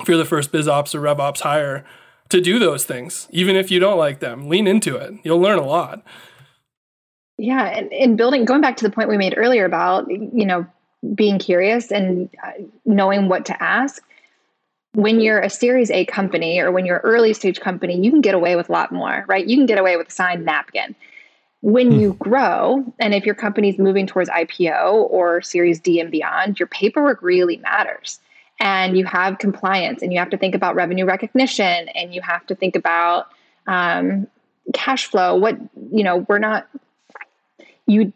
if 0.00 0.08
you're 0.08 0.16
the 0.16 0.24
first 0.24 0.52
biz 0.52 0.68
ops 0.68 0.94
or 0.94 1.00
rev 1.00 1.18
ops 1.18 1.40
hire 1.40 1.84
to 2.30 2.40
do 2.40 2.58
those 2.58 2.84
things, 2.84 3.28
even 3.30 3.56
if 3.56 3.70
you 3.70 3.78
don't 3.78 3.98
like 3.98 4.20
them. 4.20 4.48
Lean 4.48 4.66
into 4.66 4.96
it. 4.96 5.14
You'll 5.22 5.40
learn 5.40 5.58
a 5.58 5.66
lot. 5.66 6.02
Yeah, 7.36 7.64
and 7.64 7.92
in 7.92 8.16
building, 8.16 8.44
going 8.44 8.60
back 8.60 8.76
to 8.78 8.84
the 8.84 8.90
point 8.90 9.08
we 9.08 9.16
made 9.16 9.34
earlier 9.36 9.64
about 9.64 10.08
you 10.10 10.46
know 10.46 10.66
being 11.14 11.38
curious 11.38 11.90
and 11.90 12.28
uh, 12.42 12.52
knowing 12.84 13.28
what 13.28 13.46
to 13.46 13.62
ask. 13.62 14.02
When 14.92 15.20
you're 15.20 15.38
a 15.38 15.48
Series 15.48 15.90
A 15.92 16.04
company 16.04 16.58
or 16.58 16.72
when 16.72 16.84
you're 16.84 16.96
an 16.96 17.02
early 17.04 17.32
stage 17.32 17.60
company, 17.60 18.00
you 18.00 18.10
can 18.10 18.20
get 18.20 18.34
away 18.34 18.56
with 18.56 18.68
a 18.68 18.72
lot 18.72 18.90
more, 18.90 19.24
right? 19.28 19.46
You 19.46 19.56
can 19.56 19.66
get 19.66 19.78
away 19.78 19.96
with 19.96 20.08
a 20.08 20.10
signed 20.10 20.44
napkin. 20.44 20.96
When 21.60 21.90
mm. 21.90 22.00
you 22.00 22.14
grow, 22.14 22.84
and 22.98 23.14
if 23.14 23.24
your 23.24 23.36
company's 23.36 23.78
moving 23.78 24.06
towards 24.06 24.28
IPO 24.28 25.10
or 25.10 25.42
Series 25.42 25.78
D 25.78 26.00
and 26.00 26.10
beyond, 26.10 26.58
your 26.58 26.66
paperwork 26.66 27.22
really 27.22 27.58
matters 27.58 28.18
and 28.60 28.96
you 28.96 29.04
have 29.06 29.38
compliance 29.38 30.02
and 30.02 30.12
you 30.12 30.18
have 30.18 30.30
to 30.30 30.36
think 30.36 30.54
about 30.54 30.74
revenue 30.74 31.06
recognition 31.06 31.88
and 31.88 32.14
you 32.14 32.20
have 32.20 32.46
to 32.46 32.54
think 32.54 32.76
about 32.76 33.28
um, 33.66 34.26
cash 34.74 35.06
flow. 35.06 35.34
What 35.34 35.58
you 35.90 36.04
know 36.04 36.26
we're 36.28 36.38
not 36.38 36.68
you 37.86 38.12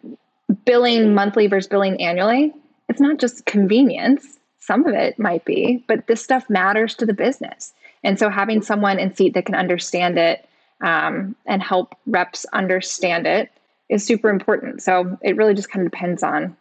billing 0.64 1.14
monthly 1.14 1.46
versus 1.48 1.68
billing 1.68 2.00
annually 2.00 2.52
it's 2.88 3.00
not 3.00 3.18
just 3.18 3.46
convenience. 3.46 4.38
Some 4.60 4.86
of 4.86 4.94
it 4.94 5.18
might 5.18 5.44
be 5.44 5.84
but 5.88 6.06
this 6.06 6.22
stuff 6.22 6.48
matters 6.48 6.94
to 6.96 7.06
the 7.06 7.14
business. 7.14 7.72
And 8.02 8.18
so 8.18 8.28
having 8.28 8.62
someone 8.62 8.98
in 8.98 9.14
seat 9.14 9.34
that 9.34 9.46
can 9.46 9.54
understand 9.54 10.18
it 10.18 10.46
um, 10.80 11.34
and 11.46 11.62
help 11.62 11.94
reps 12.06 12.44
understand 12.52 13.26
it 13.26 13.50
is 13.88 14.04
super 14.04 14.28
important. 14.28 14.82
So 14.82 15.18
it 15.22 15.36
really 15.36 15.54
just 15.54 15.70
kind 15.70 15.84
of 15.86 15.90
depends 15.90 16.22
on 16.22 16.56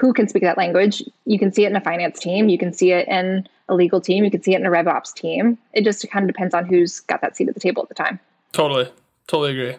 who 0.00 0.14
can 0.14 0.26
speak 0.26 0.42
that 0.42 0.56
language. 0.56 1.02
You 1.26 1.38
can 1.38 1.52
see 1.52 1.64
it 1.64 1.70
in 1.70 1.76
a 1.76 1.80
finance 1.80 2.18
team, 2.18 2.48
you 2.48 2.56
can 2.56 2.72
see 2.72 2.92
it 2.92 3.06
in 3.06 3.46
a 3.68 3.74
legal 3.74 4.00
team, 4.00 4.24
you 4.24 4.30
can 4.30 4.42
see 4.42 4.54
it 4.54 4.60
in 4.60 4.66
a 4.66 4.70
RevOps 4.70 5.14
team. 5.14 5.58
It 5.74 5.84
just 5.84 6.08
kind 6.10 6.24
of 6.28 6.34
depends 6.34 6.54
on 6.54 6.64
who's 6.64 7.00
got 7.00 7.20
that 7.20 7.36
seat 7.36 7.48
at 7.48 7.54
the 7.54 7.60
table 7.60 7.82
at 7.82 7.88
the 7.90 7.94
time. 7.94 8.18
Totally. 8.52 8.90
Totally 9.26 9.50
agree. 9.50 9.76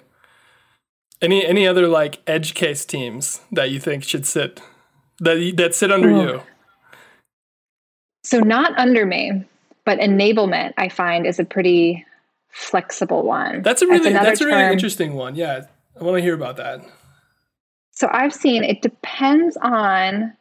Any 1.21 1.45
any 1.45 1.67
other 1.67 1.87
like 1.87 2.21
edge 2.25 2.53
case 2.53 2.85
teams 2.85 3.41
that 3.51 3.69
you 3.69 3.79
think 3.79 4.03
should 4.03 4.25
sit 4.25 4.61
that 5.19 5.53
that 5.57 5.75
sit 5.75 5.91
under 5.91 6.09
Ooh. 6.09 6.21
you? 6.21 6.41
So 8.23 8.39
not 8.39 8.77
under 8.77 9.05
me, 9.05 9.43
but 9.85 9.99
enablement 9.99 10.73
I 10.77 10.89
find 10.89 11.25
is 11.25 11.39
a 11.39 11.45
pretty 11.45 12.05
flexible 12.49 13.23
one. 13.23 13.61
That's 13.61 13.81
a 13.81 13.87
really 13.87 14.13
that's, 14.13 14.25
that's 14.25 14.41
a 14.41 14.45
really 14.45 14.71
interesting 14.71 15.13
one. 15.13 15.35
Yeah, 15.35 15.65
I 15.99 16.03
want 16.03 16.17
to 16.17 16.21
hear 16.21 16.35
about 16.35 16.57
that. 16.57 16.81
So 17.91 18.09
I've 18.11 18.33
seen 18.33 18.63
it 18.63 18.81
depends 18.81 19.57
on. 19.57 20.33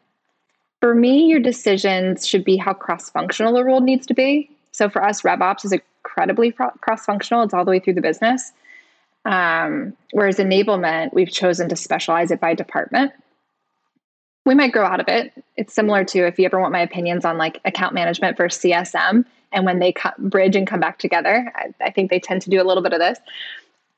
For 0.80 0.94
me, 0.94 1.26
your 1.26 1.40
decisions 1.40 2.26
should 2.26 2.42
be 2.42 2.56
how 2.56 2.72
cross-functional 2.72 3.52
the 3.52 3.62
role 3.62 3.82
needs 3.82 4.06
to 4.06 4.14
be. 4.14 4.48
So 4.72 4.88
for 4.88 5.04
us, 5.04 5.20
RevOps 5.20 5.62
is 5.66 5.72
incredibly 5.72 6.52
cross-functional. 6.52 7.42
It's 7.42 7.52
all 7.52 7.66
the 7.66 7.70
way 7.70 7.80
through 7.80 7.94
the 7.94 8.00
business. 8.00 8.52
Um, 9.24 9.94
whereas 10.12 10.38
enablement, 10.38 11.12
we've 11.12 11.30
chosen 11.30 11.68
to 11.68 11.76
specialize 11.76 12.30
it 12.30 12.40
by 12.40 12.54
department. 12.54 13.12
We 14.46 14.54
might 14.54 14.72
grow 14.72 14.86
out 14.86 15.00
of 15.00 15.08
it. 15.08 15.32
It's 15.56 15.74
similar 15.74 16.04
to 16.04 16.26
if 16.26 16.38
you 16.38 16.46
ever 16.46 16.58
want 16.58 16.72
my 16.72 16.80
opinions 16.80 17.24
on 17.24 17.36
like 17.36 17.60
account 17.64 17.94
management 17.94 18.36
versus 18.36 18.62
CSM, 18.62 19.26
and 19.52 19.66
when 19.66 19.80
they 19.80 19.92
bridge 20.18 20.56
and 20.56 20.66
come 20.66 20.80
back 20.80 20.98
together, 20.98 21.52
I, 21.54 21.74
I 21.84 21.90
think 21.90 22.10
they 22.10 22.20
tend 22.20 22.42
to 22.42 22.50
do 22.50 22.62
a 22.62 22.64
little 22.64 22.82
bit 22.82 22.92
of 22.92 23.00
this. 23.00 23.18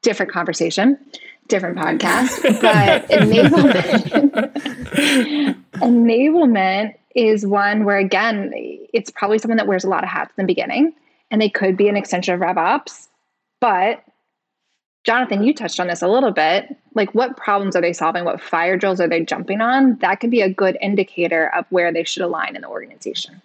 Different 0.03 0.33
conversation, 0.33 0.99
different 1.49 1.77
podcast, 1.77 2.43
but 2.61 3.09
enablement. 3.09 4.35
enablement 5.75 6.95
is 7.15 7.47
one 7.47 7.85
where 7.85 7.99
again, 7.99 8.51
it's 8.55 9.11
probably 9.11 9.39
someone 9.39 9.59
that 9.59 9.67
wears 9.67 9.85
a 9.85 9.89
lot 9.89 10.03
of 10.03 10.11
hats 10.11 10.33
in 10.37 10.45
the 10.45 10.47
beginning, 10.47 10.93
and 11.31 11.41
they 11.41 11.49
could 11.49 11.77
be 11.77 11.89
an 11.89 11.97
extension 11.97 12.35
of 12.35 12.41
RevOps, 12.41 13.09
but 13.61 14.05
Jonathan, 15.05 15.43
you 15.43 15.53
touched 15.53 15.81
on 15.81 15.89
this 15.89 16.03
a 16.03 16.09
little 16.09 16.31
bit. 16.31 16.77
Like, 16.95 17.13
what 17.15 17.37
problems 17.37 17.75
are 17.75 17.81
they 17.81 17.93
solving? 17.93 18.25
What 18.25 18.41
fire 18.41 18.77
drills 18.77 19.01
are 19.01 19.09
they 19.09 19.25
jumping 19.25 19.61
on? 19.61 19.97
That 19.97 20.21
could 20.21 20.31
be 20.31 20.43
a 20.43 20.49
good 20.49 20.79
indicator 20.81 21.53
of 21.55 21.67
where 21.71 21.93
they 21.93 22.05
should 22.05 22.23
align 22.23 22.55
in 22.55 22.63
the 22.63 22.69
organization. 22.69 23.43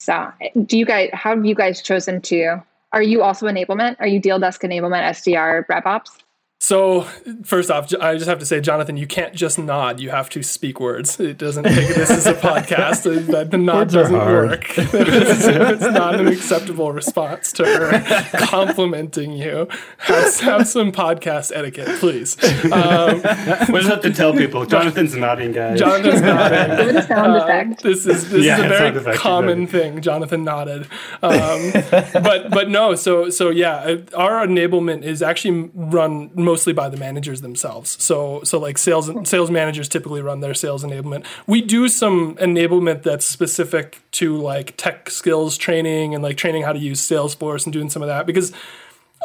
So, 0.00 0.32
do 0.66 0.76
you 0.76 0.84
guys, 0.84 1.10
how 1.12 1.36
have 1.36 1.44
you 1.44 1.54
guys 1.54 1.80
chosen 1.80 2.20
to? 2.22 2.62
Are 2.92 3.02
you 3.02 3.22
also 3.22 3.46
enablement? 3.46 3.96
Are 4.00 4.06
you 4.06 4.20
deal 4.20 4.38
desk 4.38 4.62
enablement, 4.62 5.02
SDR, 5.10 5.66
RevOps? 5.66 6.23
So, 6.64 7.02
first 7.42 7.70
off, 7.70 7.92
I 8.00 8.14
just 8.14 8.26
have 8.26 8.38
to 8.38 8.46
say, 8.46 8.58
Jonathan, 8.58 8.96
you 8.96 9.06
can't 9.06 9.34
just 9.34 9.58
nod. 9.58 10.00
You 10.00 10.08
have 10.08 10.30
to 10.30 10.42
speak 10.42 10.80
words. 10.80 11.20
It 11.20 11.36
doesn't 11.36 11.64
take 11.64 11.94
this 11.94 12.10
as 12.10 12.26
a 12.26 12.32
podcast. 12.32 13.26
That 13.26 13.50
the 13.50 13.58
nod 13.58 13.90
doesn't 13.90 14.16
work. 14.16 14.64
it's 14.78 15.82
not 15.82 16.18
an 16.18 16.26
acceptable 16.26 16.90
response 16.90 17.52
to 17.52 17.66
her 17.66 18.38
complimenting 18.46 19.32
you. 19.32 19.68
Have, 19.98 20.40
have 20.40 20.66
some 20.66 20.90
podcast 20.90 21.52
etiquette, 21.54 22.00
please. 22.00 22.42
Um, 22.72 23.16
we 23.70 23.80
just 23.80 23.90
have 23.90 24.00
to 24.00 24.14
tell 24.14 24.32
people 24.32 24.64
Jonathan's 24.64 25.14
nodding, 25.14 25.52
guys. 25.52 25.78
Jonathan's 25.78 26.20
nodding. 26.22 26.76
Give 26.78 26.88
it 26.88 26.96
a 26.96 27.02
sound 27.02 27.32
uh, 27.32 27.44
effect. 27.44 27.82
This 27.82 28.06
is 28.06 28.30
this 28.30 28.42
yeah, 28.42 28.56
is 28.56 28.96
a 28.96 29.00
very 29.00 29.18
common 29.18 29.66
thing. 29.66 30.00
Jonathan 30.00 30.44
nodded. 30.44 30.88
Um, 31.22 31.72
but 31.92 32.48
but 32.48 32.70
no. 32.70 32.94
So 32.94 33.28
so 33.28 33.50
yeah, 33.50 33.96
our 34.16 34.46
enablement 34.46 35.02
is 35.02 35.20
actually 35.20 35.70
run 35.74 36.30
most 36.34 36.53
mostly 36.54 36.72
by 36.72 36.88
the 36.88 36.96
managers 36.96 37.40
themselves. 37.40 38.00
So 38.00 38.40
so 38.44 38.60
like 38.60 38.78
sales 38.78 39.10
sales 39.28 39.50
managers 39.50 39.88
typically 39.88 40.22
run 40.22 40.38
their 40.38 40.54
sales 40.54 40.84
enablement. 40.84 41.26
We 41.48 41.60
do 41.60 41.88
some 41.88 42.36
enablement 42.36 43.02
that's 43.02 43.26
specific 43.26 44.00
to 44.12 44.36
like 44.36 44.76
tech 44.76 45.10
skills 45.10 45.58
training 45.58 46.14
and 46.14 46.22
like 46.22 46.36
training 46.36 46.62
how 46.62 46.72
to 46.72 46.78
use 46.78 47.00
Salesforce 47.00 47.64
and 47.66 47.72
doing 47.72 47.90
some 47.90 48.02
of 48.02 48.08
that 48.08 48.24
because 48.24 48.52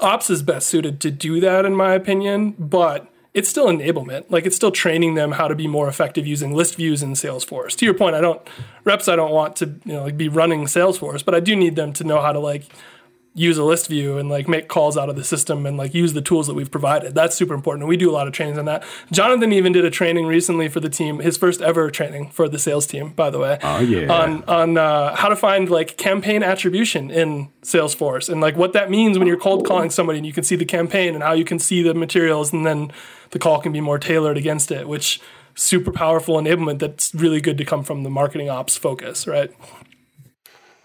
ops 0.02 0.32
is 0.32 0.42
best 0.42 0.65
suited 0.65 1.00
to 1.02 1.12
do 1.12 1.39
that 1.39 1.65
in 1.65 1.76
my 1.76 1.94
opinion, 1.94 2.56
but 2.58 3.08
it's 3.36 3.48
still 3.48 3.68
enablement. 3.68 4.26
Like 4.30 4.48
it's 4.48 4.56
still 4.56 4.72
training 4.72 5.13
them 5.13 5.34
how 5.34 5.48
to 5.48 5.54
be 5.54 5.68
more 5.68 5.88
effective 5.88 6.26
using 6.26 6.56
list 6.56 6.78
views 6.78 7.04
in 7.04 7.13
Salesforce. 7.13 7.76
To 7.78 7.86
your 7.86 7.94
point, 7.94 8.15
I 8.15 8.22
don't 8.22 8.42
reps 8.86 9.08
I 9.08 9.15
don't 9.15 9.32
want 9.32 9.56
to, 9.58 9.65
you 9.86 9.94
know, 9.94 10.02
like 10.02 10.18
be 10.18 10.30
running 10.30 10.65
Salesforce, 10.65 11.24
but 11.24 11.36
I 11.36 11.42
do 11.42 11.56
need 11.56 11.76
them 11.76 11.94
to 11.94 12.04
know 12.04 12.22
how 12.22 12.32
to 12.32 12.39
like 12.39 12.63
use 13.39 13.58
a 13.58 13.63
list 13.63 13.88
view 13.88 14.17
and 14.17 14.28
like 14.28 14.49
make 14.49 14.67
calls 14.67 14.97
out 14.97 15.08
of 15.08 15.15
the 15.15 15.23
system 15.23 15.65
and 15.65 15.78
like 15.78 15.93
use 15.93 16.12
the 16.12 16.21
tools 16.21 16.45
that 16.47 16.56
we've 16.56 16.69
provided. 16.69 17.15
That's 17.15 17.38
super 17.38 17.54
important. 17.54 17.84
And 17.84 17.89
we 17.89 17.95
do 17.95 18.10
a 18.10 18.12
lot 18.12 18.28
of 18.28 18.34
trainings 18.34 18.58
on 18.58 18.65
that. 18.65 18.84
Jonathan 19.13 19.54
even 19.54 19.71
did 19.71 19.86
a 19.86 19.89
training 19.89 20.25
recently 20.25 20.67
for 20.67 20.82
the 20.82 20.89
team, 20.89 21.19
his 21.19 21.38
first 21.38 21.62
ever 21.62 21.89
training 21.89 22.32
for 22.32 22.49
the 22.49 22.60
sales 22.60 22.86
team, 22.86 23.13
by 23.13 23.30
the 23.30 23.39
way. 23.39 23.58
Oh 23.63 23.80
yeah. 23.80 24.12
On 24.12 24.43
on 24.43 24.78
uh, 24.78 25.15
how 25.15 25.30
to 25.30 25.38
find 25.38 25.69
like 25.69 25.95
campaign 25.95 26.43
attribution 26.43 27.10
in 27.10 27.47
Salesforce 27.62 28.28
and 28.28 28.41
like 28.41 28.58
what 28.58 28.73
that 28.73 28.89
means 28.89 29.17
when 29.17 29.28
you're 29.28 29.38
cold 29.38 29.65
calling 29.65 29.89
somebody 29.89 30.19
and 30.19 30.25
you 30.25 30.34
can 30.34 30.43
see 30.43 30.58
the 30.58 30.65
campaign 30.65 31.13
and 31.15 31.23
how 31.23 31.32
you 31.32 31.45
can 31.45 31.60
see 31.60 31.82
the 31.82 31.93
materials 31.93 32.52
and 32.52 32.65
then 32.65 32.91
the 33.32 33.39
call 33.39 33.62
can 33.62 33.71
be 33.71 33.80
more 33.80 33.99
tailored 33.99 34.38
against 34.38 34.69
it, 34.69 34.86
which 34.88 35.21
super 35.56 35.91
powerful 35.91 36.36
enablement 36.36 36.80
that's 36.80 37.15
really 37.15 37.39
good 37.39 37.58
to 37.58 37.63
come 37.63 37.84
from 37.84 38.04
the 38.04 38.10
marketing 38.10 38.49
ops 38.49 38.75
focus, 38.75 39.28
right? 39.28 39.54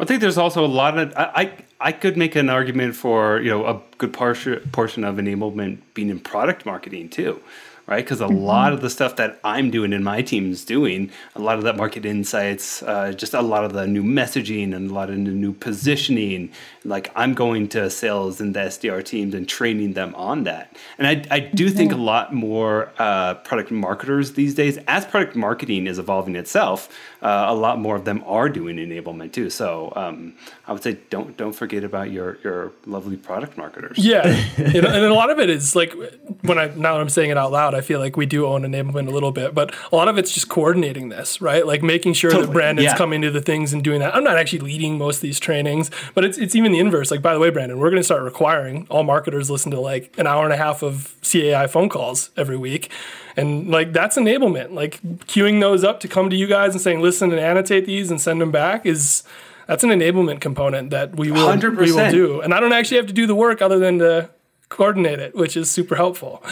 I 0.05 0.07
think 0.07 0.21
there's 0.21 0.37
also 0.37 0.63
a 0.63 0.69
lot 0.69 0.99
of 0.99 1.15
I, 1.17 1.31
I, 1.35 1.53
I 1.81 1.93
could 1.93 2.19
make 2.19 2.37
an 2.37 2.51
argument 2.51 2.95
for 2.95 3.41
you 3.41 3.49
know 3.49 3.65
a 3.65 3.81
good 3.97 4.13
portion 4.13 4.61
portion 4.71 5.03
of 5.03 5.17
enablement 5.17 5.79
being 5.95 6.11
in 6.11 6.21
product 6.21 6.67
marketing 6.67 7.09
too 7.09 7.41
right? 7.87 8.05
Because 8.05 8.21
a 8.21 8.25
mm-hmm. 8.25 8.37
lot 8.37 8.73
of 8.73 8.81
the 8.81 8.91
stuff 8.91 9.17
that 9.17 9.39
I'm 9.45 9.71
doing 9.71 9.93
and 9.93 10.05
my 10.05 10.23
team's 10.23 10.65
doing, 10.65 11.11
a 11.35 11.41
lot 11.41 11.59
of 11.59 11.65
that 11.65 11.77
market 11.77 12.07
insights, 12.07 12.83
uh, 12.83 13.13
just 13.13 13.35
a 13.35 13.43
lot 13.43 13.65
of 13.65 13.73
the 13.73 13.87
new 13.87 14.03
messaging 14.03 14.75
and 14.75 14.91
a 14.91 14.95
lot 14.95 15.11
of 15.11 15.17
the 15.17 15.31
new 15.31 15.53
positioning. 15.53 16.51
Like 16.85 17.11
I'm 17.15 17.35
going 17.35 17.69
to 17.71 17.91
sales 17.91 18.41
and 18.41 18.55
the 18.55 18.61
SDR 18.61 19.05
teams 19.05 19.35
and 19.35 19.49
training 19.49 19.93
them 19.93 20.15
on 20.15 20.45
that. 20.45 20.77
And 20.99 21.07
I, 21.07 21.25
I 21.31 21.41
do 21.41 21.69
think 21.69 21.93
a 21.93 21.97
lot 21.97 22.35
more 22.35 22.93
uh, 22.99 23.35
product 23.35 23.71
marketers 23.71 24.33
these 24.33 24.55
days, 24.55 24.79
as 24.89 25.05
product 25.05 25.37
marketing 25.37 25.87
is 25.87 25.99
evolving 25.99 26.37
itself, 26.37 26.89
uh, 27.23 27.47
a 27.49 27.55
lot 27.55 27.79
more 27.79 27.97
of 27.97 28.05
them 28.05 28.23
are 28.27 28.49
doing 28.49 28.77
enablement 28.77 29.33
too. 29.33 29.51
So 29.51 29.93
um, 29.97 30.35
I 30.67 30.73
would 30.73 30.83
say 30.83 30.99
don't 31.11 31.37
don't 31.37 31.53
forget 31.53 31.85
about 31.85 32.11
your 32.11 32.39
your 32.43 32.73
lovely 32.87 33.17
product 33.17 33.59
marketers. 33.59 33.99
Yeah, 33.99 34.23
and, 34.57 34.77
and 34.77 35.05
a 35.05 35.13
lot 35.13 35.29
of 35.29 35.39
it 35.39 35.51
is 35.51 35.77
like 35.77 35.93
when 36.41 36.59
I 36.59 36.69
now 36.69 36.95
that 36.95 37.01
I'm 37.01 37.11
saying 37.11 37.31
it 37.31 37.37
out 37.37 37.53
loud 37.53 37.75
I 37.75 37.83
feel 37.83 38.01
like 38.01 38.17
we 38.17 38.25
do 38.25 38.47
own 38.47 38.63
enablement 38.63 39.09
a 39.09 39.11
little 39.11 39.31
bit, 39.31 39.55
but 39.55 39.75
a 39.93 39.97
lot 39.97 40.09
of 40.09 40.17
it's 40.17 40.33
just 40.33 40.49
coordinating 40.49 41.11
this, 41.11 41.43
right? 41.43 41.67
Like 41.67 41.83
making 41.83 42.15
sure 42.15 42.31
totally. 42.31 42.47
that 42.47 42.53
Brandon's 42.53 42.87
yeah. 42.87 42.97
coming 42.97 43.21
to 43.21 43.31
the 43.31 43.43
things 43.43 43.75
and 43.75 43.85
doing 43.85 44.01
that. 44.01 44.17
I'm 44.17 44.25
not 44.25 44.39
actually 44.39 44.61
leading 44.61 44.97
most 44.97 45.17
of 45.17 45.23
these 45.23 45.39
trainings, 45.39 45.91
but 46.15 46.25
it's 46.25 46.39
it's 46.39 46.55
even 46.55 46.73
the 46.73 46.79
inverse. 46.79 47.11
Like, 47.11 47.21
by 47.21 47.35
the 47.35 47.41
way, 47.41 47.51
Brandon, 47.51 47.79
we're 47.79 47.91
going 47.91 48.01
to 48.01 48.05
start 48.05 48.23
requiring 48.23 48.87
all 48.89 49.03
marketers 49.03 49.51
listen 49.51 49.71
to 49.73 49.81
like 49.81 50.19
an 50.19 50.27
hour 50.27 50.45
and 50.45 50.53
a 50.55 50.57
half 50.57 50.83
of 50.83 51.15
CAI 51.23 51.67
phone 51.67 51.91
calls 51.91 52.31
every 52.39 52.57
week. 52.57 52.91
And 53.37 53.69
like 53.69 53.93
that's 53.93 54.17
enablement. 54.17 54.73
Like 54.73 55.03
queuing 55.27 55.61
those 55.61 55.85
up 55.85 56.01
to 56.01 56.09
come 56.09 56.31
to 56.31 56.37
you 56.37 56.47
guys 56.47 56.73
and 56.73 56.81
saying, 56.81 57.03
listen 57.03 57.33
and 57.33 57.41
annotate 57.41 57.85
these 57.85 58.11
and 58.11 58.19
send 58.19 58.41
them 58.41 58.51
back 58.51 58.87
is 58.87 59.25
that's 59.67 59.85
an 59.85 59.91
enablement 59.91 60.41
component 60.41 60.91
that 60.91 61.17
we 61.17 61.31
will 61.31 61.49
100%. 61.49 61.77
we 61.79 61.93
will 61.93 62.11
do. 62.11 62.41
And 62.41 62.53
I 62.55 62.61
don't 62.61 62.73
actually 62.73 62.99
have 62.99 63.07
to 63.07 63.13
do 63.13 63.27
the 63.27 63.35
work 63.35 63.63
other 63.63 63.79
than 63.79 63.99
to 63.99 64.31
coordinate 64.69 65.19
it, 65.19 65.35
which 65.35 65.57
is 65.57 65.71
super 65.71 65.97
helpful 65.97 66.43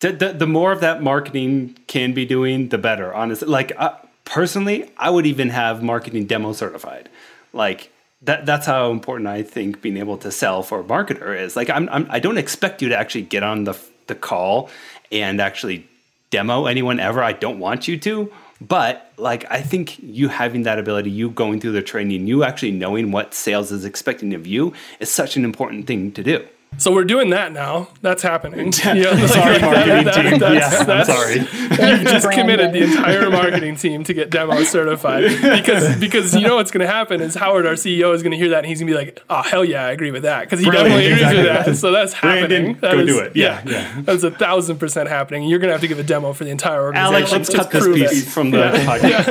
the, 0.00 0.12
the, 0.12 0.32
the 0.32 0.46
more 0.46 0.72
of 0.72 0.80
that 0.80 1.02
marketing 1.02 1.76
can 1.86 2.12
be 2.12 2.24
doing, 2.24 2.68
the 2.68 2.78
better. 2.78 3.12
Honestly, 3.12 3.48
like 3.48 3.72
uh, 3.76 3.96
personally, 4.24 4.90
I 4.96 5.10
would 5.10 5.26
even 5.26 5.50
have 5.50 5.82
marketing 5.82 6.26
demo 6.26 6.52
certified. 6.52 7.08
Like 7.52 7.92
that 8.22 8.46
that's 8.46 8.66
how 8.66 8.90
important 8.90 9.28
I 9.28 9.42
think 9.42 9.80
being 9.80 9.96
able 9.96 10.18
to 10.18 10.30
sell 10.30 10.62
for 10.62 10.80
a 10.80 10.84
marketer 10.84 11.38
is. 11.38 11.56
Like 11.56 11.70
I'm, 11.70 11.88
I'm 11.88 12.06
I 12.10 12.20
don't 12.20 12.38
expect 12.38 12.82
you 12.82 12.90
to 12.90 12.98
actually 12.98 13.22
get 13.22 13.42
on 13.42 13.64
the 13.64 13.78
the 14.06 14.14
call 14.14 14.70
and 15.10 15.40
actually 15.40 15.88
demo 16.30 16.66
anyone 16.66 17.00
ever. 17.00 17.22
I 17.22 17.32
don't 17.32 17.58
want 17.58 17.88
you 17.88 17.98
to. 17.98 18.32
But 18.60 19.12
like 19.16 19.50
I 19.50 19.60
think 19.60 19.98
you 20.00 20.28
having 20.28 20.62
that 20.64 20.78
ability, 20.78 21.10
you 21.10 21.30
going 21.30 21.60
through 21.60 21.72
the 21.72 21.82
training, 21.82 22.26
you 22.26 22.42
actually 22.42 22.72
knowing 22.72 23.12
what 23.12 23.34
sales 23.34 23.70
is 23.70 23.84
expecting 23.84 24.34
of 24.34 24.46
you 24.46 24.72
is 25.00 25.10
such 25.10 25.36
an 25.36 25.44
important 25.44 25.86
thing 25.86 26.12
to 26.12 26.22
do. 26.22 26.46
So 26.76 26.92
we're 26.94 27.04
doing 27.04 27.30
that 27.30 27.52
now. 27.52 27.88
That's 28.02 28.22
happening. 28.22 28.72
Yeah, 28.98 29.10
like, 29.10 29.28
sorry, 29.28 29.58
marketing 29.60 30.04
that, 30.04 30.14
team. 30.14 30.38
That's, 30.38 30.72
yeah, 30.72 30.84
that's, 30.84 31.08
I'm 31.08 31.16
sorry. 31.16 31.34
You've 31.36 32.06
just 32.06 32.30
committed 32.30 32.72
the 32.72 32.82
entire 32.84 33.30
marketing 33.30 33.76
team 33.76 34.02
to 34.04 34.14
get 34.14 34.30
demo 34.30 34.62
certified 34.64 35.24
because 35.24 35.96
because 36.00 36.34
you 36.34 36.40
know 36.40 36.56
what's 36.56 36.70
going 36.70 36.84
to 36.84 36.92
happen 36.92 37.20
is 37.20 37.34
Howard, 37.34 37.66
our 37.66 37.74
CEO, 37.74 38.14
is 38.14 38.22
going 38.22 38.32
to 38.32 38.36
hear 38.36 38.48
that 38.50 38.58
and 38.58 38.66
he's 38.66 38.80
going 38.80 38.88
to 38.88 38.92
be 38.92 38.98
like, 38.98 39.22
"Oh 39.28 39.42
hell 39.42 39.64
yeah, 39.64 39.84
I 39.84 39.90
agree 39.90 40.10
with 40.10 40.22
that," 40.22 40.44
because 40.44 40.60
he 40.60 40.66
Brilliant, 40.66 40.88
definitely 40.88 41.12
agrees 41.12 41.20
exactly 41.20 41.42
with 41.42 41.66
that. 41.66 41.76
So 41.76 41.92
that's 41.92 42.12
happening. 42.12 42.74
Brandon, 42.74 42.80
that 42.80 42.92
go 42.94 43.00
is, 43.00 43.06
do 43.06 43.18
it. 43.20 43.36
Yeah, 43.36 43.62
yeah, 43.64 43.72
yeah, 43.72 44.00
that's 44.02 44.22
a 44.22 44.30
thousand 44.30 44.78
percent 44.78 45.08
happening. 45.08 45.44
You're 45.44 45.58
going 45.58 45.68
to 45.68 45.74
have 45.74 45.82
to 45.82 45.88
give 45.88 45.98
a 45.98 46.04
demo 46.04 46.32
for 46.32 46.44
the 46.44 46.50
entire 46.50 46.82
organization. 46.82 47.14
Alex, 47.14 47.32
let's 47.32 47.54
cut 47.54 47.70
this 47.70 47.86
piece 47.86 48.26
it. 48.26 48.30
from 48.30 48.50
the 48.50 48.58
podcast, 48.58 49.28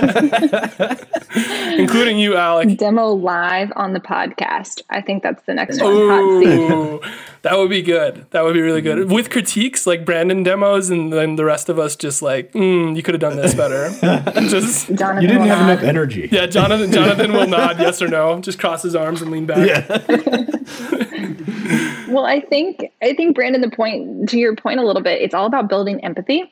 including 1.80 2.20
you, 2.20 2.38
Alex. 2.38 2.74
Demo 2.76 3.08
live 3.08 3.74
on 3.76 3.94
the 3.94 4.00
podcast. 4.00 4.82
I 4.90 5.02
think 5.02 5.24
that's 5.24 5.44
the 5.44 5.54
next 5.56 5.82
one. 5.82 5.94
Hot 5.94 7.02
seat. 7.02 7.27
That 7.44 7.58
would 7.58 7.70
be 7.70 7.82
good. 7.82 8.26
That 8.32 8.44
would 8.44 8.54
be 8.54 8.62
really 8.62 8.82
good. 8.82 9.12
With 9.12 9.30
critiques 9.30 9.86
like 9.88 10.06
Brandon 10.06 10.44
demos, 10.44 10.90
and 10.90 11.12
then 11.14 11.36
the 11.36 11.46
rest 11.46 11.70
of 11.70 11.80
us 11.80 11.96
just 11.96 12.22
like, 12.22 12.52
mm, 12.54 12.96
you 12.96 13.04
could 13.04 13.14
have 13.14 13.22
done 13.22 13.38
this 13.38 13.54
better. 13.54 13.90
just 14.50 14.88
Jonathan 14.88 15.22
You 15.22 15.28
didn't 15.28 15.48
have 15.48 15.60
nod. 15.60 15.72
enough 15.72 15.84
energy. 15.84 16.30
yeah, 16.32 16.46
Jonathan. 16.46 16.92
Jonathan 16.92 17.34
will 17.34 17.48
nod 17.48 17.80
yes 17.80 18.02
or 18.02 18.08
no. 18.08 18.40
Just 18.42 18.60
cross 18.60 18.84
his 18.84 18.96
arms 18.96 19.22
and 19.22 19.32
lean 19.32 19.46
back. 19.46 19.68
Yeah. 19.68 20.44
Well, 22.08 22.26
I 22.26 22.40
think 22.40 22.90
I 23.02 23.14
think 23.14 23.36
Brandon, 23.36 23.62
the 23.62 23.70
point 23.70 24.30
to 24.30 24.38
your 24.40 24.56
point 24.56 24.80
a 24.80 24.84
little 24.86 25.02
bit, 25.02 25.22
it's 25.22 25.34
all 25.34 25.46
about 25.46 25.68
building 25.68 26.04
empathy, 26.06 26.52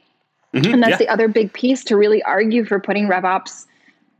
and 0.53 0.83
that's 0.83 0.91
yeah. 0.91 0.97
the 0.97 1.07
other 1.07 1.29
big 1.29 1.53
piece 1.53 1.83
to 1.85 1.95
really 1.95 2.21
argue 2.23 2.65
for 2.65 2.79
putting 2.79 3.07
RevOps 3.07 3.65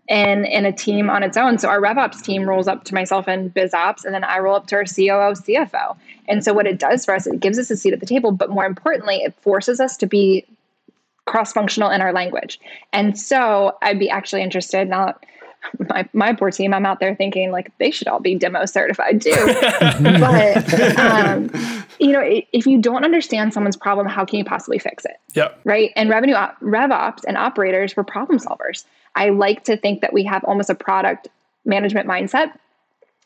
and 0.07 0.45
in 0.45 0.65
a 0.65 0.71
team 0.71 1.09
on 1.09 1.23
its 1.23 1.37
own. 1.37 1.57
So 1.57 1.67
our 1.67 1.81
RevOps 1.81 2.21
team 2.21 2.47
rolls 2.47 2.67
up 2.67 2.83
to 2.85 2.93
myself 2.93 3.27
and 3.27 3.53
BizOps, 3.53 4.05
and 4.05 4.13
then 4.13 4.23
I 4.23 4.39
roll 4.39 4.55
up 4.55 4.67
to 4.67 4.75
our 4.75 4.83
COO, 4.83 5.33
CFO. 5.33 5.97
And 6.27 6.43
so 6.43 6.53
what 6.53 6.67
it 6.67 6.79
does 6.79 7.05
for 7.05 7.15
us, 7.15 7.27
it 7.27 7.39
gives 7.39 7.57
us 7.57 7.71
a 7.71 7.77
seat 7.77 7.93
at 7.93 7.99
the 7.99 8.05
table, 8.05 8.31
but 8.31 8.49
more 8.49 8.65
importantly, 8.65 9.17
it 9.17 9.33
forces 9.41 9.79
us 9.79 9.97
to 9.97 10.05
be 10.05 10.45
cross-functional 11.25 11.89
in 11.89 12.01
our 12.01 12.13
language. 12.13 12.59
And 12.93 13.17
so 13.17 13.75
I'd 13.81 13.99
be 13.99 14.09
actually 14.09 14.43
interested 14.43 14.87
now. 14.89 15.15
My, 15.89 16.07
my 16.13 16.33
poor 16.33 16.51
team, 16.51 16.75
I'm 16.75 16.85
out 16.85 16.99
there 16.99 17.15
thinking 17.15 17.51
like 17.51 17.75
they 17.79 17.89
should 17.89 18.07
all 18.07 18.19
be 18.19 18.35
demo 18.35 18.65
certified 18.65 19.19
too. 19.21 19.31
but 19.31 20.99
um, 20.99 21.49
you 21.99 22.11
know, 22.11 22.21
if 22.53 22.67
you 22.67 22.79
don't 22.79 23.03
understand 23.03 23.51
someone's 23.51 23.75
problem, 23.75 24.05
how 24.05 24.25
can 24.25 24.37
you 24.37 24.45
possibly 24.45 24.77
fix 24.77 25.05
it? 25.05 25.17
Yep. 25.33 25.61
right? 25.63 25.91
And 25.95 26.11
revenue 26.11 26.35
op- 26.35 26.55
rev 26.61 26.91
ops 26.91 27.23
and 27.23 27.35
operators 27.35 27.95
were 27.95 28.03
problem 28.03 28.37
solvers. 28.37 28.85
I 29.15 29.29
like 29.29 29.63
to 29.65 29.77
think 29.77 30.01
that 30.01 30.13
we 30.13 30.23
have 30.25 30.43
almost 30.43 30.69
a 30.69 30.75
product 30.75 31.27
management 31.65 32.07
mindset. 32.07 32.51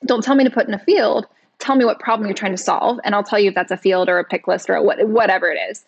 Don't 0.05 0.23
tell 0.23 0.35
me 0.35 0.43
to 0.43 0.49
put 0.49 0.67
in 0.67 0.73
a 0.73 0.79
field. 0.79 1.25
Tell 1.57 1.75
me 1.75 1.83
what 1.83 1.99
problem 1.99 2.27
you're 2.27 2.35
trying 2.35 2.53
to 2.53 2.57
solve, 2.57 2.99
and 3.03 3.13
I'll 3.13 3.23
tell 3.23 3.39
you 3.39 3.49
if 3.49 3.55
that's 3.55 3.71
a 3.71 3.77
field 3.77 4.07
or 4.07 4.17
a 4.17 4.23
pick 4.23 4.47
list 4.47 4.69
or 4.69 4.81
what, 4.81 5.05
whatever 5.07 5.51
it 5.51 5.59
is. 5.69 5.83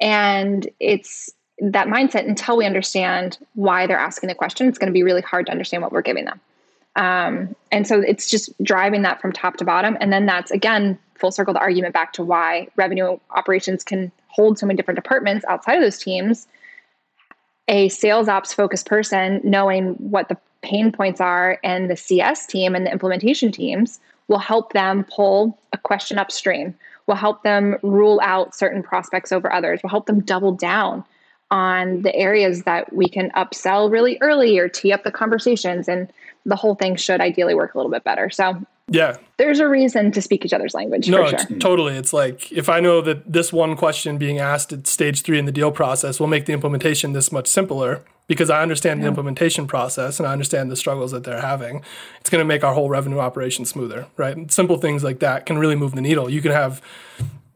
And 0.00 0.68
it's 0.78 1.30
that 1.60 1.88
mindset 1.88 2.28
until 2.28 2.56
we 2.56 2.64
understand 2.64 3.38
why 3.54 3.86
they're 3.86 3.98
asking 3.98 4.28
the 4.28 4.34
question. 4.34 4.68
It's 4.68 4.78
going 4.78 4.92
to 4.92 4.92
be 4.92 5.02
really 5.02 5.22
hard 5.22 5.46
to 5.46 5.52
understand 5.52 5.82
what 5.82 5.90
we're 5.90 6.02
giving 6.02 6.24
them. 6.24 6.40
Um, 6.94 7.56
and 7.72 7.86
so 7.86 8.00
it's 8.00 8.30
just 8.30 8.50
driving 8.62 9.02
that 9.02 9.20
from 9.20 9.32
top 9.32 9.56
to 9.56 9.64
bottom. 9.64 9.96
And 10.00 10.12
then 10.12 10.26
that's 10.26 10.50
again 10.50 10.98
full 11.14 11.32
circle 11.32 11.52
the 11.52 11.60
argument 11.60 11.94
back 11.94 12.12
to 12.12 12.24
why 12.24 12.68
revenue 12.76 13.18
operations 13.30 13.82
can 13.82 14.12
hold 14.28 14.58
so 14.58 14.66
many 14.66 14.76
different 14.76 14.96
departments 14.96 15.44
outside 15.48 15.74
of 15.74 15.82
those 15.82 15.98
teams. 15.98 16.46
A 17.68 17.88
sales 17.90 18.28
ops 18.28 18.52
focused 18.52 18.86
person 18.86 19.40
knowing 19.44 19.94
what 19.94 20.28
the 20.28 20.38
pain 20.62 20.90
points 20.90 21.20
are 21.20 21.58
and 21.62 21.90
the 21.90 21.96
CS 21.96 22.46
team 22.46 22.74
and 22.74 22.86
the 22.86 22.92
implementation 22.92 23.52
teams 23.52 24.00
will 24.26 24.38
help 24.38 24.72
them 24.72 25.04
pull 25.04 25.58
a 25.72 25.78
question 25.78 26.18
upstream, 26.18 26.74
will 27.06 27.14
help 27.14 27.42
them 27.42 27.76
rule 27.82 28.20
out 28.22 28.54
certain 28.54 28.82
prospects 28.82 29.32
over 29.32 29.52
others, 29.52 29.80
will 29.82 29.90
help 29.90 30.06
them 30.06 30.20
double 30.20 30.52
down 30.52 31.04
on 31.50 32.02
the 32.02 32.14
areas 32.14 32.64
that 32.64 32.92
we 32.92 33.08
can 33.08 33.30
upsell 33.30 33.90
really 33.90 34.18
early 34.20 34.58
or 34.58 34.68
tee 34.68 34.92
up 34.92 35.04
the 35.04 35.10
conversations 35.10 35.88
and 35.88 36.12
the 36.44 36.56
whole 36.56 36.74
thing 36.74 36.96
should 36.96 37.20
ideally 37.20 37.54
work 37.54 37.74
a 37.74 37.78
little 37.78 37.90
bit 37.90 38.04
better. 38.04 38.28
So 38.28 38.62
Yeah. 38.88 39.16
there's 39.36 39.60
a 39.60 39.68
reason 39.68 40.10
to 40.12 40.22
speak 40.22 40.44
each 40.44 40.52
other's 40.52 40.74
language 40.74 41.08
No, 41.08 41.18
sure. 41.26 41.26
it's- 41.40 41.46
totally. 41.60 41.94
It's 41.96 42.12
like 42.12 42.50
if 42.52 42.68
I 42.68 42.80
know 42.80 43.00
that 43.02 43.30
this 43.30 43.52
one 43.52 43.76
question 43.76 44.18
being 44.18 44.38
asked 44.38 44.72
at 44.72 44.86
stage 44.86 45.22
three 45.22 45.38
in 45.38 45.44
the 45.44 45.52
deal 45.52 45.70
process 45.70 46.18
will 46.18 46.26
make 46.26 46.46
the 46.46 46.52
implementation 46.52 47.12
this 47.12 47.30
much 47.30 47.46
simpler 47.46 48.02
because 48.26 48.50
I 48.50 48.60
understand 48.62 49.02
the 49.02 49.06
implementation 49.06 49.66
process 49.66 50.18
and 50.18 50.26
I 50.28 50.32
understand 50.32 50.70
the 50.70 50.76
struggles 50.76 51.12
that 51.12 51.24
they're 51.24 51.40
having, 51.40 51.82
it's 52.20 52.28
going 52.28 52.40
to 52.40 52.44
make 52.44 52.62
our 52.62 52.74
whole 52.74 52.90
revenue 52.90 53.18
operation 53.20 53.64
smoother, 53.64 54.06
right? 54.18 54.36
And 54.36 54.50
simple 54.52 54.76
things 54.76 55.02
like 55.02 55.20
that 55.20 55.46
can 55.46 55.56
really 55.58 55.76
move 55.76 55.94
the 55.94 56.02
needle. 56.02 56.28
You 56.28 56.42
can 56.42 56.52
have 56.52 56.82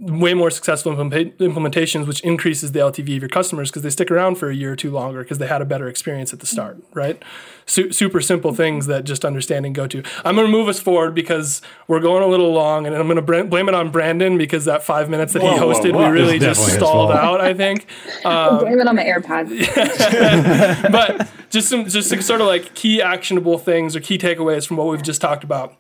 way 0.03 0.35
more 0.35 0.51
successful 0.51 0.93
implementa- 0.93 1.33
implementations, 1.37 2.07
which 2.07 2.21
increases 2.23 2.73
the 2.73 2.81
LTV 2.81 3.17
of 3.17 3.23
your 3.23 3.29
customers 3.29 3.71
because 3.71 3.83
they 3.83 3.91
stick 3.91 4.11
around 4.11 4.35
for 4.35 4.51
a 4.51 4.55
year 4.55 4.73
or 4.73 4.77
two 4.77 4.91
longer 4.91 5.23
because 5.23 5.39
they 5.39 5.47
had 5.47 5.63
a 5.63 5.65
better 5.65 5.87
experience 5.89 6.33
at 6.33 6.41
the 6.41 6.47
mm-hmm. 6.47 6.55
start, 6.55 6.83
right? 6.93 7.23
Su- 7.67 7.93
super 7.93 8.21
simple 8.21 8.53
things 8.53 8.87
that 8.87 9.05
just 9.05 9.25
understanding 9.25 9.73
go 9.73 9.87
to. 9.87 10.03
I'm 10.25 10.35
going 10.35 10.47
to 10.47 10.53
move 10.53 10.67
us 10.67 10.81
forward 10.81 11.15
because 11.15 11.63
we're 11.87 12.01
going 12.01 12.25
a 12.25 12.27
little 12.27 12.53
long, 12.53 12.85
and 12.85 12.97
I'm 12.97 13.07
going 13.07 13.17
to 13.17 13.23
br- 13.23 13.45
blame 13.45 13.69
it 13.69 13.75
on 13.75 13.91
Brandon 13.91 14.37
because 14.37 14.65
that 14.65 14.83
five 14.83 15.09
minutes 15.09 15.35
that 15.35 15.43
he 15.43 15.49
Whoa, 15.49 15.69
whoa, 15.69 15.73
hosted, 15.73 15.93
whoa. 15.93 16.11
we 16.11 16.19
really 16.19 16.37
It's 16.37 16.45
just 16.45 16.67
stalled 16.73 17.13
fault. 17.13 17.13
out. 17.13 17.41
I 17.41 17.55
think. 17.55 17.87
Blame 18.23 18.35
um, 18.35 18.67
it 18.81 18.89
on 18.89 18.97
my 18.97 19.05
AirPods. 19.05 19.53
but 20.93 21.31
just 21.51 21.69
some 21.69 21.87
just 21.87 22.09
some 22.09 22.23
sort 22.23 22.41
of 22.41 22.47
like 22.49 22.75
key 22.75 23.01
actionable 23.01 23.59
things 23.59 23.95
or 23.95 24.01
key 24.01 24.19
takeaways 24.19 24.67
from 24.67 24.77
what 24.79 24.89
we've 24.89 25.03
just 25.03 25.21
talked 25.21 25.45
about. 25.45 25.77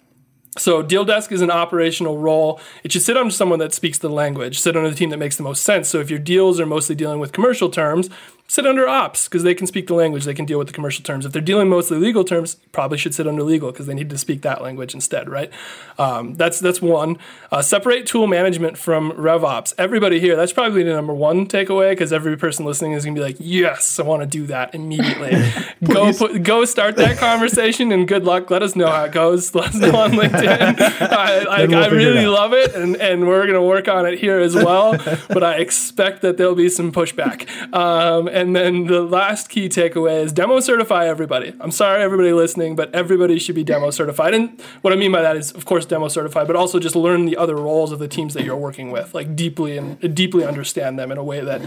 So 0.58 0.82
deal 0.82 1.04
desk 1.04 1.32
is 1.32 1.40
an 1.40 1.50
operational 1.50 2.18
role. 2.18 2.60
It 2.84 2.92
should 2.92 3.02
sit 3.02 3.16
under 3.16 3.32
someone 3.32 3.58
that 3.60 3.72
speaks 3.72 3.98
the 3.98 4.10
language, 4.10 4.60
sit 4.60 4.76
under 4.76 4.90
the 4.90 4.96
team 4.96 5.10
that 5.10 5.16
makes 5.16 5.36
the 5.36 5.42
most 5.42 5.62
sense. 5.62 5.88
So 5.88 5.98
if 5.98 6.10
your 6.10 6.18
deals 6.18 6.60
are 6.60 6.66
mostly 6.66 6.94
dealing 6.94 7.20
with 7.20 7.32
commercial 7.32 7.70
terms, 7.70 8.10
sit 8.52 8.66
under 8.66 8.86
ops 8.86 9.28
because 9.28 9.44
they 9.44 9.54
can 9.54 9.66
speak 9.66 9.86
the 9.86 9.94
language, 9.94 10.26
they 10.26 10.34
can 10.34 10.44
deal 10.44 10.58
with 10.58 10.66
the 10.66 10.74
commercial 10.74 11.02
terms. 11.02 11.24
If 11.24 11.32
they're 11.32 11.40
dealing 11.40 11.70
mostly 11.70 11.96
legal 11.96 12.22
terms, 12.22 12.56
probably 12.70 12.98
should 12.98 13.14
sit 13.14 13.26
under 13.26 13.42
legal 13.42 13.72
because 13.72 13.86
they 13.86 13.94
need 13.94 14.10
to 14.10 14.18
speak 14.18 14.42
that 14.42 14.60
language 14.60 14.92
instead, 14.92 15.30
right? 15.30 15.50
Um, 15.98 16.34
that's 16.34 16.60
that's 16.60 16.82
one. 16.82 17.16
Uh, 17.50 17.62
separate 17.62 18.04
tool 18.06 18.26
management 18.26 18.76
from 18.76 19.12
RevOps. 19.12 19.72
Everybody 19.78 20.20
here, 20.20 20.36
that's 20.36 20.52
probably 20.52 20.82
the 20.82 20.92
number 20.92 21.14
one 21.14 21.46
takeaway 21.46 21.92
because 21.92 22.12
every 22.12 22.36
person 22.36 22.66
listening 22.66 22.92
is 22.92 23.06
gonna 23.06 23.14
be 23.14 23.22
like, 23.22 23.36
yes, 23.38 23.98
I 23.98 24.02
want 24.02 24.20
to 24.20 24.26
do 24.26 24.44
that 24.48 24.74
immediately. 24.74 25.50
go 25.84 26.12
put, 26.12 26.42
go 26.42 26.66
start 26.66 26.96
that 26.96 27.16
conversation 27.16 27.90
and 27.90 28.06
good 28.06 28.24
luck. 28.24 28.50
Let 28.50 28.62
us 28.62 28.76
know 28.76 28.88
how 28.88 29.04
it 29.04 29.12
goes. 29.12 29.54
Let 29.54 29.68
us 29.68 29.76
know 29.76 29.96
on 29.96 30.10
LinkedIn. 30.10 30.78
I, 31.00 31.46
I, 31.48 31.66
we'll 31.66 31.84
I 31.84 31.86
really 31.86 32.26
love 32.26 32.52
it, 32.52 32.74
and, 32.74 32.96
and 32.96 33.26
we're 33.26 33.46
gonna 33.46 33.64
work 33.64 33.88
on 33.88 34.04
it 34.04 34.18
here 34.18 34.40
as 34.40 34.54
well. 34.54 34.98
but 35.28 35.42
I 35.42 35.54
expect 35.54 36.20
that 36.20 36.36
there'll 36.36 36.54
be 36.54 36.68
some 36.68 36.92
pushback. 36.92 37.48
Um, 37.72 38.28
and 38.42 38.56
then 38.56 38.86
the 38.86 39.02
last 39.02 39.48
key 39.48 39.68
takeaway 39.68 40.22
is 40.22 40.32
demo 40.32 40.60
certify 40.60 41.06
everybody. 41.06 41.54
I'm 41.60 41.70
sorry, 41.70 42.02
everybody 42.02 42.32
listening, 42.32 42.76
but 42.76 42.94
everybody 42.94 43.38
should 43.38 43.54
be 43.54 43.64
demo 43.64 43.90
certified. 43.90 44.34
And 44.34 44.60
what 44.82 44.92
I 44.92 44.96
mean 44.96 45.12
by 45.12 45.22
that 45.22 45.36
is, 45.36 45.52
of 45.52 45.64
course, 45.64 45.86
demo 45.86 46.08
certified, 46.08 46.46
but 46.46 46.56
also 46.56 46.78
just 46.78 46.96
learn 46.96 47.24
the 47.24 47.36
other 47.36 47.54
roles 47.54 47.92
of 47.92 47.98
the 47.98 48.08
teams 48.08 48.34
that 48.34 48.44
you're 48.44 48.56
working 48.56 48.90
with, 48.90 49.14
like 49.14 49.36
deeply 49.36 49.78
and 49.78 50.04
uh, 50.04 50.08
deeply 50.08 50.44
understand 50.44 50.98
them 50.98 51.12
in 51.12 51.18
a 51.18 51.24
way 51.24 51.40
that, 51.40 51.62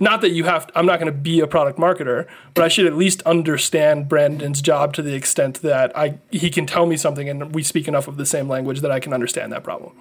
not 0.00 0.20
that 0.20 0.30
you 0.30 0.44
have. 0.44 0.70
I'm 0.74 0.86
not 0.86 1.00
going 1.00 1.12
to 1.12 1.18
be 1.18 1.40
a 1.40 1.46
product 1.46 1.78
marketer, 1.78 2.26
but 2.54 2.64
I 2.64 2.68
should 2.68 2.86
at 2.86 2.94
least 2.94 3.22
understand 3.22 4.08
Brandon's 4.08 4.60
job 4.60 4.92
to 4.94 5.02
the 5.02 5.14
extent 5.14 5.62
that 5.62 5.96
I 5.96 6.18
he 6.30 6.50
can 6.50 6.66
tell 6.66 6.86
me 6.86 6.96
something 6.96 7.28
and 7.28 7.54
we 7.54 7.62
speak 7.62 7.88
enough 7.88 8.06
of 8.06 8.16
the 8.16 8.26
same 8.26 8.48
language 8.48 8.80
that 8.80 8.90
I 8.90 9.00
can 9.00 9.12
understand 9.12 9.52
that 9.52 9.64
problem. 9.64 9.92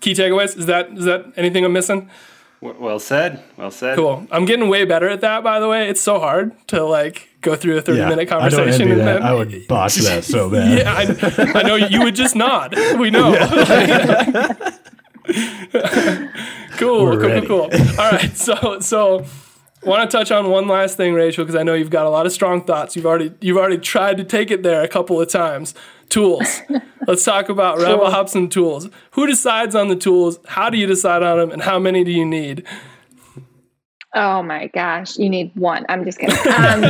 Key 0.00 0.12
takeaways 0.12 0.56
is 0.56 0.66
that 0.66 0.90
is 0.92 1.04
that 1.04 1.32
anything 1.36 1.64
I'm 1.64 1.72
missing? 1.72 2.10
W- 2.64 2.82
Well 2.84 2.98
said. 2.98 3.42
Well 3.56 3.70
said. 3.70 3.96
Cool. 3.96 4.26
I'm 4.32 4.44
getting 4.46 4.68
way 4.68 4.84
better 4.84 5.08
at 5.08 5.20
that, 5.20 5.44
by 5.44 5.60
the 5.60 5.68
way. 5.68 5.88
It's 5.88 6.00
so 6.00 6.18
hard 6.18 6.52
to 6.68 6.82
like 6.84 7.28
go 7.42 7.54
through 7.54 7.76
a 7.76 7.82
30 7.82 7.98
Yeah, 7.98 8.08
minute 8.08 8.32
I 8.32 8.48
don't 8.48 8.50
conversation 8.50 8.88
envy 8.88 9.00
and 9.00 9.08
that. 9.08 9.22
I 9.22 9.34
would 9.34 9.68
botch 9.68 9.96
that 9.96 10.24
so 10.24 10.48
bad. 10.54 10.78
yeah, 10.78 10.94
I, 11.54 11.58
I 11.60 11.62
know 11.62 11.76
you 11.76 12.02
would 12.02 12.14
just 12.16 12.34
nod. 12.34 12.74
We 12.98 13.10
know. 13.10 13.32
cool, 16.78 17.04
We're 17.04 17.16
cool, 17.16 17.28
ready. 17.28 17.46
cool, 17.46 17.68
cool. 17.68 18.00
All 18.00 18.10
right, 18.10 18.36
so 18.36 18.80
so 18.80 19.24
want 19.84 20.10
to 20.10 20.16
touch 20.16 20.30
on 20.30 20.50
one 20.50 20.66
last 20.68 20.96
thing, 20.96 21.14
Rachel, 21.14 21.44
because 21.44 21.58
I 21.58 21.62
know 21.62 21.74
you've 21.74 21.90
got 21.90 22.06
a 22.06 22.10
lot 22.10 22.26
of 22.26 22.32
strong 22.32 22.64
thoughts. 22.64 22.96
You've 22.96 23.06
already 23.06 23.32
you've 23.40 23.56
already 23.56 23.78
tried 23.78 24.16
to 24.18 24.24
take 24.24 24.50
it 24.50 24.62
there 24.62 24.82
a 24.82 24.88
couple 24.88 25.20
of 25.20 25.28
times. 25.28 25.74
Tools. 26.08 26.60
Let's 27.06 27.24
talk 27.24 27.48
about 27.48 27.78
RevOps 27.78 28.34
and 28.34 28.50
tools. 28.52 28.88
Who 29.12 29.26
decides 29.26 29.74
on 29.74 29.88
the 29.88 29.96
tools? 29.96 30.38
How 30.46 30.70
do 30.70 30.76
you 30.78 30.86
decide 30.86 31.22
on 31.22 31.38
them? 31.38 31.50
And 31.50 31.62
how 31.62 31.78
many 31.78 32.04
do 32.04 32.10
you 32.12 32.24
need? 32.24 32.64
Oh 34.16 34.42
my 34.44 34.68
gosh, 34.68 35.18
you 35.18 35.28
need 35.28 35.50
one. 35.56 35.84
I'm 35.88 36.04
just 36.04 36.18
kidding. 36.18 36.36
Um, 36.46 36.82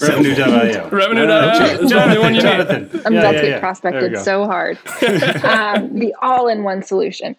Revenue.io. 0.00 0.88
Revenue.io 0.90 1.62
is 1.82 1.90
the 1.90 2.02
only 2.02 2.18
one 2.18 2.34
you 2.34 2.42
need. 2.42 2.48
Jonathan. 2.48 3.02
I'm 3.06 3.14
Yeah, 3.14 3.20
about 3.20 3.34
yeah, 3.34 3.40
to 3.40 3.46
get 3.46 3.54
yeah. 3.54 3.60
prospected 3.60 4.02
There 4.02 4.10
we 4.10 4.16
go. 4.16 4.22
so 4.22 4.44
hard. 4.46 4.78
um, 5.44 5.98
the 5.98 6.14
all-in-one 6.20 6.82
solution. 6.82 7.36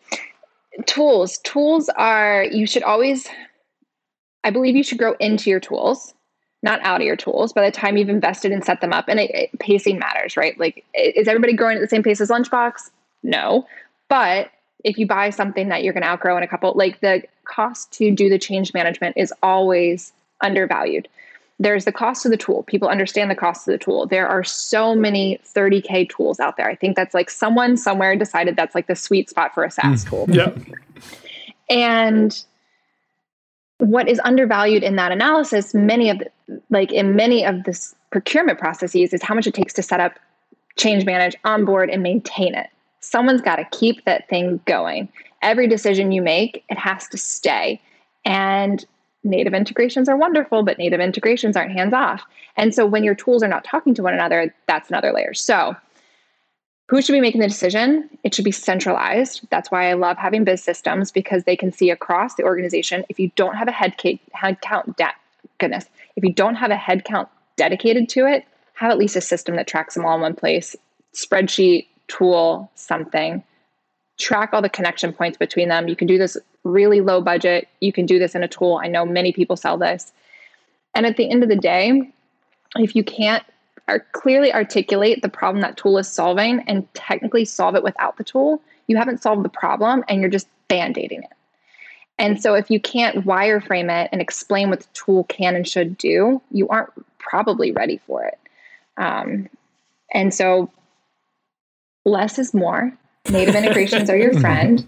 Tools. 0.86 1.40
Tools 1.40 1.90
are. 1.90 2.44
You 2.46 2.66
should 2.68 2.84
always. 2.84 3.28
I 4.44 4.52
believe 4.52 4.76
you 4.76 4.84
should 4.84 4.98
grow 4.98 5.14
into 5.20 5.50
your 5.50 5.60
tools, 5.60 6.14
not 6.64 6.82
out 6.84 7.02
of 7.02 7.08
your 7.08 7.16
tools. 7.16 7.54
By 7.54 7.66
the 7.66 7.72
time 7.72 7.98
you've 7.98 8.10
invested 8.10 8.52
and 8.52 8.64
set 8.64 8.82
them 8.82 8.94
up, 8.94 9.06
and 9.08 9.20
it, 9.20 9.32
it- 9.32 9.60
pacing 9.60 10.00
matters, 10.00 10.38
right? 10.38 10.58
Like, 10.60 10.86
is 10.94 11.28
everybody 11.28 11.54
growing 11.54 11.78
at 11.78 11.82
the 11.82 11.88
same 11.88 12.04
pace 12.04 12.22
as 12.22 12.30
Lunchbox? 12.30 12.90
No, 13.24 13.68
but 14.08 14.52
if 14.84 14.98
you 14.98 15.06
buy 15.06 15.30
something 15.30 15.68
that 15.70 15.84
you're 15.84 15.94
going 15.94 16.04
to 16.04 16.10
outgrow 16.10 16.38
in 16.38 16.44
a 16.44 16.48
couple, 16.48 16.74
like 16.76 17.02
the 17.02 17.24
cost 17.44 17.92
to 17.94 18.12
do 18.12 18.30
the 18.30 18.40
change 18.40 18.74
management 18.74 19.18
is 19.18 19.34
always 19.44 20.14
undervalued 20.42 21.10
there's 21.60 21.86
the 21.86 21.92
cost 21.92 22.26
of 22.26 22.32
the 22.32 22.38
tool. 22.38 22.64
People 22.64 22.88
understand 22.88 23.30
the 23.30 23.36
cost 23.36 23.68
of 23.68 23.74
the 23.74 23.78
tool. 23.78 24.08
There 24.08 24.28
are 24.28 24.44
so 24.44 24.96
many 24.96 25.40
30K 25.46 26.10
tools 26.10 26.40
out 26.40 26.56
there. 26.56 26.70
I 26.70 26.76
think 26.76 26.96
that's 26.96 27.14
like 27.14 27.30
someone 27.30 27.76
somewhere 27.76 28.16
decided 28.16 28.56
that's 28.56 28.74
like 28.74 28.88
the 28.88 28.96
sweet 28.96 29.30
spot 29.30 29.54
for 29.54 29.66
a 29.66 29.72
SaaS 29.72 30.04
hmm. 30.04 30.10
tool. 30.10 30.26
Yep. 30.30 30.58
And 31.70 32.44
what 33.80 34.08
is 34.08 34.22
undervalued 34.24 34.84
in 34.84 34.96
that 34.98 35.12
analysis, 35.12 35.74
many 35.74 36.10
of 36.10 36.20
the, 36.20 36.62
like 36.70 36.92
in 36.92 37.16
many 37.16 37.46
of 37.46 37.64
this 37.64 37.96
procurement 38.12 38.60
processes, 38.60 39.14
is 39.14 39.24
how 39.24 39.34
much 39.34 39.48
it 39.48 39.54
takes 39.54 39.74
to 39.74 39.82
set 39.82 40.00
up, 40.00 40.20
change 40.78 41.06
manage, 41.06 41.36
onboard, 41.44 41.90
and 41.90 42.04
maintain 42.04 42.54
it. 42.56 42.68
someone's 43.02 43.42
got 43.42 43.58
to 43.58 43.66
keep 43.72 44.04
that 44.06 44.28
thing 44.30 44.60
going. 44.66 45.10
Every 45.42 45.68
decision 45.68 46.12
you 46.12 46.22
make, 46.22 46.64
it 46.70 46.78
has 46.78 47.08
to 47.10 47.18
stay. 47.18 47.82
And 48.26 48.86
native 49.24 49.54
integrations 49.54 50.10
are 50.10 50.18
wonderful, 50.18 50.64
but 50.64 50.78
native 50.78 51.00
integrations 51.00 51.56
aren't 51.56 51.72
hands 51.72 51.94
off. 51.94 52.24
And 52.58 52.74
so 52.74 52.86
when 52.86 53.04
your 53.04 53.16
tools 53.16 53.44
are 53.44 53.48
not 53.48 53.64
talking 53.64 53.94
to 53.96 54.04
one 54.04 54.14
another, 54.14 54.54
that's 54.68 54.90
another 54.90 55.14
layer. 55.14 55.34
So 55.34 55.76
who 56.90 57.04
should 57.04 57.14
be 57.14 57.22
making 57.22 57.40
the 57.40 57.48
decision? 57.48 58.10
It 58.24 58.34
should 58.34 58.46
be 58.46 58.52
centralized. 58.52 59.48
That's 59.52 59.70
why 59.70 59.92
I 59.92 59.94
love 59.94 60.18
having 60.18 60.44
biz 60.44 60.64
systems 60.64 61.12
because 61.12 61.44
they 61.44 61.56
can 61.56 61.72
see 61.72 61.92
across 61.92 62.34
the 62.34 62.44
organization. 62.44 63.06
If 63.10 63.20
you 63.20 63.30
don't 63.36 63.56
have 63.56 63.68
a 63.68 63.72
head, 63.72 63.94
head 64.34 64.60
count, 64.62 64.98
de- 64.98 65.14
goodness, 65.60 65.86
if 66.16 66.24
you 66.24 66.34
don't 66.34 66.56
have 66.56 66.72
a 66.72 66.76
head 66.76 67.06
count 67.06 67.30
dedicated 67.58 68.10
to 68.10 68.26
it, 68.26 68.44
have 68.74 68.90
at 68.90 68.98
least 68.98 69.16
a 69.16 69.22
system 69.22 69.56
that 69.56 69.68
tracks 69.68 69.94
them 69.94 70.04
all 70.04 70.16
in 70.16 70.22
one 70.22 70.36
place 70.36 70.76
spreadsheet, 71.14 71.86
tool, 72.08 72.72
something. 72.74 73.44
Track 74.18 74.50
all 74.52 74.62
the 74.62 74.70
connection 74.70 75.14
points 75.14 75.38
between 75.38 75.70
them. 75.70 75.88
You 75.88 75.96
can 75.96 76.08
do 76.08 76.18
this 76.18 76.38
really 76.64 77.02
low 77.02 77.22
budget. 77.22 77.68
You 77.82 77.94
can 77.94 78.08
do 78.08 78.18
this 78.18 78.34
in 78.34 78.42
a 78.42 78.48
tool. 78.48 78.82
I 78.84 78.88
know 78.88 79.06
many 79.06 79.32
people 79.32 79.56
sell 79.56 79.78
this. 79.78 80.12
And 80.96 81.06
at 81.06 81.18
the 81.18 81.30
end 81.30 81.44
of 81.44 81.50
the 81.50 81.56
day, 81.56 82.12
if 82.78 82.96
you 82.96 83.04
can't 83.04 83.44
are 83.90 84.06
clearly 84.12 84.54
articulate 84.54 85.22
the 85.22 85.30
problem 85.30 85.62
that 85.62 85.78
tool 85.78 85.98
is 85.98 86.08
solving 86.08 86.62
and 86.68 86.92
technically 86.94 87.44
solve 87.44 87.76
it 87.76 87.84
without 87.84 88.18
the 88.18 88.24
tool, 88.24 88.62
you 88.88 88.98
haven't 88.98 89.22
solved 89.22 89.44
the 89.44 89.50
problem 89.50 90.04
and 90.08 90.22
you're 90.22 90.30
just 90.30 90.48
band-aiding 90.68 91.24
it. 91.24 91.34
And 92.18 92.42
so 92.42 92.54
if 92.54 92.70
you 92.70 92.80
can't 92.80 93.26
wireframe 93.26 93.90
it 93.90 94.10
and 94.12 94.22
explain 94.22 94.70
what 94.70 94.82
the 94.82 94.88
tool 94.94 95.24
can 95.26 95.56
and 95.56 95.68
should 95.68 95.98
do, 95.98 96.42
you 96.52 96.68
aren't 96.68 96.92
probably 97.18 97.72
ready 97.72 98.00
for 98.06 98.26
it. 98.26 98.38
Um, 98.98 99.50
and 100.14 100.34
so 100.34 100.70
less 102.06 102.38
is 102.38 102.54
more. 102.54 102.94
Native 103.30 103.56
integrations 103.56 104.10
are 104.10 104.18
your 104.18 104.34
friend. 104.42 104.86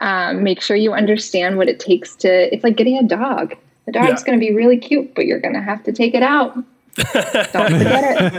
Um, 0.00 0.42
make 0.42 0.62
sure 0.62 0.76
you 0.76 0.94
understand 0.94 1.58
what 1.58 1.68
it 1.68 1.78
takes 1.78 2.16
to, 2.16 2.54
it's 2.54 2.64
like 2.64 2.76
getting 2.76 2.96
a 2.96 3.02
dog. 3.02 3.54
The 3.86 3.92
dog's 3.92 4.22
yeah. 4.22 4.26
going 4.26 4.40
to 4.40 4.46
be 4.46 4.54
really 4.54 4.78
cute, 4.78 5.14
but 5.14 5.26
you're 5.26 5.40
going 5.40 5.54
to 5.54 5.60
have 5.60 5.84
to 5.84 5.92
take 5.92 6.14
it 6.14 6.22
out 6.22 6.56
don't 6.94 7.72
forget 7.72 8.34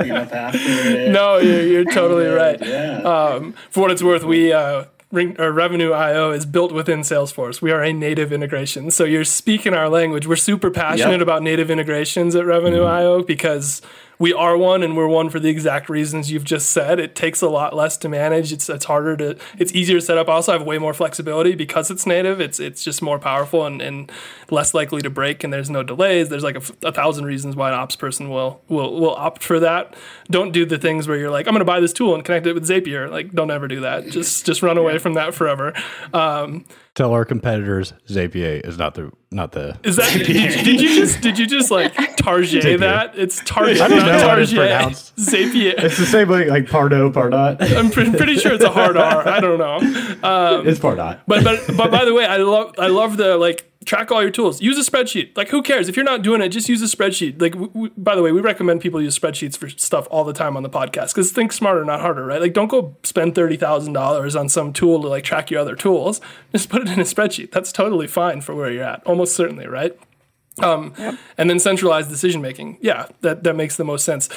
it. 0.00 1.12
no, 1.12 1.38
you're, 1.38 1.62
you're 1.62 1.84
totally 1.84 2.26
right. 2.26 2.58
Yeah. 2.60 2.98
Um, 3.02 3.54
for 3.70 3.80
what 3.80 3.90
it's 3.90 4.02
worth, 4.02 4.24
we 4.24 4.52
uh, 4.52 4.84
Ring, 5.12 5.36
or 5.40 5.52
Revenue 5.52 5.92
IO 5.92 6.30
is 6.32 6.44
built 6.46 6.72
within 6.72 7.00
Salesforce. 7.00 7.62
We 7.62 7.70
are 7.70 7.82
a 7.82 7.92
native 7.92 8.32
integration. 8.32 8.90
So 8.90 9.04
you're 9.04 9.24
speaking 9.24 9.72
our 9.72 9.88
language. 9.88 10.26
We're 10.26 10.36
super 10.36 10.70
passionate 10.70 11.12
yep. 11.12 11.20
about 11.20 11.42
native 11.42 11.70
integrations 11.70 12.34
at 12.34 12.44
Revenue 12.44 12.80
mm-hmm. 12.80 13.00
IO 13.00 13.22
because 13.22 13.82
we 14.18 14.32
are 14.32 14.56
one 14.56 14.82
and 14.82 14.96
we're 14.96 15.08
one 15.08 15.30
for 15.30 15.38
the 15.38 15.48
exact 15.48 15.88
reasons 15.88 16.30
you've 16.30 16.44
just 16.44 16.70
said. 16.70 16.98
It 16.98 17.14
takes 17.14 17.42
a 17.42 17.48
lot 17.48 17.74
less 17.74 17.96
to 17.98 18.08
manage. 18.08 18.52
It's 18.52 18.68
it's 18.68 18.86
harder 18.86 19.16
to 19.16 19.36
it's 19.58 19.72
easier 19.72 19.98
to 19.98 20.00
set 20.00 20.18
up. 20.18 20.28
I 20.28 20.32
also 20.32 20.52
have 20.52 20.62
way 20.62 20.78
more 20.78 20.94
flexibility 20.94 21.54
because 21.54 21.90
it's 21.90 22.06
native. 22.06 22.40
It's 22.40 22.58
it's 22.58 22.82
just 22.82 23.02
more 23.02 23.18
powerful 23.18 23.66
and, 23.66 23.82
and 23.82 24.10
less 24.50 24.74
likely 24.74 25.02
to 25.02 25.10
break 25.10 25.44
and 25.44 25.52
there's 25.52 25.70
no 25.70 25.82
delays. 25.82 26.28
There's 26.28 26.44
like 26.44 26.56
a, 26.56 26.88
a 26.88 26.92
thousand 26.92 27.26
reasons 27.26 27.56
why 27.56 27.68
an 27.68 27.74
ops 27.74 27.96
person 27.96 28.30
will 28.30 28.62
will 28.68 28.98
will 28.98 29.14
opt 29.14 29.42
for 29.42 29.60
that. 29.60 29.94
Don't 30.30 30.52
do 30.52 30.64
the 30.64 30.78
things 30.78 31.06
where 31.06 31.16
you're 31.16 31.30
like, 31.30 31.46
I'm 31.46 31.54
gonna 31.54 31.64
buy 31.64 31.80
this 31.80 31.92
tool 31.92 32.14
and 32.14 32.24
connect 32.24 32.46
it 32.46 32.54
with 32.54 32.68
Zapier. 32.68 33.10
Like 33.10 33.32
don't 33.32 33.50
ever 33.50 33.68
do 33.68 33.80
that. 33.80 34.06
Just 34.06 34.46
just 34.46 34.62
run 34.62 34.78
away 34.78 34.98
from 34.98 35.14
that 35.14 35.34
forever. 35.34 35.72
Um, 36.12 36.64
Tell 36.94 37.12
our 37.12 37.26
competitors 37.26 37.92
Zapier 38.08 38.66
is 38.66 38.78
not 38.78 38.94
the 38.94 39.12
not 39.30 39.52
the. 39.52 39.78
Is 39.82 39.96
that 39.96 40.10
did, 40.14 40.26
did, 40.26 40.80
you 40.80 40.94
just 40.94 41.20
did 41.20 41.38
you 41.38 41.46
just 41.46 41.70
like 41.70 41.94
Target 42.26 42.80
that? 42.80 43.16
It's 43.18 43.40
Target. 43.44 43.80
I 43.80 43.88
don't 43.88 43.98
know 43.98 44.18
how 44.18 44.36
it's 44.36 44.52
pronounced. 44.52 45.16
Zapier. 45.16 45.74
It's 45.84 45.96
the 45.98 46.06
same 46.06 46.28
like 46.28 46.48
like 46.48 46.68
Pardo 46.68 47.10
Pardot. 47.10 47.60
I'm 47.76 47.90
pretty, 47.90 48.10
pretty 48.12 48.36
sure 48.36 48.52
it's 48.52 48.64
a 48.64 48.70
hard 48.70 48.96
R. 48.96 49.26
I 49.28 49.40
don't 49.40 49.58
know. 49.58 49.76
Um, 50.28 50.66
it's 50.66 50.80
Pardot. 50.80 51.20
But 51.26 51.44
but 51.44 51.60
but 51.76 51.90
by 51.90 52.04
the 52.04 52.14
way, 52.14 52.26
I 52.26 52.38
love 52.38 52.74
I 52.78 52.88
love 52.88 53.16
the 53.16 53.36
like 53.36 53.70
track 53.84 54.10
all 54.10 54.20
your 54.20 54.30
tools. 54.32 54.60
Use 54.60 54.76
a 54.76 54.90
spreadsheet. 54.90 55.36
Like, 55.36 55.48
who 55.48 55.62
cares 55.62 55.88
if 55.88 55.94
you're 55.96 56.04
not 56.04 56.22
doing 56.22 56.42
it? 56.42 56.48
Just 56.48 56.68
use 56.68 56.82
a 56.82 56.96
spreadsheet. 56.96 57.40
Like, 57.40 57.52
w- 57.52 57.70
w- 57.70 57.92
by 57.96 58.16
the 58.16 58.22
way, 58.22 58.32
we 58.32 58.40
recommend 58.40 58.80
people 58.80 59.00
use 59.00 59.16
spreadsheets 59.16 59.56
for 59.56 59.68
stuff 59.68 60.08
all 60.10 60.24
the 60.24 60.32
time 60.32 60.56
on 60.56 60.64
the 60.64 60.68
podcast 60.70 61.14
because 61.14 61.30
think 61.30 61.52
smarter, 61.52 61.84
not 61.84 62.00
harder, 62.00 62.24
right? 62.26 62.40
Like, 62.40 62.52
don't 62.52 62.68
go 62.68 62.96
spend 63.04 63.34
thirty 63.34 63.56
thousand 63.56 63.92
dollars 63.92 64.34
on 64.36 64.48
some 64.48 64.72
tool 64.72 65.00
to 65.02 65.08
like 65.08 65.24
track 65.24 65.50
your 65.50 65.60
other 65.60 65.76
tools. 65.76 66.20
Just 66.52 66.68
put 66.68 66.82
it 66.82 66.88
in 66.88 66.98
a 66.98 67.04
spreadsheet. 67.04 67.52
That's 67.52 67.72
totally 67.72 68.08
fine 68.08 68.40
for 68.40 68.54
where 68.54 68.70
you're 68.70 68.82
at. 68.82 69.06
Almost 69.06 69.36
certainly, 69.36 69.66
right? 69.66 69.96
Um, 70.62 70.94
yep. 70.98 71.18
And 71.36 71.50
then 71.50 71.58
centralized 71.58 72.08
decision 72.08 72.40
making. 72.40 72.78
Yeah, 72.80 73.06
that, 73.20 73.44
that 73.44 73.56
makes 73.56 73.76
the 73.76 73.84
most 73.84 74.04
sense. 74.04 74.28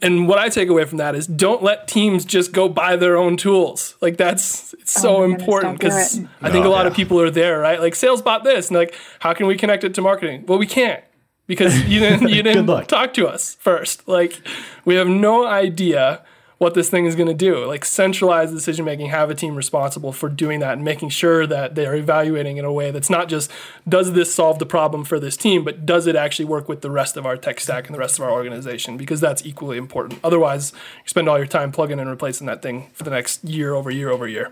And 0.00 0.26
what 0.26 0.38
I 0.38 0.48
take 0.48 0.68
away 0.68 0.84
from 0.86 0.98
that 0.98 1.14
is 1.14 1.26
don't 1.26 1.62
let 1.62 1.86
teams 1.86 2.24
just 2.24 2.52
go 2.52 2.68
buy 2.68 2.96
their 2.96 3.16
own 3.16 3.36
tools. 3.36 3.94
Like 4.00 4.16
that's 4.16 4.72
it's 4.74 4.96
oh, 4.98 5.02
so 5.02 5.22
important 5.22 5.78
because 5.78 6.20
I 6.40 6.50
think 6.50 6.64
oh, 6.64 6.68
a 6.68 6.70
lot 6.70 6.82
yeah. 6.82 6.88
of 6.88 6.94
people 6.94 7.20
are 7.20 7.30
there, 7.30 7.58
right? 7.58 7.78
Like 7.78 7.94
sales 7.94 8.22
bought 8.22 8.42
this, 8.42 8.68
and 8.68 8.76
like 8.78 8.94
how 9.18 9.34
can 9.34 9.46
we 9.46 9.56
connect 9.56 9.84
it 9.84 9.94
to 9.94 10.00
marketing? 10.00 10.44
Well, 10.46 10.58
we 10.58 10.66
can't 10.66 11.04
because 11.46 11.84
you 11.84 12.00
didn't 12.00 12.28
you 12.28 12.42
didn't 12.42 12.66
talk 12.88 13.12
to 13.14 13.26
us 13.28 13.56
first. 13.56 14.08
Like 14.08 14.40
we 14.86 14.94
have 14.94 15.08
no 15.08 15.46
idea 15.46 16.22
what 16.58 16.74
this 16.74 16.88
thing 16.88 17.04
is 17.04 17.14
going 17.14 17.28
to 17.28 17.34
do. 17.34 17.64
Like 17.66 17.84
centralize 17.84 18.50
decision 18.50 18.84
making, 18.84 19.08
have 19.08 19.30
a 19.30 19.34
team 19.34 19.54
responsible 19.54 20.12
for 20.12 20.28
doing 20.28 20.60
that 20.60 20.74
and 20.74 20.84
making 20.84 21.10
sure 21.10 21.46
that 21.46 21.74
they 21.74 21.86
are 21.86 21.94
evaluating 21.94 22.56
in 22.56 22.64
a 22.64 22.72
way 22.72 22.90
that's 22.90 23.10
not 23.10 23.28
just 23.28 23.50
does 23.88 24.12
this 24.12 24.34
solve 24.34 24.58
the 24.58 24.66
problem 24.66 25.04
for 25.04 25.20
this 25.20 25.36
team, 25.36 25.64
but 25.64 25.84
does 25.84 26.06
it 26.06 26.16
actually 26.16 26.46
work 26.46 26.68
with 26.68 26.80
the 26.80 26.90
rest 26.90 27.16
of 27.16 27.26
our 27.26 27.36
tech 27.36 27.60
stack 27.60 27.86
and 27.86 27.94
the 27.94 27.98
rest 27.98 28.18
of 28.18 28.24
our 28.24 28.30
organization? 28.30 28.96
Because 28.96 29.20
that's 29.20 29.44
equally 29.44 29.76
important. 29.76 30.20
Otherwise, 30.24 30.72
you 30.72 31.08
spend 31.08 31.28
all 31.28 31.36
your 31.36 31.46
time 31.46 31.72
plugging 31.72 32.00
and 32.00 32.08
replacing 32.08 32.46
that 32.46 32.62
thing 32.62 32.90
for 32.94 33.04
the 33.04 33.10
next 33.10 33.44
year 33.44 33.74
over 33.74 33.90
year 33.90 34.10
over 34.10 34.26
year. 34.26 34.50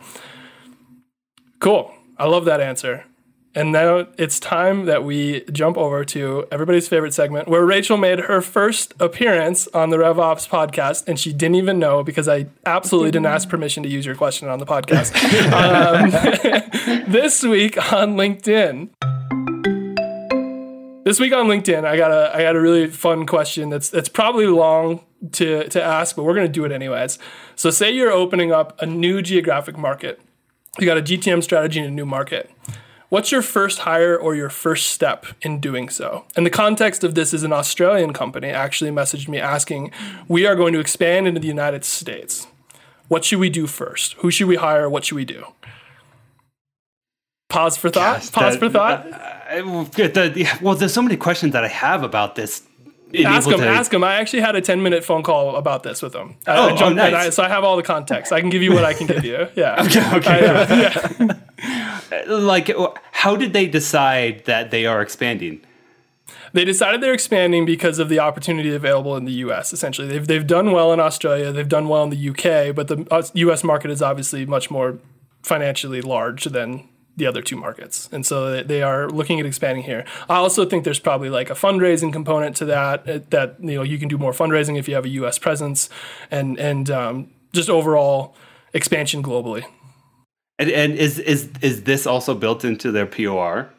Cool. 1.59 1.95
I 2.19 2.27
love 2.27 2.45
that 2.45 2.61
answer. 2.61 3.07
And 3.57 3.71
now 3.71 4.09
it's 4.19 4.41
time 4.41 4.87
that 4.87 5.05
we 5.05 5.45
jump 5.53 5.77
over 5.77 6.05
to 6.07 6.45
everybody's 6.51 6.89
favorite 6.89 7.15
segment 7.15 7.47
where 7.47 7.65
Rachel 7.65 7.97
made 7.97 8.19
her 8.21 8.41
first 8.41 8.95
appearance 8.99 9.69
on 9.69 9.91
the 9.91 9.97
RevOps 9.97 10.49
podcast, 10.49 11.07
and 11.07 11.21
she 11.21 11.33
didn't 11.33 11.55
even 11.55 11.79
know 11.79 12.03
because 12.03 12.27
I 12.27 12.47
absolutely 12.67 13.13
didn't 13.13 13.27
ask 13.27 13.49
permission 13.49 13.85
to 13.85 13.89
use 13.89 14.05
your 14.05 14.17
question 14.17 14.49
on 14.49 14.59
the 14.59 14.67
podcast. 14.67 15.15
um, 15.53 16.11
this 17.13 17.45
week 17.45 17.77
on 17.93 18.17
LinkedIn. 18.17 18.89
This 21.05 21.21
week 21.21 21.33
on 21.33 21.47
LinkedIn, 21.47 21.85
I 21.85 21.97
got 21.97 22.11
a 22.11 22.35
I 22.35 22.43
got 22.43 22.57
a 22.57 22.61
really 22.61 22.89
fun 22.89 23.25
question 23.25 23.69
that's 23.69 23.89
that's 23.89 24.09
probably 24.09 24.47
long 24.47 25.05
to 25.33 25.69
to 25.69 25.81
ask, 25.81 26.17
but 26.17 26.25
we're 26.25 26.35
gonna 26.35 26.49
do 26.49 26.65
it 26.65 26.73
anyways. 26.73 27.21
So 27.55 27.71
say 27.71 27.93
you're 27.93 28.11
opening 28.11 28.51
up 28.51 28.81
a 28.83 28.87
new 28.87 29.23
geographic 29.23 29.79
market. 29.79 30.21
You 30.81 30.87
got 30.87 30.99
a 30.99 31.03
GTM 31.03 31.45
strategy 31.45 31.79
in 31.79 31.85
a 31.85 31.91
new 31.91 32.07
market 32.07 32.51
What's 33.15 33.31
your 33.31 33.43
first 33.43 33.79
hire 33.79 34.19
or 34.19 34.35
your 34.35 34.51
first 34.51 34.89
step 34.89 35.27
in 35.41 35.61
doing 35.61 35.89
so? 35.89 36.25
And 36.35 36.45
the 36.45 36.51
context 36.51 37.05
of 37.05 37.15
this 37.15 37.33
is 37.33 37.45
an 37.45 37.53
Australian 37.53 38.13
company 38.13 38.49
actually 38.49 38.91
messaged 38.91 39.29
me 39.29 39.39
asking, 39.39 39.93
We 40.27 40.47
are 40.47 40.57
going 40.57 40.73
to 40.73 40.81
expand 40.81 41.29
into 41.29 41.39
the 41.39 41.47
United 41.47 41.85
States. 41.85 42.49
What 43.07 43.25
should 43.25 43.39
we 43.39 43.51
do 43.51 43.69
first? 43.69 44.15
Who 44.15 44.33
should 44.33 44.49
we 44.49 44.57
hire? 44.57 44.91
What 44.91 45.05
should 45.05 45.15
we 45.15 45.25
do? 45.25 45.45
Pause 47.49 47.77
for 47.77 47.89
thought. 47.89 48.17
Gosh, 48.17 48.33
Pause 48.33 48.55
that, 48.55 48.59
for 48.59 48.69
thought. 48.69 49.07
Uh, 49.13 49.85
the, 50.33 50.59
well, 50.61 50.75
there's 50.75 50.93
so 50.93 51.01
many 51.01 51.17
questions 51.17 51.53
that 51.53 51.63
I 51.63 51.69
have 51.69 52.03
about 52.03 52.35
this 52.35 52.63
ask 53.23 53.49
him. 53.49 53.59
To... 53.59 53.67
Ask 53.67 53.93
him. 53.93 54.03
I 54.03 54.15
actually 54.15 54.41
had 54.41 54.57
a 54.57 54.61
ten 54.61 54.83
minute 54.83 55.05
phone 55.05 55.23
call 55.23 55.55
about 55.55 55.85
this 55.85 56.03
with 56.03 56.15
him. 56.15 56.35
Oh, 56.47 56.69
I, 56.69 56.83
oh 56.83 56.93
nice. 56.93 57.15
I, 57.15 57.31
so 57.31 57.43
I 57.45 57.49
have 57.49 57.63
all 57.63 57.77
the 57.77 57.85
context. 57.85 58.33
I 58.33 58.41
can 58.41 58.51
give 58.51 58.63
you 58.63 58.73
what 58.73 58.85
I 58.85 58.93
can 58.93 59.07
give 59.07 59.25
you. 59.25 59.47
Yeah. 59.55 59.85
okay. 59.85 60.17
Okay. 60.17 60.47
Uh, 60.47 60.75
yeah. 60.75 61.39
like, 62.27 62.71
how 63.13 63.37
did 63.37 63.53
they 63.53 63.67
decide 63.67 64.45
that 64.47 64.71
they 64.71 64.87
are 64.87 65.01
expanding? 65.01 65.61
They 66.53 66.65
decided 66.65 67.01
they're 67.01 67.15
expanding 67.15 67.67
because 67.67 67.99
of 67.99 68.09
the 68.09 68.21
opportunity 68.21 68.73
available 68.75 69.17
in 69.17 69.25
the 69.25 69.33
U.S. 69.33 69.73
Essentially, 69.73 70.07
they've 70.07 70.27
they've 70.27 70.47
done 70.47 70.71
well 70.71 70.93
in 70.93 71.01
Australia. 71.01 71.51
They've 71.51 71.69
done 71.69 71.89
well 71.89 72.05
in 72.05 72.11
the 72.11 72.17
U.K. 72.17 72.71
But 72.71 72.89
the 72.89 73.31
U.S. 73.35 73.65
market 73.65 73.91
is 73.91 74.01
obviously 74.01 74.47
much 74.47 74.71
more 74.71 74.99
financially 75.43 76.01
large 76.01 76.45
than 76.45 76.89
the 77.17 77.27
other 77.27 77.43
two 77.43 77.57
markets. 77.57 78.09
And 78.13 78.27
so 78.27 78.63
they 78.63 78.83
are 78.83 79.09
looking 79.09 79.39
at 79.41 79.47
expanding 79.47 79.85
here. 79.85 80.05
I 80.29 80.37
also 80.37 80.65
think 80.65 80.85
there's 80.85 80.99
probably 80.99 81.31
like 81.31 81.51
a 81.51 81.55
fundraising 81.55 82.13
component 82.13 82.57
to 82.57 82.65
that, 82.67 83.09
uh, 83.09 83.21
that, 83.31 83.57
you 83.61 83.77
know, 83.77 83.83
you 83.83 83.99
can 83.99 84.09
do 84.09 84.19
more 84.19 84.33
fundraising 84.33 84.79
if 84.79 84.89
you 84.89 84.95
have 84.97 85.05
a 85.05 85.11
US 85.11 85.39
presence 85.39 85.89
and, 86.31 86.59
and 86.59 86.91
um, 86.91 87.31
just 87.53 87.71
overall 87.71 88.35
expansion 88.73 89.23
globally. 89.23 89.65
And, 90.59 90.71
and 90.71 90.95
is, 90.95 91.19
is, 91.19 91.51
is 91.63 91.83
this 91.83 92.07
also 92.07 92.35
built 92.35 92.65
into 92.65 92.93
their 92.93 93.07
POR? 93.07 93.71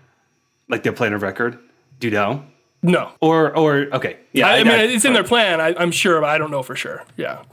Like 0.67 0.83
their 0.83 0.93
plan 0.93 1.13
of 1.13 1.21
record? 1.21 1.59
Do 1.99 2.07
you 2.07 2.13
know? 2.13 2.43
No. 2.83 3.11
Or, 3.21 3.55
or, 3.55 3.87
okay. 3.93 4.17
Yeah. 4.33 4.47
I, 4.47 4.57
I 4.57 4.63
mean, 4.63 4.73
I, 4.73 4.83
it's 4.83 5.05
in 5.05 5.13
their 5.13 5.23
plan. 5.23 5.61
I, 5.61 5.73
I'm 5.77 5.91
sure, 5.91 6.19
but 6.21 6.29
I 6.29 6.37
don't 6.37 6.51
know 6.51 6.63
for 6.63 6.75
sure. 6.75 7.03
Yeah. 7.17 7.43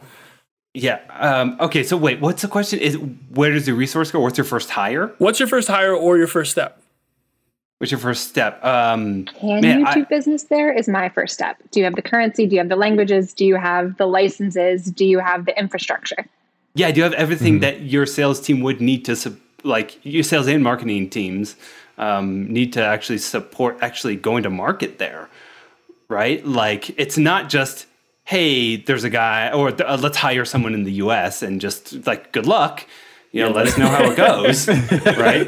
Yeah. 0.75 1.01
Um, 1.11 1.57
okay. 1.61 1.85
So 1.85 1.97
wait, 1.97 2.21
what's 2.21 2.43
the 2.43 2.49
question? 2.49 2.79
Is 2.79 2.97
where 3.31 3.51
does 3.51 3.67
the 3.67 3.75
resource 3.75 4.11
go? 4.11 4.21
What's 4.21 4.39
your 4.39 4.45
first 4.45 4.71
hire? 4.71 5.15
What's 5.19 5.39
your 5.39 5.49
first 5.49 5.69
hire 5.69 5.95
or 5.95 6.17
your 6.17 6.27
first 6.27 6.51
step? 6.51 6.81
What's 7.79 7.91
your 7.91 7.99
first 7.99 8.29
step? 8.29 8.65
Um, 8.65 9.25
Can 9.25 9.61
man, 9.61 9.81
you 9.81 9.85
do 9.93 10.01
I, 10.01 10.05
business 10.05 10.45
there? 10.45 10.73
Is 10.73 10.89
my 10.89 11.09
first 11.09 11.35
step. 11.35 11.57
Do 11.73 11.81
you 11.81 11.85
have 11.85 11.97
the 11.97 12.03
currency? 12.03 12.47
Do 12.47 12.55
you 12.55 12.61
have 12.61 12.69
the 12.69 12.77
languages? 12.77 13.35
Do 13.35 13.45
you 13.45 13.57
have 13.57 13.97
the 13.97 14.07
licenses? 14.07 14.85
Do 14.85 15.05
you 15.05 15.19
have 15.19 15.47
the 15.47 15.59
infrastructure? 15.59 16.25
Yeah, 16.75 16.91
do 16.91 16.99
you 16.99 17.05
have 17.05 17.13
everything 17.15 17.55
mm-hmm. 17.55 17.61
that 17.61 17.83
your 17.83 18.07
sales 18.07 18.41
team 18.41 18.61
would 18.61 18.81
need 18.81 19.05
to 19.07 19.37
like 19.65 19.99
your 20.05 20.23
sales 20.23 20.49
and 20.49 20.63
marketing 20.63 21.11
teams 21.11 21.57
um, 21.99 22.53
need 22.53 22.73
to 22.73 22.85
actually 22.85 23.19
support 23.19 23.79
actually 23.81 24.17
going 24.17 24.43
to 24.43 24.51
market 24.51 24.99
there, 24.99 25.29
right? 26.09 26.45
Like 26.47 26.99
it's 26.99 27.19
not 27.19 27.49
just 27.49 27.87
hey, 28.25 28.77
there's 28.77 29.05
a 29.05 29.11
guy, 29.11 29.51
or 29.53 29.69
uh, 29.83 29.99
let's 29.99 30.17
hire 30.17 30.45
someone 30.45 30.75
in 30.75 30.85
the 30.85 30.93
U.S. 30.93 31.43
and 31.43 31.61
just 31.61 32.07
like 32.07 32.33
good 32.33 32.47
luck. 32.47 32.87
You 33.33 33.43
know, 33.43 33.51
let 33.51 33.67
us 33.67 33.79
know 33.79 33.89
how 33.89 34.11
it 34.11 34.17
goes, 34.17 34.69
right? 35.19 35.47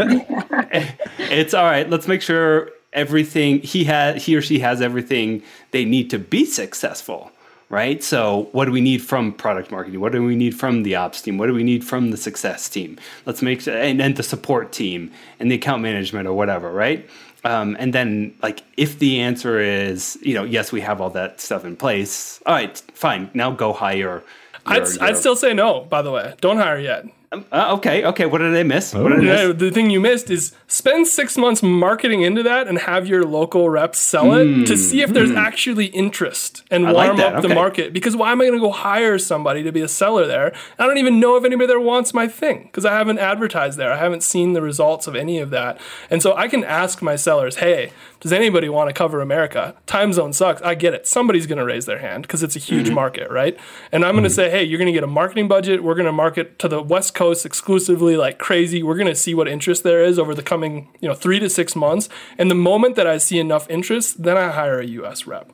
It's 1.18 1.52
all 1.52 1.64
right. 1.64 1.88
Let's 1.88 2.08
make 2.08 2.22
sure 2.22 2.70
everything 2.94 3.60
he 3.60 3.84
has, 3.84 4.24
he 4.24 4.36
or 4.36 4.42
she 4.42 4.60
has 4.60 4.80
everything 4.80 5.42
they 5.70 5.84
need 5.84 6.08
to 6.10 6.18
be 6.18 6.46
successful 6.46 7.30
right? 7.74 8.04
So, 8.04 8.48
what 8.52 8.66
do 8.66 8.70
we 8.70 8.80
need 8.80 9.02
from 9.02 9.32
product 9.32 9.72
marketing? 9.72 10.00
What 10.00 10.12
do 10.12 10.22
we 10.22 10.36
need 10.36 10.54
from 10.58 10.84
the 10.84 10.94
ops 10.94 11.20
team? 11.20 11.38
What 11.38 11.48
do 11.48 11.54
we 11.54 11.64
need 11.64 11.84
from 11.84 12.12
the 12.12 12.16
success 12.16 12.68
team? 12.68 12.96
Let's 13.26 13.42
make 13.42 13.66
and 13.66 13.98
then 13.98 14.14
the 14.14 14.22
support 14.22 14.70
team 14.70 15.10
and 15.40 15.50
the 15.50 15.56
account 15.56 15.82
management 15.82 16.28
or 16.28 16.34
whatever, 16.34 16.70
right? 16.70 17.04
Um, 17.42 17.76
and 17.78 17.92
then, 17.92 18.34
like, 18.42 18.62
if 18.76 19.00
the 19.00 19.20
answer 19.20 19.58
is, 19.58 20.16
you 20.22 20.34
know, 20.34 20.44
yes, 20.44 20.70
we 20.70 20.80
have 20.82 21.00
all 21.00 21.10
that 21.10 21.40
stuff 21.40 21.64
in 21.64 21.76
place. 21.76 22.40
All 22.46 22.54
right, 22.54 22.78
fine. 22.94 23.28
Now 23.34 23.50
go 23.50 23.72
hire. 23.72 23.96
Your, 23.96 24.22
I'd, 24.64 24.88
your, 24.88 25.02
I'd 25.02 25.16
still 25.16 25.36
say 25.36 25.52
no. 25.52 25.80
By 25.80 26.00
the 26.00 26.12
way, 26.12 26.34
don't 26.40 26.56
hire 26.56 26.78
yet. 26.78 27.06
Uh, 27.50 27.74
okay, 27.76 28.04
okay. 28.04 28.26
What 28.26 28.38
did 28.38 28.54
I 28.54 28.62
miss? 28.62 28.94
What 28.94 29.10
did 29.10 29.28
I 29.28 29.46
miss? 29.46 29.58
the 29.58 29.70
thing 29.70 29.90
you 29.90 30.00
missed 30.00 30.30
is 30.30 30.54
spend 30.66 31.06
six 31.06 31.36
months 31.36 31.62
marketing 31.62 32.22
into 32.22 32.42
that 32.42 32.68
and 32.68 32.78
have 32.78 33.06
your 33.06 33.24
local 33.24 33.68
reps 33.70 33.98
sell 33.98 34.32
it 34.34 34.46
mm, 34.46 34.66
to 34.66 34.76
see 34.76 35.02
if 35.02 35.10
there's 35.10 35.30
mm. 35.30 35.36
actually 35.36 35.86
interest 35.86 36.62
and 36.70 36.86
I 36.86 36.92
warm 36.92 37.16
like 37.16 37.26
up 37.26 37.34
okay. 37.34 37.48
the 37.48 37.54
market. 37.54 37.92
Because 37.92 38.16
why 38.16 38.32
am 38.32 38.40
I 38.40 38.46
going 38.46 38.58
to 38.58 38.64
go 38.64 38.72
hire 38.72 39.18
somebody 39.18 39.62
to 39.62 39.72
be 39.72 39.80
a 39.80 39.88
seller 39.88 40.26
there? 40.26 40.54
I 40.78 40.86
don't 40.86 40.98
even 40.98 41.20
know 41.20 41.36
if 41.36 41.44
anybody 41.44 41.66
there 41.66 41.80
wants 41.80 42.14
my 42.14 42.28
thing 42.28 42.64
because 42.64 42.84
I 42.84 42.92
haven't 42.92 43.18
advertised 43.18 43.78
there. 43.78 43.92
I 43.92 43.96
haven't 43.96 44.22
seen 44.22 44.52
the 44.52 44.62
results 44.62 45.06
of 45.06 45.14
any 45.16 45.38
of 45.38 45.50
that. 45.50 45.80
And 46.10 46.22
so 46.22 46.34
I 46.34 46.48
can 46.48 46.64
ask 46.64 47.02
my 47.02 47.16
sellers, 47.16 47.56
hey, 47.56 47.92
does 48.24 48.32
anybody 48.32 48.70
want 48.70 48.88
to 48.88 48.94
cover 48.94 49.20
America? 49.20 49.76
Time 49.84 50.14
zone 50.14 50.32
sucks. 50.32 50.62
I 50.62 50.74
get 50.74 50.94
it. 50.94 51.06
Somebody's 51.06 51.46
going 51.46 51.58
to 51.58 51.64
raise 51.64 51.84
their 51.84 51.98
hand 51.98 52.22
because 52.22 52.42
it's 52.42 52.56
a 52.56 52.58
huge 52.58 52.86
mm-hmm. 52.86 52.94
market, 52.94 53.30
right? 53.30 53.54
And 53.92 54.02
I'm 54.02 54.14
going 54.14 54.24
to 54.24 54.30
mm-hmm. 54.30 54.34
say, 54.34 54.48
hey, 54.48 54.64
you're 54.64 54.78
going 54.78 54.86
to 54.86 54.94
get 54.94 55.04
a 55.04 55.06
marketing 55.06 55.46
budget. 55.46 55.84
We're 55.84 55.94
going 55.94 56.06
to 56.06 56.12
market 56.12 56.58
to 56.60 56.68
the 56.68 56.80
West 56.80 57.14
Coast 57.14 57.44
exclusively 57.44 58.16
like 58.16 58.38
crazy. 58.38 58.82
We're 58.82 58.96
going 58.96 59.08
to 59.08 59.14
see 59.14 59.34
what 59.34 59.46
interest 59.46 59.82
there 59.82 60.02
is 60.02 60.18
over 60.18 60.34
the 60.34 60.42
coming, 60.42 60.88
you 61.02 61.08
know, 61.08 61.14
three 61.14 61.38
to 61.38 61.50
six 61.50 61.76
months. 61.76 62.08
And 62.38 62.50
the 62.50 62.54
moment 62.54 62.96
that 62.96 63.06
I 63.06 63.18
see 63.18 63.38
enough 63.38 63.68
interest, 63.68 64.22
then 64.22 64.38
I 64.38 64.52
hire 64.52 64.80
a 64.80 64.86
US 64.86 65.26
rep 65.26 65.52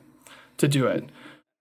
to 0.55 0.69
do 0.69 0.87
it. 0.87 1.09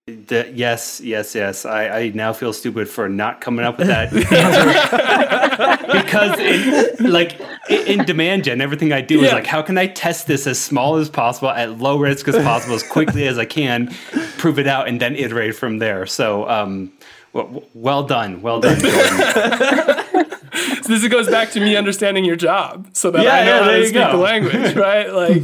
The, 0.07 0.49
yes, 0.55 1.01
yes, 1.01 1.35
yes. 1.35 1.65
I, 1.65 1.89
I 1.89 2.09
now 2.11 2.33
feel 2.33 2.53
stupid 2.53 2.89
for 2.89 3.09
not 3.09 3.41
coming 3.41 3.65
up 3.65 3.79
with 3.79 3.89
that 3.89 4.13
because, 5.93 6.39
in, 6.39 7.11
like, 7.11 7.41
in 7.71 8.05
demand 8.05 8.45
gen, 8.45 8.61
everything 8.61 8.93
I 8.93 9.01
do 9.01 9.19
yeah. 9.21 9.29
is 9.29 9.33
like, 9.33 9.47
how 9.47 9.63
can 9.63 9.79
I 9.79 9.87
test 9.87 10.27
this 10.27 10.47
as 10.47 10.61
small 10.61 10.97
as 10.97 11.09
possible, 11.09 11.51
at 11.51 11.79
low 11.79 11.99
risk 11.99 12.29
as 12.29 12.37
possible, 12.37 12.75
as 12.75 12.83
quickly 12.83 13.27
as 13.27 13.39
I 13.39 13.45
can, 13.45 13.95
prove 14.39 14.59
it 14.59 14.67
out, 14.67 14.89
and 14.89 15.01
then 15.01 15.17
iterate 15.17 15.55
from 15.55 15.79
there. 15.79 16.07
So, 16.07 16.49
um, 16.49 16.93
well, 17.33 17.63
well 17.75 18.03
done, 18.03 18.43
well 18.43 18.61
done, 18.61 18.81
this 20.91 21.07
goes 21.09 21.29
back 21.29 21.51
to 21.53 21.61
me 21.61 21.77
understanding 21.77 22.25
your 22.25 22.37
job, 22.37 22.89
so 22.93 23.11
that 23.11 23.23
yeah, 23.23 23.35
I 23.35 23.45
know 23.45 23.57
yeah, 23.57 23.65
how 23.65 23.71
to 23.71 23.85
speak 23.85 23.95
go. 23.95 24.13
the 24.13 24.19
language, 24.19 24.75
right? 24.77 25.13
Like, 25.13 25.43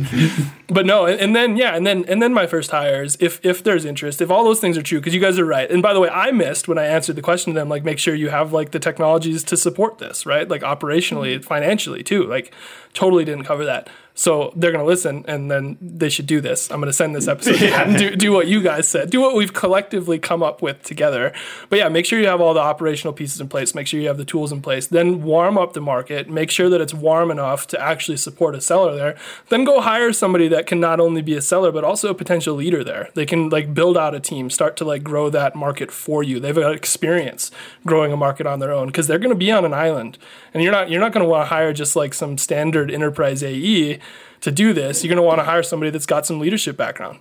but 0.68 0.84
no, 0.84 1.06
and, 1.06 1.20
and, 1.20 1.36
then 1.36 1.56
yeah, 1.56 1.74
and 1.76 1.86
then 1.86 2.04
and 2.08 2.20
then 2.20 2.34
my 2.34 2.46
first 2.46 2.70
hires, 2.70 3.16
if 3.20 3.44
if 3.44 3.62
there's 3.62 3.84
interest, 3.84 4.20
if 4.20 4.30
all 4.30 4.44
those 4.44 4.60
things 4.60 4.76
are 4.76 4.82
true, 4.82 4.98
because 4.98 5.14
you 5.14 5.20
guys 5.20 5.38
are 5.38 5.44
right. 5.44 5.70
And 5.70 5.82
by 5.82 5.94
the 5.94 6.00
way, 6.00 6.08
I 6.08 6.32
missed 6.32 6.68
when 6.68 6.78
I 6.78 6.86
answered 6.86 7.16
the 7.16 7.22
question 7.22 7.54
to 7.54 7.58
them, 7.58 7.68
like 7.68 7.84
make 7.84 7.98
sure 7.98 8.14
you 8.14 8.28
have 8.28 8.52
like 8.52 8.72
the 8.72 8.80
technologies 8.80 9.44
to 9.44 9.56
support 9.56 9.98
this, 9.98 10.26
right? 10.26 10.48
Like 10.48 10.62
operationally, 10.62 11.36
mm-hmm. 11.36 11.42
financially 11.42 12.02
too. 12.02 12.24
Like, 12.24 12.52
totally 12.92 13.24
didn't 13.24 13.44
cover 13.44 13.64
that. 13.64 13.88
So 14.18 14.50
they're 14.56 14.72
going 14.72 14.82
to 14.82 14.88
listen 14.88 15.26
and 15.28 15.50
then 15.50 15.76
they 15.78 16.08
should 16.08 16.26
do 16.26 16.40
this. 16.40 16.70
I'm 16.70 16.80
going 16.80 16.88
to 16.88 16.92
send 16.92 17.14
this 17.14 17.28
episode 17.28 17.60
yeah. 17.60 17.82
and 17.82 17.98
do, 17.98 18.16
do 18.16 18.32
what 18.32 18.48
you 18.48 18.62
guys 18.62 18.88
said. 18.88 19.10
Do 19.10 19.20
what 19.20 19.36
we've 19.36 19.52
collectively 19.52 20.18
come 20.18 20.42
up 20.42 20.62
with 20.62 20.82
together. 20.82 21.34
But 21.68 21.80
yeah, 21.80 21.90
make 21.90 22.06
sure 22.06 22.18
you 22.18 22.26
have 22.26 22.40
all 22.40 22.54
the 22.54 22.60
operational 22.60 23.12
pieces 23.12 23.42
in 23.42 23.48
place. 23.48 23.74
Make 23.74 23.86
sure 23.86 24.00
you 24.00 24.08
have 24.08 24.16
the 24.16 24.24
tools 24.24 24.52
in 24.52 24.62
place. 24.62 24.86
Then 24.86 25.22
warm 25.22 25.58
up 25.58 25.74
the 25.74 25.82
market. 25.82 26.30
Make 26.30 26.50
sure 26.50 26.70
that 26.70 26.80
it's 26.80 26.94
warm 26.94 27.30
enough 27.30 27.66
to 27.68 27.80
actually 27.80 28.16
support 28.16 28.54
a 28.54 28.60
seller 28.62 28.96
there. 28.96 29.18
Then 29.50 29.64
go 29.64 29.82
hire 29.82 30.14
somebody 30.14 30.48
that 30.48 30.66
can 30.66 30.80
not 30.80 30.98
only 30.98 31.20
be 31.20 31.34
a 31.34 31.42
seller 31.42 31.70
but 31.70 31.84
also 31.84 32.08
a 32.08 32.14
potential 32.14 32.54
leader 32.54 32.82
there. 32.82 33.10
They 33.12 33.26
can 33.26 33.50
like 33.50 33.74
build 33.74 33.98
out 33.98 34.14
a 34.14 34.20
team, 34.20 34.48
start 34.48 34.78
to 34.78 34.86
like 34.86 35.02
grow 35.02 35.28
that 35.28 35.54
market 35.54 35.92
for 35.92 36.22
you. 36.22 36.40
They've 36.40 36.54
got 36.54 36.74
experience 36.74 37.50
growing 37.84 38.12
a 38.12 38.16
market 38.16 38.46
on 38.46 38.60
their 38.60 38.72
own 38.72 38.86
because 38.86 39.08
they're 39.08 39.18
going 39.18 39.28
to 39.28 39.36
be 39.36 39.52
on 39.52 39.66
an 39.66 39.74
island. 39.74 40.16
And 40.54 40.62
you're 40.62 40.72
not 40.72 40.88
you're 40.88 41.02
not 41.02 41.12
going 41.12 41.24
to 41.24 41.28
want 41.28 41.42
to 41.42 41.54
hire 41.54 41.74
just 41.74 41.96
like 41.96 42.14
some 42.14 42.38
standard 42.38 42.90
enterprise 42.90 43.42
AE 43.42 44.00
to 44.40 44.50
do 44.50 44.72
this, 44.72 45.02
you're 45.02 45.14
going 45.14 45.22
to 45.22 45.26
want 45.26 45.38
to 45.38 45.44
hire 45.44 45.62
somebody 45.62 45.90
that's 45.90 46.06
got 46.06 46.26
some 46.26 46.38
leadership 46.40 46.76
background. 46.76 47.18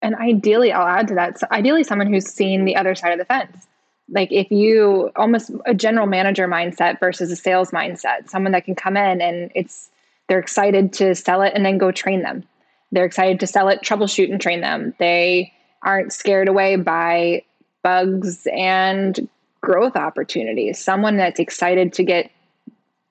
And 0.00 0.14
ideally, 0.14 0.72
I'll 0.72 0.86
add 0.86 1.08
to 1.08 1.14
that. 1.14 1.38
So 1.38 1.46
ideally, 1.50 1.84
someone 1.84 2.12
who's 2.12 2.26
seen 2.26 2.64
the 2.64 2.76
other 2.76 2.94
side 2.94 3.12
of 3.12 3.18
the 3.18 3.24
fence. 3.24 3.66
Like 4.10 4.32
if 4.32 4.50
you 4.50 5.10
almost 5.16 5.50
a 5.66 5.74
general 5.74 6.06
manager 6.06 6.48
mindset 6.48 6.98
versus 6.98 7.30
a 7.30 7.36
sales 7.36 7.72
mindset, 7.72 8.30
someone 8.30 8.52
that 8.52 8.64
can 8.64 8.74
come 8.74 8.96
in 8.96 9.20
and 9.20 9.50
it's 9.54 9.90
they're 10.28 10.38
excited 10.38 10.92
to 10.94 11.14
sell 11.14 11.42
it 11.42 11.52
and 11.54 11.64
then 11.64 11.78
go 11.78 11.90
train 11.90 12.22
them. 12.22 12.44
They're 12.90 13.04
excited 13.04 13.40
to 13.40 13.46
sell 13.46 13.68
it, 13.68 13.80
troubleshoot 13.82 14.30
and 14.30 14.40
train 14.40 14.60
them. 14.60 14.94
They 14.98 15.52
aren't 15.82 16.12
scared 16.12 16.48
away 16.48 16.76
by 16.76 17.42
bugs 17.82 18.46
and 18.52 19.28
growth 19.60 19.96
opportunities. 19.96 20.78
Someone 20.78 21.16
that's 21.16 21.40
excited 21.40 21.92
to 21.94 22.02
get 22.02 22.30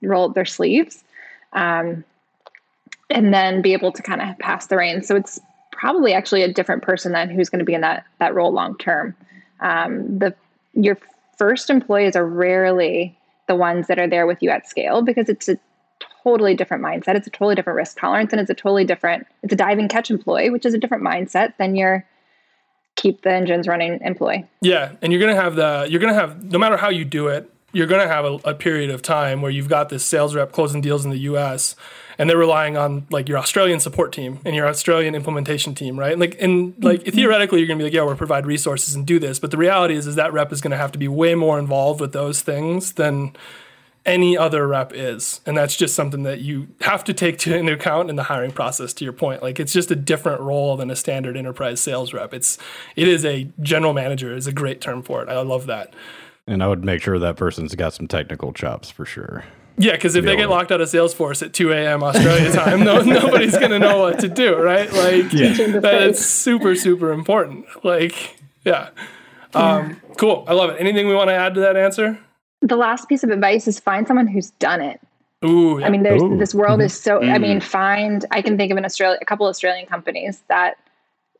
roll 0.01 0.29
up 0.29 0.35
their 0.35 0.45
sleeves 0.45 1.03
um, 1.53 2.03
and 3.09 3.33
then 3.33 3.61
be 3.61 3.73
able 3.73 3.91
to 3.91 4.01
kind 4.01 4.21
of 4.21 4.37
pass 4.39 4.67
the 4.67 4.77
reins. 4.77 5.07
So 5.07 5.15
it's 5.15 5.39
probably 5.71 6.13
actually 6.13 6.41
a 6.41 6.51
different 6.51 6.83
person 6.83 7.11
than 7.11 7.29
who's 7.29 7.49
going 7.49 7.59
to 7.59 7.65
be 7.65 7.73
in 7.73 7.81
that 7.81 8.05
that 8.19 8.33
role 8.33 8.51
long 8.51 8.77
term. 8.77 9.15
Um, 9.59 10.19
the 10.19 10.35
your 10.73 10.97
first 11.37 11.69
employees 11.69 12.15
are 12.15 12.25
rarely 12.25 13.17
the 13.47 13.55
ones 13.55 13.87
that 13.87 13.99
are 13.99 14.07
there 14.07 14.27
with 14.27 14.41
you 14.41 14.49
at 14.49 14.67
scale 14.67 15.01
because 15.01 15.29
it's 15.29 15.47
a 15.47 15.57
totally 16.23 16.53
different 16.53 16.83
mindset. 16.83 17.15
It's 17.15 17.27
a 17.27 17.31
totally 17.31 17.55
different 17.55 17.77
risk 17.77 17.99
tolerance, 17.99 18.33
and 18.33 18.41
it's 18.41 18.49
a 18.49 18.55
totally 18.55 18.83
different. 18.83 19.25
It's 19.43 19.53
a 19.53 19.55
dive 19.55 19.77
and 19.77 19.89
catch 19.89 20.11
employee, 20.11 20.49
which 20.49 20.65
is 20.65 20.73
a 20.73 20.77
different 20.77 21.03
mindset 21.03 21.53
than 21.57 21.75
your 21.75 22.05
keep 22.95 23.21
the 23.21 23.31
engines 23.31 23.67
running 23.67 23.99
employee. 24.01 24.45
Yeah, 24.61 24.93
and 25.01 25.13
you're 25.13 25.21
gonna 25.21 25.41
have 25.41 25.55
the 25.55 25.87
you're 25.89 26.01
gonna 26.01 26.13
have 26.13 26.43
no 26.43 26.59
matter 26.59 26.77
how 26.77 26.89
you 26.89 27.05
do 27.05 27.27
it, 27.27 27.49
you're 27.73 27.87
gonna 27.87 28.07
have 28.07 28.25
a, 28.25 28.39
a 28.45 28.53
period 28.53 28.89
of 28.89 29.01
time 29.01 29.41
where 29.41 29.51
you've 29.51 29.69
got 29.69 29.89
this 29.89 30.05
sales 30.05 30.35
rep 30.35 30.51
closing 30.51 30.81
deals 30.81 31.05
in 31.05 31.11
the 31.11 31.19
U.S 31.19 31.75
and 32.17 32.29
they're 32.29 32.37
relying 32.37 32.77
on 32.77 33.05
like 33.09 33.29
your 33.29 33.37
Australian 33.37 33.79
support 33.79 34.11
team 34.11 34.39
and 34.43 34.55
your 34.55 34.67
Australian 34.67 35.15
implementation 35.15 35.75
team, 35.75 35.99
right? 35.99 36.17
Like 36.17 36.37
and 36.41 36.73
like 36.83 37.01
mm-hmm. 37.01 37.15
theoretically 37.15 37.59
you're 37.59 37.67
gonna 37.67 37.77
be 37.77 37.83
like, 37.83 37.93
yeah, 37.93 38.03
we'll 38.03 38.15
provide 38.15 38.45
resources 38.45 38.95
and 38.95 39.05
do 39.05 39.19
this, 39.19 39.39
but 39.39 39.51
the 39.51 39.57
reality 39.57 39.95
is 39.95 40.07
is 40.07 40.15
that 40.15 40.33
rep 40.33 40.51
is 40.51 40.61
gonna 40.61 40.77
have 40.77 40.91
to 40.93 40.99
be 40.99 41.07
way 41.07 41.35
more 41.35 41.59
involved 41.59 42.01
with 42.01 42.13
those 42.13 42.41
things 42.41 42.93
than 42.93 43.35
any 44.05 44.37
other 44.37 44.65
rep 44.65 44.93
is. 44.93 45.41
And 45.45 45.57
that's 45.57 45.75
just 45.75 45.93
something 45.93 46.23
that 46.23 46.39
you 46.39 46.69
have 46.79 47.03
to 47.03 47.13
take 47.13 47.37
to, 47.39 47.53
into 47.55 47.73
account 47.73 48.09
in 48.09 48.15
the 48.15 48.23
hiring 48.23 48.51
process 48.51 48.93
to 48.93 49.03
your 49.03 49.11
point. 49.11 49.43
Like 49.43 49.59
it's 49.59 49.73
just 49.73 49.91
a 49.91 49.97
different 49.97 50.39
role 50.39 50.77
than 50.77 50.89
a 50.89 50.95
standard 50.95 51.35
enterprise 51.35 51.81
sales 51.81 52.13
rep. 52.13 52.33
It's 52.33 52.57
it 52.95 53.07
is 53.07 53.25
a 53.25 53.49
general 53.61 53.93
manager 53.93 54.35
is 54.35 54.47
a 54.47 54.53
great 54.53 54.81
term 54.81 55.03
for 55.03 55.21
it. 55.21 55.29
I 55.29 55.39
love 55.41 55.67
that. 55.67 55.93
And 56.47 56.63
I 56.63 56.67
would 56.67 56.83
make 56.83 57.01
sure 57.01 57.19
that 57.19 57.35
person's 57.35 57.75
got 57.75 57.93
some 57.93 58.07
technical 58.07 58.53
chops 58.53 58.89
for 58.89 59.05
sure. 59.05 59.43
Yeah, 59.79 59.91
because 59.91 60.15
if 60.15 60.25
they 60.25 60.35
get 60.35 60.49
locked 60.49 60.71
out 60.71 60.81
of 60.81 60.89
Salesforce 60.89 61.43
at 61.43 61.53
2 61.53 61.71
a.m. 61.71 62.01
Australia 62.03 62.51
time, 62.51 62.83
no, 62.83 63.01
nobody's 63.03 63.57
going 63.57 63.69
to 63.71 63.77
know 63.77 63.99
what 63.99 64.19
to 64.19 64.27
do, 64.27 64.55
right? 64.55 64.91
Like, 64.91 65.31
yeah. 65.31 65.79
that's 65.79 66.25
super, 66.25 66.73
super 66.75 67.11
important. 67.11 67.65
Like, 67.83 68.39
yeah. 68.65 68.89
Um, 69.53 70.01
cool. 70.17 70.45
I 70.47 70.53
love 70.53 70.71
it. 70.71 70.77
Anything 70.79 71.07
we 71.07 71.13
want 71.13 71.29
to 71.29 71.33
add 71.35 71.53
to 71.55 71.59
that 71.59 71.77
answer? 71.77 72.17
The 72.61 72.75
last 72.75 73.07
piece 73.07 73.23
of 73.23 73.29
advice 73.29 73.67
is 73.67 73.79
find 73.79 74.07
someone 74.07 74.25
who's 74.25 74.49
done 74.51 74.81
it. 74.81 74.99
Ooh, 75.45 75.79
yeah. 75.79 75.85
I 75.85 75.89
mean, 75.89 76.01
there's 76.01 76.23
Ooh. 76.23 76.37
this 76.37 76.55
world 76.55 76.81
is 76.81 76.99
so. 76.99 77.19
Mm. 77.19 77.33
I 77.33 77.37
mean, 77.37 77.61
find. 77.61 78.25
I 78.31 78.41
can 78.41 78.57
think 78.57 78.71
of 78.71 78.77
an 78.77 78.85
Australia, 78.85 79.19
a 79.21 79.25
couple 79.25 79.45
Australian 79.45 79.85
companies 79.85 80.41
that 80.49 80.77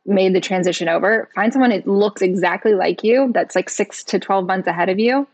made 0.08 0.34
the 0.34 0.40
transition 0.40 0.88
over. 0.88 1.28
Find 1.34 1.52
someone 1.52 1.70
that 1.70 1.86
looks 1.86 2.22
exactly 2.22 2.74
like 2.74 3.04
you. 3.04 3.30
That's 3.32 3.54
like 3.54 3.68
six 3.68 4.02
to 4.04 4.18
twelve 4.18 4.46
months 4.46 4.66
ahead 4.66 4.88
of 4.88 4.98
you. 4.98 5.28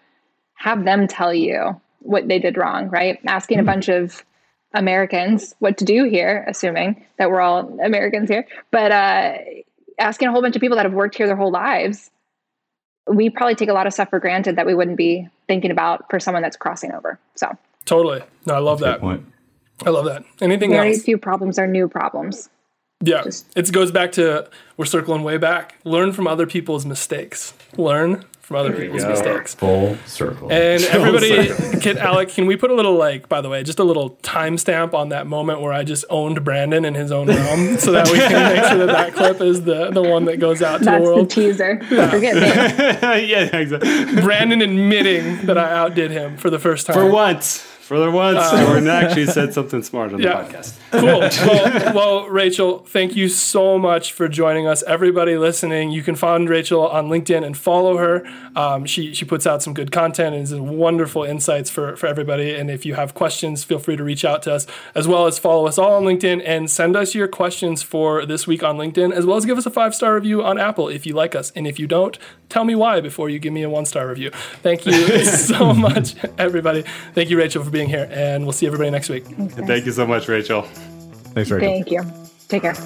Have 0.55 0.85
them 0.85 1.07
tell 1.07 1.33
you 1.33 1.81
what 2.01 2.29
they 2.29 2.39
did 2.39 2.57
wrong, 2.57 2.91
right? 2.91 3.19
Asking 3.27 3.59
mm-hmm. 3.59 3.69
a 3.69 3.73
bunch 3.73 3.89
of 3.89 4.25
Americans 4.75 5.55
what 5.61 5.79
to 5.79 5.85
do 5.85 6.05
here, 6.05 6.45
assuming 6.49 7.07
that 7.17 7.31
we're 7.31 7.41
all 7.41 7.79
Americans 7.81 8.29
here, 8.29 8.47
but 8.73 8.91
uh, 8.91 9.35
asking 9.99 10.29
a 10.29 10.33
whole 10.33 10.43
bunch 10.43 10.57
of 10.57 10.61
people 10.61 10.77
that 10.77 10.85
have 10.85 10.93
worked 10.93 11.17
here 11.17 11.27
their 11.29 11.37
whole 11.37 11.53
lives, 11.53 12.11
we 13.07 13.31
probably 13.31 13.55
take 13.55 13.69
a 13.69 13.73
lot 13.73 13.87
of 13.87 13.93
stuff 13.93 14.11
for 14.11 14.19
granted 14.19 14.57
that 14.57 14.67
we 14.67 14.75
wouldn't 14.75 14.97
be 14.97 15.29
thinking 15.47 15.71
about 15.71 16.11
for 16.11 16.19
someone 16.19 16.43
that's 16.43 16.57
crossing 16.57 16.91
over. 16.93 17.21
So 17.37 17.57
totally, 17.85 18.23
no, 18.47 18.55
I 18.55 18.59
love 18.59 18.81
that's 18.81 18.95
that. 18.95 19.01
Point. 19.01 19.25
I 19.85 19.91
love 19.91 20.07
that. 20.07 20.25
Anything 20.41 20.73
else? 20.73 20.81
Very 20.81 20.95
else? 20.95 21.03
few 21.03 21.19
problems 21.19 21.59
are 21.59 21.67
new 21.67 21.89
problems. 21.89 22.49
Yeah, 23.05 23.23
Just, 23.25 23.47
it 23.57 23.71
goes 23.73 23.91
back 23.91 24.13
to 24.13 24.49
we're 24.77 24.85
circling 24.85 25.23
way 25.23 25.37
back. 25.37 25.77
Learn 25.85 26.13
from 26.13 26.27
other 26.27 26.47
people's 26.47 26.85
mistakes. 26.87 27.55
Learn 27.77 28.25
from 28.41 28.57
other 28.57 28.73
people's 28.75 29.05
mistakes. 29.07 29.55
Full 29.55 29.97
circle. 30.05 30.53
And 30.53 30.83
everybody, 30.85 31.49
can, 31.81 31.97
Alec, 31.97 32.29
can 32.29 32.47
we 32.47 32.57
put 32.57 32.71
a 32.71 32.75
little 32.75 32.95
like, 32.95 33.27
by 33.29 33.41
the 33.41 33.49
way, 33.49 33.63
just 33.63 33.79
a 33.79 33.85
little 33.85 34.11
timestamp 34.23 34.93
on 34.93 35.09
that 35.11 35.27
moment 35.27 35.63
where 35.63 35.73
I 35.73 35.83
just 35.83 36.05
owned 36.11 36.45
Brandon 36.45 36.85
in 36.85 36.95
his 36.95 37.11
own 37.11 37.29
realm, 37.29 37.79
so 37.79 37.93
that 37.93 38.07
we 38.11 38.19
can 38.19 38.55
make 38.55 38.65
sure 38.67 38.87
that 38.87 38.93
that 38.93 39.15
clip 39.15 39.41
is 39.41 39.63
the 39.65 39.91
the 39.91 40.03
one 40.03 40.27
that 40.27 40.39
goes 40.41 40.61
out 40.61 40.79
to 40.81 40.85
That's 40.85 40.99
the 41.03 41.09
the 41.09 41.15
world. 41.17 41.31
teaser. 41.31 41.77
Don't 41.89 42.11
forget 42.11 42.35
me. 42.35 42.41
yeah, 43.31 43.57
exactly. 43.57 44.21
Brandon 44.21 44.61
admitting 44.61 45.47
that 45.47 45.57
I 45.57 45.73
outdid 45.73 46.11
him 46.11 46.37
for 46.37 46.51
the 46.51 46.59
first 46.59 46.87
time. 46.87 46.95
For 46.95 47.07
once, 47.11 47.67
for 47.85 47.99
the 47.99 48.11
once, 48.11 48.51
Jordan 48.51 48.89
actually 48.89 49.27
said 49.27 49.53
something 49.55 49.83
smart 49.83 50.13
on 50.13 50.25
Uh, 50.25 50.29
yeah. 50.29 50.43
the 50.43 50.55
podcast. 50.59 50.75
cool. 50.91 51.21
Well, 51.49 51.95
well, 51.95 52.29
Rachel, 52.29 52.79
thank 52.87 53.15
you 53.15 53.29
so 53.29 53.79
much 53.79 54.13
for 54.13 54.27
joining 54.29 54.67
us. 54.67 54.83
Everybody 54.85 55.37
listening, 55.37 55.91
you 55.91 56.03
can 56.03 56.15
find 56.15 56.49
Rachel 56.49 56.87
on 56.89 57.09
LinkedIn 57.09 57.45
and 57.45 57.57
follow 57.57 57.99
her. 57.99 58.25
Um, 58.57 58.87
she 58.87 59.13
she 59.15 59.25
puts 59.25 59.47
out 59.47 59.63
some 59.63 59.75
good 59.75 59.91
content 59.93 60.35
and 60.35 60.41
has 60.49 60.55
wonderful 60.55 61.25
insights 61.25 61.71
for 61.71 61.97
for 61.97 62.07
everybody. 62.07 62.55
And 62.55 62.71
if 62.71 62.87
you 62.87 62.95
have 62.95 63.15
questions, 63.15 63.65
feel 63.65 63.79
free 63.79 63.97
to 63.97 64.05
reach 64.05 64.25
out 64.25 64.43
to 64.45 64.53
us 64.55 64.67
as 64.95 65.07
well 65.07 65.27
as 65.27 65.39
follow 65.39 65.67
us 65.67 65.77
all 65.79 65.95
on 65.95 66.05
LinkedIn 66.05 66.43
and 66.45 66.71
send 66.71 66.97
us 66.97 67.15
your 67.15 67.29
questions 67.29 67.83
for 67.83 68.25
this 68.25 68.47
week 68.47 68.63
on 68.63 68.77
LinkedIn, 68.79 69.13
as 69.13 69.27
well 69.27 69.37
as 69.37 69.45
give 69.45 69.59
us 69.59 69.67
a 69.67 69.71
five 69.71 69.95
star 69.95 70.15
review 70.15 70.43
on 70.43 70.59
Apple 70.59 70.89
if 70.89 71.05
you 71.07 71.15
like 71.15 71.35
us. 71.35 71.53
And 71.57 71.67
if 71.67 71.79
you 71.79 71.87
don't, 71.87 72.19
tell 72.55 72.65
me 72.65 72.77
why 72.77 73.01
before 73.01 73.29
you 73.29 73.41
give 73.41 73.53
me 73.53 73.63
a 73.63 73.69
one 73.69 73.85
star 73.85 74.07
review. 74.07 74.31
Thank 74.63 74.87
you 74.87 75.25
so 75.25 75.75
much, 75.75 76.15
everybody. 76.39 76.85
Thank 77.13 77.29
you, 77.29 77.37
Rachel, 77.37 77.65
for 77.65 77.71
being 77.71 77.89
here, 77.89 78.09
and 78.13 78.45
we'll 78.45 78.53
see 78.53 78.67
everybody 78.67 78.91
next 78.91 79.09
week. 79.09 79.25
Thank 79.67 79.87
you 79.87 79.93
so 79.93 80.07
much, 80.07 80.29
Rachel. 80.29 80.63
Thanks, 81.35 81.51
Rachel. 81.51 81.69
Thank 81.69 81.91
you. 81.91 82.03
Take 82.49 82.63
care. 82.63 82.77